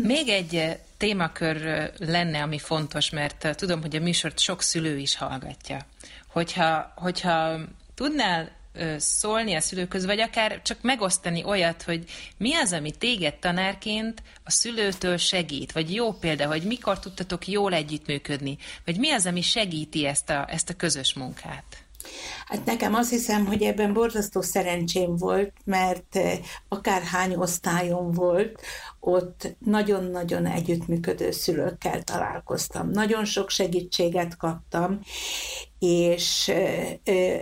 Még 0.04 0.30
egy 0.30 0.80
témakör 0.98 1.92
lenne, 1.98 2.42
ami 2.42 2.60
fontos, 2.60 3.10
mert 3.10 3.56
tudom, 3.58 3.82
hogy 3.82 3.96
a 3.96 4.00
műsort 4.00 4.40
sok 4.40 4.62
szülő 4.62 4.98
is 4.98 5.16
hallgatja. 5.16 5.86
Hogyha, 6.28 6.94
hogyha 6.96 7.60
tudnál 7.96 8.52
szólni 8.98 9.54
a 9.54 9.60
szülőköz, 9.60 10.06
vagy 10.06 10.20
akár 10.20 10.62
csak 10.62 10.78
megosztani 10.82 11.44
olyat, 11.44 11.84
hogy 11.84 12.04
mi 12.38 12.56
az, 12.56 12.74
ami 12.74 12.92
téged 12.92 13.36
tanárként 13.36 14.24
a 14.44 14.52
szülőtől 14.52 15.18
segít, 15.18 15.72
vagy 15.72 15.94
jó 15.94 16.14
példa, 16.14 16.48
hogy 16.48 16.64
mikor 16.64 17.00
tudtatok 17.00 17.48
jól 17.48 17.74
együttműködni, 17.74 18.58
vagy 18.86 18.98
mi 18.98 19.12
az, 19.12 19.26
ami 19.26 19.42
segíti 19.42 20.06
ezt 20.06 20.30
a, 20.30 20.46
ezt 20.50 20.70
a 20.70 20.76
közös 20.76 21.14
munkát? 21.14 21.85
Hát 22.46 22.66
nekem 22.66 22.94
azt 22.94 23.10
hiszem, 23.10 23.46
hogy 23.46 23.62
ebben 23.62 23.94
borzasztó 23.94 24.42
szerencsém 24.42 25.16
volt, 25.16 25.52
mert 25.64 26.20
akárhány 26.68 27.36
osztályom 27.36 28.12
volt, 28.12 28.62
ott 29.00 29.56
nagyon-nagyon 29.60 30.46
együttműködő 30.46 31.32
szülőkkel 31.32 32.04
találkoztam. 32.04 32.90
Nagyon 32.90 33.26
sok 33.26 33.50
segítséget 33.50 34.38
kaptam, 34.38 35.00
és 35.80 36.52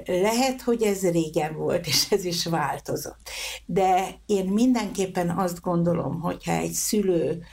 lehet, 0.05 0.61
hogy 0.61 0.81
ez 0.81 1.11
régen 1.11 1.55
volt, 1.55 1.87
és 1.87 2.11
ez 2.11 2.25
is 2.25 2.45
változott. 2.45 3.29
De 3.65 4.07
én 4.25 4.45
mindenképpen 4.45 5.29
azt 5.29 5.61
gondolom, 5.61 6.19
hogyha 6.19 6.51
egy 6.51 6.71
szülő 6.71 7.43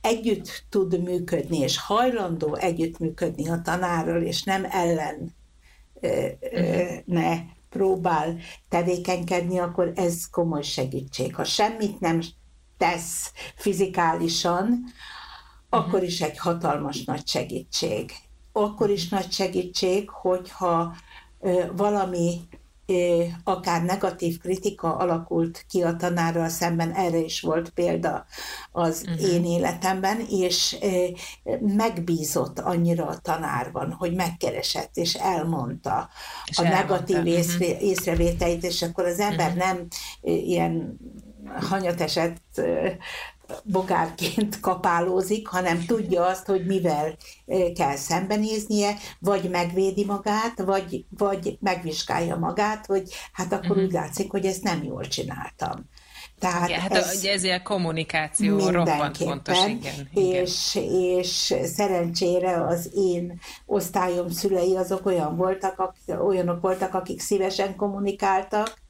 együtt 0.00 0.64
tud 0.68 1.02
működni, 1.02 1.58
és 1.58 1.78
hajlandó 1.78 2.54
együttműködni 2.54 3.48
a 3.48 3.60
tanárral, 3.64 4.22
és 4.22 4.42
nem 4.42 4.66
ellen 4.70 5.35
ne 7.04 7.38
próbál 7.68 8.36
tevékenykedni, 8.68 9.58
akkor 9.58 9.92
ez 9.94 10.30
komoly 10.30 10.62
segítség. 10.62 11.34
Ha 11.34 11.44
semmit 11.44 12.00
nem 12.00 12.20
tesz 12.76 13.32
fizikálisan, 13.54 14.84
akkor 15.68 16.02
is 16.02 16.20
egy 16.20 16.38
hatalmas 16.38 17.04
nagy 17.04 17.26
segítség. 17.26 18.12
Akkor 18.52 18.90
is 18.90 19.08
nagy 19.08 19.32
segítség, 19.32 20.10
hogyha 20.10 20.96
valami 21.76 22.40
akár 23.44 23.82
negatív 23.82 24.38
kritika 24.38 24.96
alakult 24.96 25.64
ki 25.68 25.82
a 25.82 25.96
tanárral 25.96 26.48
szemben, 26.48 26.92
erre 26.92 27.18
is 27.18 27.40
volt 27.40 27.70
példa 27.70 28.26
az 28.72 29.04
uh-huh. 29.06 29.32
én 29.32 29.44
életemben, 29.44 30.20
és 30.30 30.76
megbízott 31.60 32.58
annyira 32.58 33.06
a 33.06 33.18
tanárban, 33.18 33.92
hogy 33.92 34.14
megkeresett, 34.14 34.96
és 34.96 35.14
elmondta 35.14 36.08
és 36.46 36.58
a 36.58 36.64
elmondta. 36.64 36.82
negatív 36.82 37.16
uh-huh. 37.16 37.32
észre, 37.32 37.78
észrevételeit, 37.80 38.64
és 38.64 38.82
akkor 38.82 39.04
az 39.04 39.20
ember 39.20 39.46
uh-huh. 39.46 39.64
nem 39.64 39.86
ilyen 40.20 40.98
hanyatesett 41.60 42.60
bogárként 43.64 44.60
kapálózik, 44.60 45.46
hanem 45.46 45.84
tudja 45.86 46.26
azt, 46.26 46.46
hogy 46.46 46.66
mivel 46.66 47.16
kell 47.74 47.96
szembenéznie, 47.96 48.94
vagy 49.18 49.50
megvédi 49.50 50.04
magát, 50.04 50.62
vagy, 50.62 51.04
vagy 51.18 51.58
megvizsgálja 51.60 52.36
magát, 52.36 52.86
hogy 52.86 53.10
hát 53.32 53.52
akkor 53.52 53.70
uh-huh. 53.70 53.84
úgy 53.84 53.92
látszik, 53.92 54.30
hogy 54.30 54.46
ezt 54.46 54.62
nem 54.62 54.82
jól 54.82 55.06
csináltam. 55.06 55.88
Tehát 56.38 56.68
igen, 56.68 56.80
hát 56.80 56.94
ez 56.94 57.24
ezért 57.24 57.60
a 57.60 57.62
kommunikáció 57.62 58.68
roppant 58.70 59.16
fontos, 59.16 59.58
igen, 59.66 60.08
igen. 60.12 60.42
És, 60.42 60.78
és 60.90 61.54
szerencsére 61.64 62.66
az 62.66 62.90
én 62.94 63.40
osztályom 63.66 64.28
szülei 64.28 64.76
azok 64.76 65.06
olyan 65.06 65.36
voltak, 65.36 65.78
akik, 65.78 66.20
olyanok 66.20 66.60
voltak, 66.60 66.94
akik 66.94 67.20
szívesen 67.20 67.76
kommunikáltak, 67.76 68.84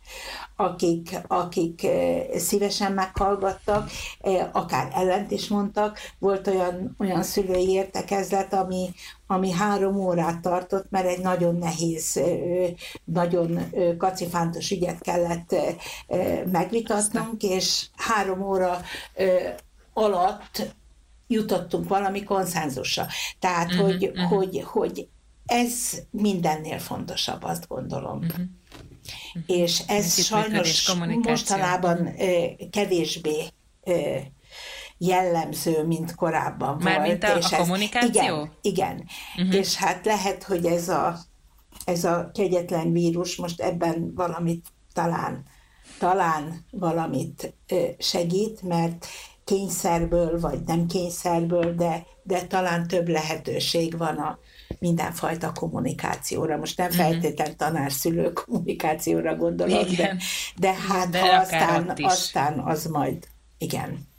akik, 0.57 1.19
akik 1.27 1.85
eh, 1.85 2.27
szívesen 2.37 2.93
meghallgattak, 2.93 3.91
eh, 4.21 4.49
akár 4.53 4.93
ellent 4.95 5.31
is 5.31 5.49
mondtak. 5.49 5.99
Volt 6.19 6.47
olyan, 6.47 6.95
olyan 6.99 7.23
szülői 7.23 7.69
értekezlet, 7.69 8.53
ami, 8.53 8.91
ami 9.27 9.51
három 9.51 9.97
órát 9.97 10.41
tartott, 10.41 10.91
mert 10.91 11.07
egy 11.07 11.21
nagyon 11.21 11.57
nehéz, 11.57 12.17
eh, 12.17 12.71
nagyon 13.05 13.59
kacifántos 13.99 14.71
ügyet 14.71 15.01
kellett 15.01 15.55
megvitatnunk, 16.53 17.43
és 17.43 17.87
három 17.97 18.43
óra 18.43 18.81
alatt 19.93 20.75
jutottunk 21.27 21.89
valami 21.89 22.25
konszenzusra. 22.25 23.07
Tehát, 23.39 23.73
uh-huh, 23.73 23.87
hogy, 23.87 24.05
uh-huh. 24.05 24.29
hogy, 24.31 24.63
hogy 24.65 25.09
ez 25.47 26.03
mindennél 26.11 26.79
fontosabb, 26.79 27.43
azt 27.43 27.69
gondolom. 27.69 28.19
Uh-huh. 28.19 28.45
És 29.47 29.83
ez 29.87 30.25
sajnos 30.25 30.93
mostanában 31.23 32.15
kevésbé 32.71 33.45
jellemző, 34.99 35.87
mint 35.87 36.15
korábban 36.15 36.77
Mármint 36.83 37.27
volt. 37.27 37.35
a, 37.35 37.39
és 37.39 37.53
a 37.53 37.57
kommunikáció? 37.57 38.13
Igen, 38.13 38.53
igen. 38.61 39.05
Uh-huh. 39.37 39.55
és 39.55 39.75
hát 39.75 40.05
lehet, 40.05 40.43
hogy 40.43 40.67
ez 40.67 40.89
a, 40.89 41.19
ez 41.85 42.05
a 42.05 42.31
kegyetlen 42.35 42.93
vírus 42.93 43.37
most 43.37 43.61
ebben 43.61 44.13
valamit 44.15 44.67
talán, 44.93 45.45
talán 45.99 46.65
valamit 46.71 47.55
segít, 47.99 48.63
mert 48.63 49.07
kényszerből, 49.45 50.41
vagy 50.41 50.61
nem 50.67 50.87
kényszerből, 50.87 51.75
de, 51.75 52.07
de 52.23 52.43
talán 52.43 52.89
több 52.89 53.09
lehetőség 53.09 53.99
van 53.99 54.17
a, 54.17 54.39
mindenfajta 54.79 55.53
kommunikációra. 55.53 56.57
Most 56.57 56.79
nem 56.79 56.89
mhm. 56.89 56.97
feltétlenül 56.97 57.57
tanár-szülő 57.57 58.33
kommunikációra 58.33 59.37
gondolok, 59.37 59.89
de, 59.89 60.17
de 60.57 60.75
hát 60.89 61.11
de 61.11 61.21
ha 61.21 61.41
aztán, 61.41 61.93
aztán 62.03 62.59
az 62.59 62.85
majd, 62.85 63.27
igen. 63.59 64.15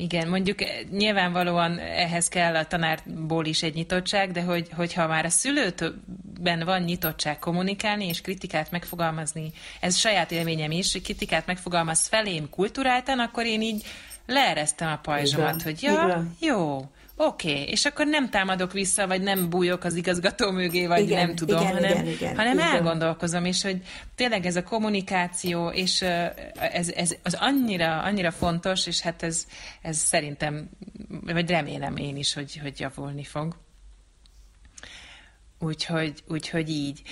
Igen, 0.00 0.28
mondjuk 0.28 0.62
eh, 0.62 0.68
nyilvánvalóan 0.90 1.78
ehhez 1.78 2.28
kell 2.28 2.56
a 2.56 2.64
tanárból 2.64 3.44
is 3.44 3.62
egy 3.62 3.74
nyitottság, 3.74 4.32
de 4.32 4.42
hogy, 4.42 4.68
hogyha 4.76 5.06
már 5.06 5.24
a 5.24 5.28
szülőben 5.28 6.62
van 6.64 6.82
nyitottság 6.82 7.38
kommunikálni 7.38 8.06
és 8.06 8.20
kritikát 8.20 8.70
megfogalmazni, 8.70 9.52
ez 9.80 9.96
saját 9.96 10.30
élményem 10.30 10.70
is, 10.70 10.92
hogy 10.92 11.02
kritikát 11.02 11.46
megfogalmaz 11.46 12.06
felém 12.06 12.50
kulturáltan, 12.50 13.18
akkor 13.18 13.46
én 13.46 13.62
így 13.62 13.84
leereztem 14.26 14.88
a 14.88 14.96
pajzsomat, 14.96 15.54
Igen. 15.54 15.64
hogy 15.64 15.82
ja, 15.82 16.04
Igen. 16.04 16.36
jó, 16.40 16.80
Oké, 17.22 17.50
okay, 17.50 17.62
és 17.62 17.84
akkor 17.84 18.06
nem 18.06 18.28
támadok 18.28 18.72
vissza, 18.72 19.06
vagy 19.06 19.22
nem 19.22 19.50
bújok 19.50 19.84
az 19.84 19.94
igazgató 19.94 20.50
mögé, 20.50 20.86
vagy 20.86 21.00
igen, 21.00 21.26
nem 21.26 21.36
tudom, 21.36 21.60
igen, 21.60 21.72
hanem, 21.72 21.90
igen, 21.90 22.06
igen, 22.06 22.36
hanem 22.36 22.58
igen. 22.58 22.66
elgondolkozom, 22.66 23.44
és 23.44 23.62
hogy 23.62 23.82
tényleg 24.14 24.46
ez 24.46 24.56
a 24.56 24.62
kommunikáció, 24.62 25.68
és 25.68 26.02
ez, 26.72 26.88
ez 26.88 27.16
az 27.22 27.36
annyira, 27.40 28.02
annyira 28.02 28.30
fontos, 28.30 28.86
és 28.86 29.00
hát 29.00 29.22
ez, 29.22 29.46
ez 29.82 29.96
szerintem, 29.96 30.68
vagy 31.22 31.50
remélem 31.50 31.96
én 31.96 32.16
is, 32.16 32.34
hogy, 32.34 32.58
hogy 32.62 32.80
javulni 32.80 33.24
fog. 33.24 33.56
Úgyhogy, 35.62 36.22
úgyhogy 36.28 36.70
így. 36.70 37.02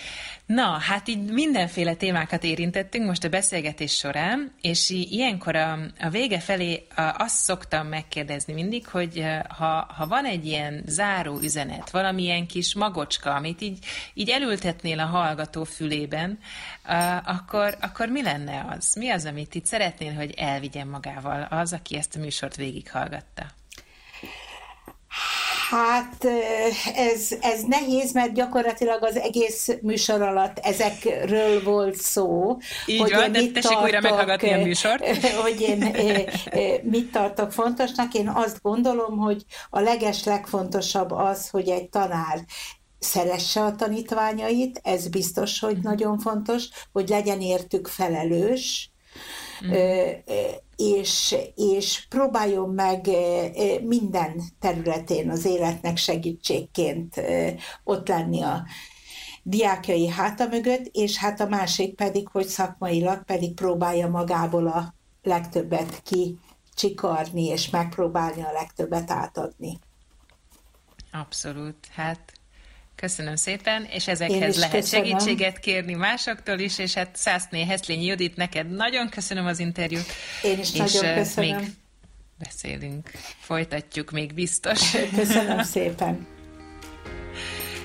Na, 0.47 0.79
hát 0.79 1.09
így 1.09 1.23
mindenféle 1.25 1.95
témákat 1.95 2.45
érintettünk 2.45 3.07
most 3.07 3.25
a 3.25 3.29
beszélgetés 3.29 3.97
során, 3.97 4.53
és 4.61 4.91
ilyenkor 4.91 5.57
a, 5.57 5.79
a 6.01 6.09
vége 6.09 6.41
felé 6.41 6.87
azt 7.17 7.37
szoktam 7.37 7.87
megkérdezni 7.87 8.53
mindig, 8.53 8.87
hogy 8.87 9.25
ha, 9.49 9.93
ha 9.97 10.07
van 10.07 10.25
egy 10.25 10.47
ilyen 10.47 10.83
záró 10.87 11.39
üzenet, 11.39 11.91
valamilyen 11.91 12.47
kis 12.47 12.75
magocska, 12.75 13.35
amit 13.35 13.61
így, 13.61 13.79
így 14.15 14.31
elültetnél 14.31 14.99
a 15.01 15.07
hallgató 15.07 15.65
fülében, 15.65 16.39
akkor, 17.25 17.77
akkor 17.81 18.09
mi 18.09 18.23
lenne 18.23 18.67
az? 18.77 18.95
Mi 18.95 19.11
az, 19.11 19.25
amit 19.25 19.55
itt 19.55 19.67
szeretnél, 19.67 20.15
hogy 20.15 20.35
elvigyen 20.37 20.87
magával 20.87 21.47
az, 21.51 21.73
aki 21.73 21.97
ezt 21.97 22.17
a 22.17 22.19
műsort 22.19 22.57
végighallgatta? 22.57 23.47
Hát 25.71 26.25
ez, 26.95 27.29
ez 27.41 27.63
nehéz, 27.67 28.13
mert 28.13 28.33
gyakorlatilag 28.33 29.05
az 29.05 29.17
egész 29.17 29.69
műsor 29.83 30.23
alatt 30.23 30.59
ezekről 30.59 31.63
volt 31.63 31.97
szó. 31.97 32.57
Így 32.87 33.01
hogy 33.01 33.13
van, 33.13 33.33
de 33.33 33.39
tessék 33.39 33.63
tartok, 33.63 33.83
újra 33.83 34.01
meghallgatni 34.01 34.53
a 34.53 34.59
műsort. 34.59 35.07
Hogy 35.43 35.61
én 35.61 35.95
mit 36.83 37.11
tartok 37.11 37.53
fontosnak. 37.53 38.15
Én 38.15 38.29
azt 38.29 38.63
gondolom, 38.63 39.19
hogy 39.19 39.45
a 39.71 39.81
leges 39.81 40.25
legfontosabb 40.25 41.11
az, 41.11 41.49
hogy 41.49 41.69
egy 41.69 41.89
tanár 41.89 42.45
szeresse 42.99 43.61
a 43.61 43.75
tanítványait, 43.75 44.81
ez 44.83 45.09
biztos, 45.09 45.61
hogy 45.61 45.79
nagyon 45.83 46.19
fontos, 46.19 46.65
hogy 46.93 47.09
legyen 47.09 47.41
értük 47.41 47.87
felelős, 47.87 48.91
mm 49.67 49.73
és, 50.79 51.37
és 51.55 52.07
próbáljon 52.09 52.71
meg 52.71 53.09
minden 53.83 54.43
területén 54.61 55.31
az 55.31 55.45
életnek 55.45 55.97
segítségként 55.97 57.21
ott 57.85 58.09
lenni 58.09 58.43
a 58.43 58.67
diákjai 59.43 60.09
háta 60.09 60.47
mögött, 60.47 60.87
és 60.93 61.17
hát 61.17 61.41
a 61.41 61.49
másik 61.49 61.95
pedig, 61.95 62.29
hogy 62.29 62.47
szakmailag 62.47 63.25
pedig 63.25 63.55
próbálja 63.55 64.09
magából 64.09 64.67
a 64.67 64.95
legtöbbet 65.23 66.03
kicsikarni, 66.03 67.45
és 67.45 67.71
megpróbálni 67.71 68.43
a 68.43 68.53
legtöbbet 68.53 69.11
átadni. 69.11 69.79
Abszolút. 71.13 71.87
Hát 71.95 72.33
Köszönöm 73.01 73.37
szépen, 73.37 73.85
és 73.85 74.09
ezekhez 74.09 74.57
lehet 74.57 74.75
köszönöm. 74.75 75.07
segítséget 75.07 75.59
kérni 75.59 75.95
másoktól 75.95 76.59
is, 76.59 76.79
és 76.79 76.95
hát 76.95 77.17
Szászné 77.17 77.65
Heszlényi 77.65 78.05
Judit, 78.05 78.37
neked 78.37 78.71
nagyon 78.71 79.09
köszönöm 79.09 79.47
az 79.47 79.59
interjút. 79.59 80.07
Én 80.43 80.59
is 80.59 80.73
és 80.73 80.93
nagyon 80.93 81.15
köszönöm. 81.15 81.57
Még 81.57 81.71
beszélünk, 82.39 83.11
folytatjuk 83.41 84.11
még 84.11 84.35
biztos. 84.35 84.91
Köszönöm 85.15 85.63
szépen. 85.75 86.38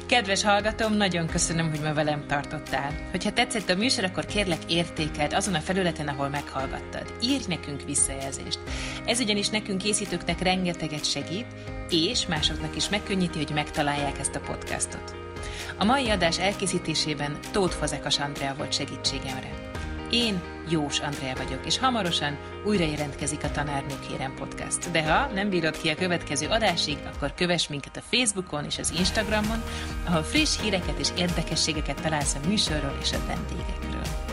Kedves 0.07 0.43
hallgatom, 0.43 0.93
nagyon 0.93 1.27
köszönöm, 1.27 1.69
hogy 1.69 1.81
ma 1.81 1.93
velem 1.93 2.27
tartottál. 2.27 2.91
Hogyha 3.11 3.33
tetszett 3.33 3.69
a 3.69 3.75
műsor, 3.75 4.03
akkor 4.03 4.25
kérlek 4.25 4.59
értékeld 4.67 5.33
azon 5.33 5.53
a 5.53 5.59
felületen, 5.59 6.07
ahol 6.07 6.29
meghallgattad. 6.29 7.13
Írj 7.21 7.43
nekünk 7.47 7.81
visszajelzést. 7.85 8.59
Ez 9.05 9.19
ugyanis 9.19 9.49
nekünk 9.49 9.77
készítőknek 9.81 10.41
rengeteget 10.41 11.05
segít, 11.05 11.45
és 11.89 12.27
másoknak 12.27 12.75
is 12.75 12.89
megkönnyíti, 12.89 13.37
hogy 13.37 13.53
megtalálják 13.53 14.19
ezt 14.19 14.35
a 14.35 14.39
podcastot. 14.39 15.15
A 15.77 15.83
mai 15.83 16.09
adás 16.09 16.39
elkészítésében 16.39 17.37
Tóth 17.51 17.75
Fazekas 17.75 18.19
Andrea 18.19 18.55
volt 18.57 18.73
segítségemre. 18.73 19.62
Én 20.13 20.41
Jós 20.69 20.99
Andrea 20.99 21.35
vagyok, 21.35 21.65
és 21.65 21.77
hamarosan 21.77 22.37
újra 22.65 22.85
jelentkezik 22.85 23.43
a 23.43 23.51
Tanárnők 23.51 24.07
Kérem 24.07 24.33
Podcast. 24.35 24.91
De 24.91 25.03
ha 25.03 25.33
nem 25.33 25.49
bírod 25.49 25.77
ki 25.77 25.89
a 25.89 25.95
következő 25.95 26.47
adásig, 26.47 26.97
akkor 27.13 27.33
kövess 27.33 27.67
minket 27.67 27.97
a 27.97 28.01
Facebookon 28.11 28.65
és 28.65 28.77
az 28.77 28.93
Instagramon, 28.97 29.63
ahol 30.05 30.23
friss 30.23 30.61
híreket 30.61 30.99
és 30.99 31.09
érdekességeket 31.17 32.01
találsz 32.01 32.35
a 32.43 32.47
műsorról 32.47 32.97
és 33.01 33.11
a 33.11 33.25
vendégekről. 33.27 34.32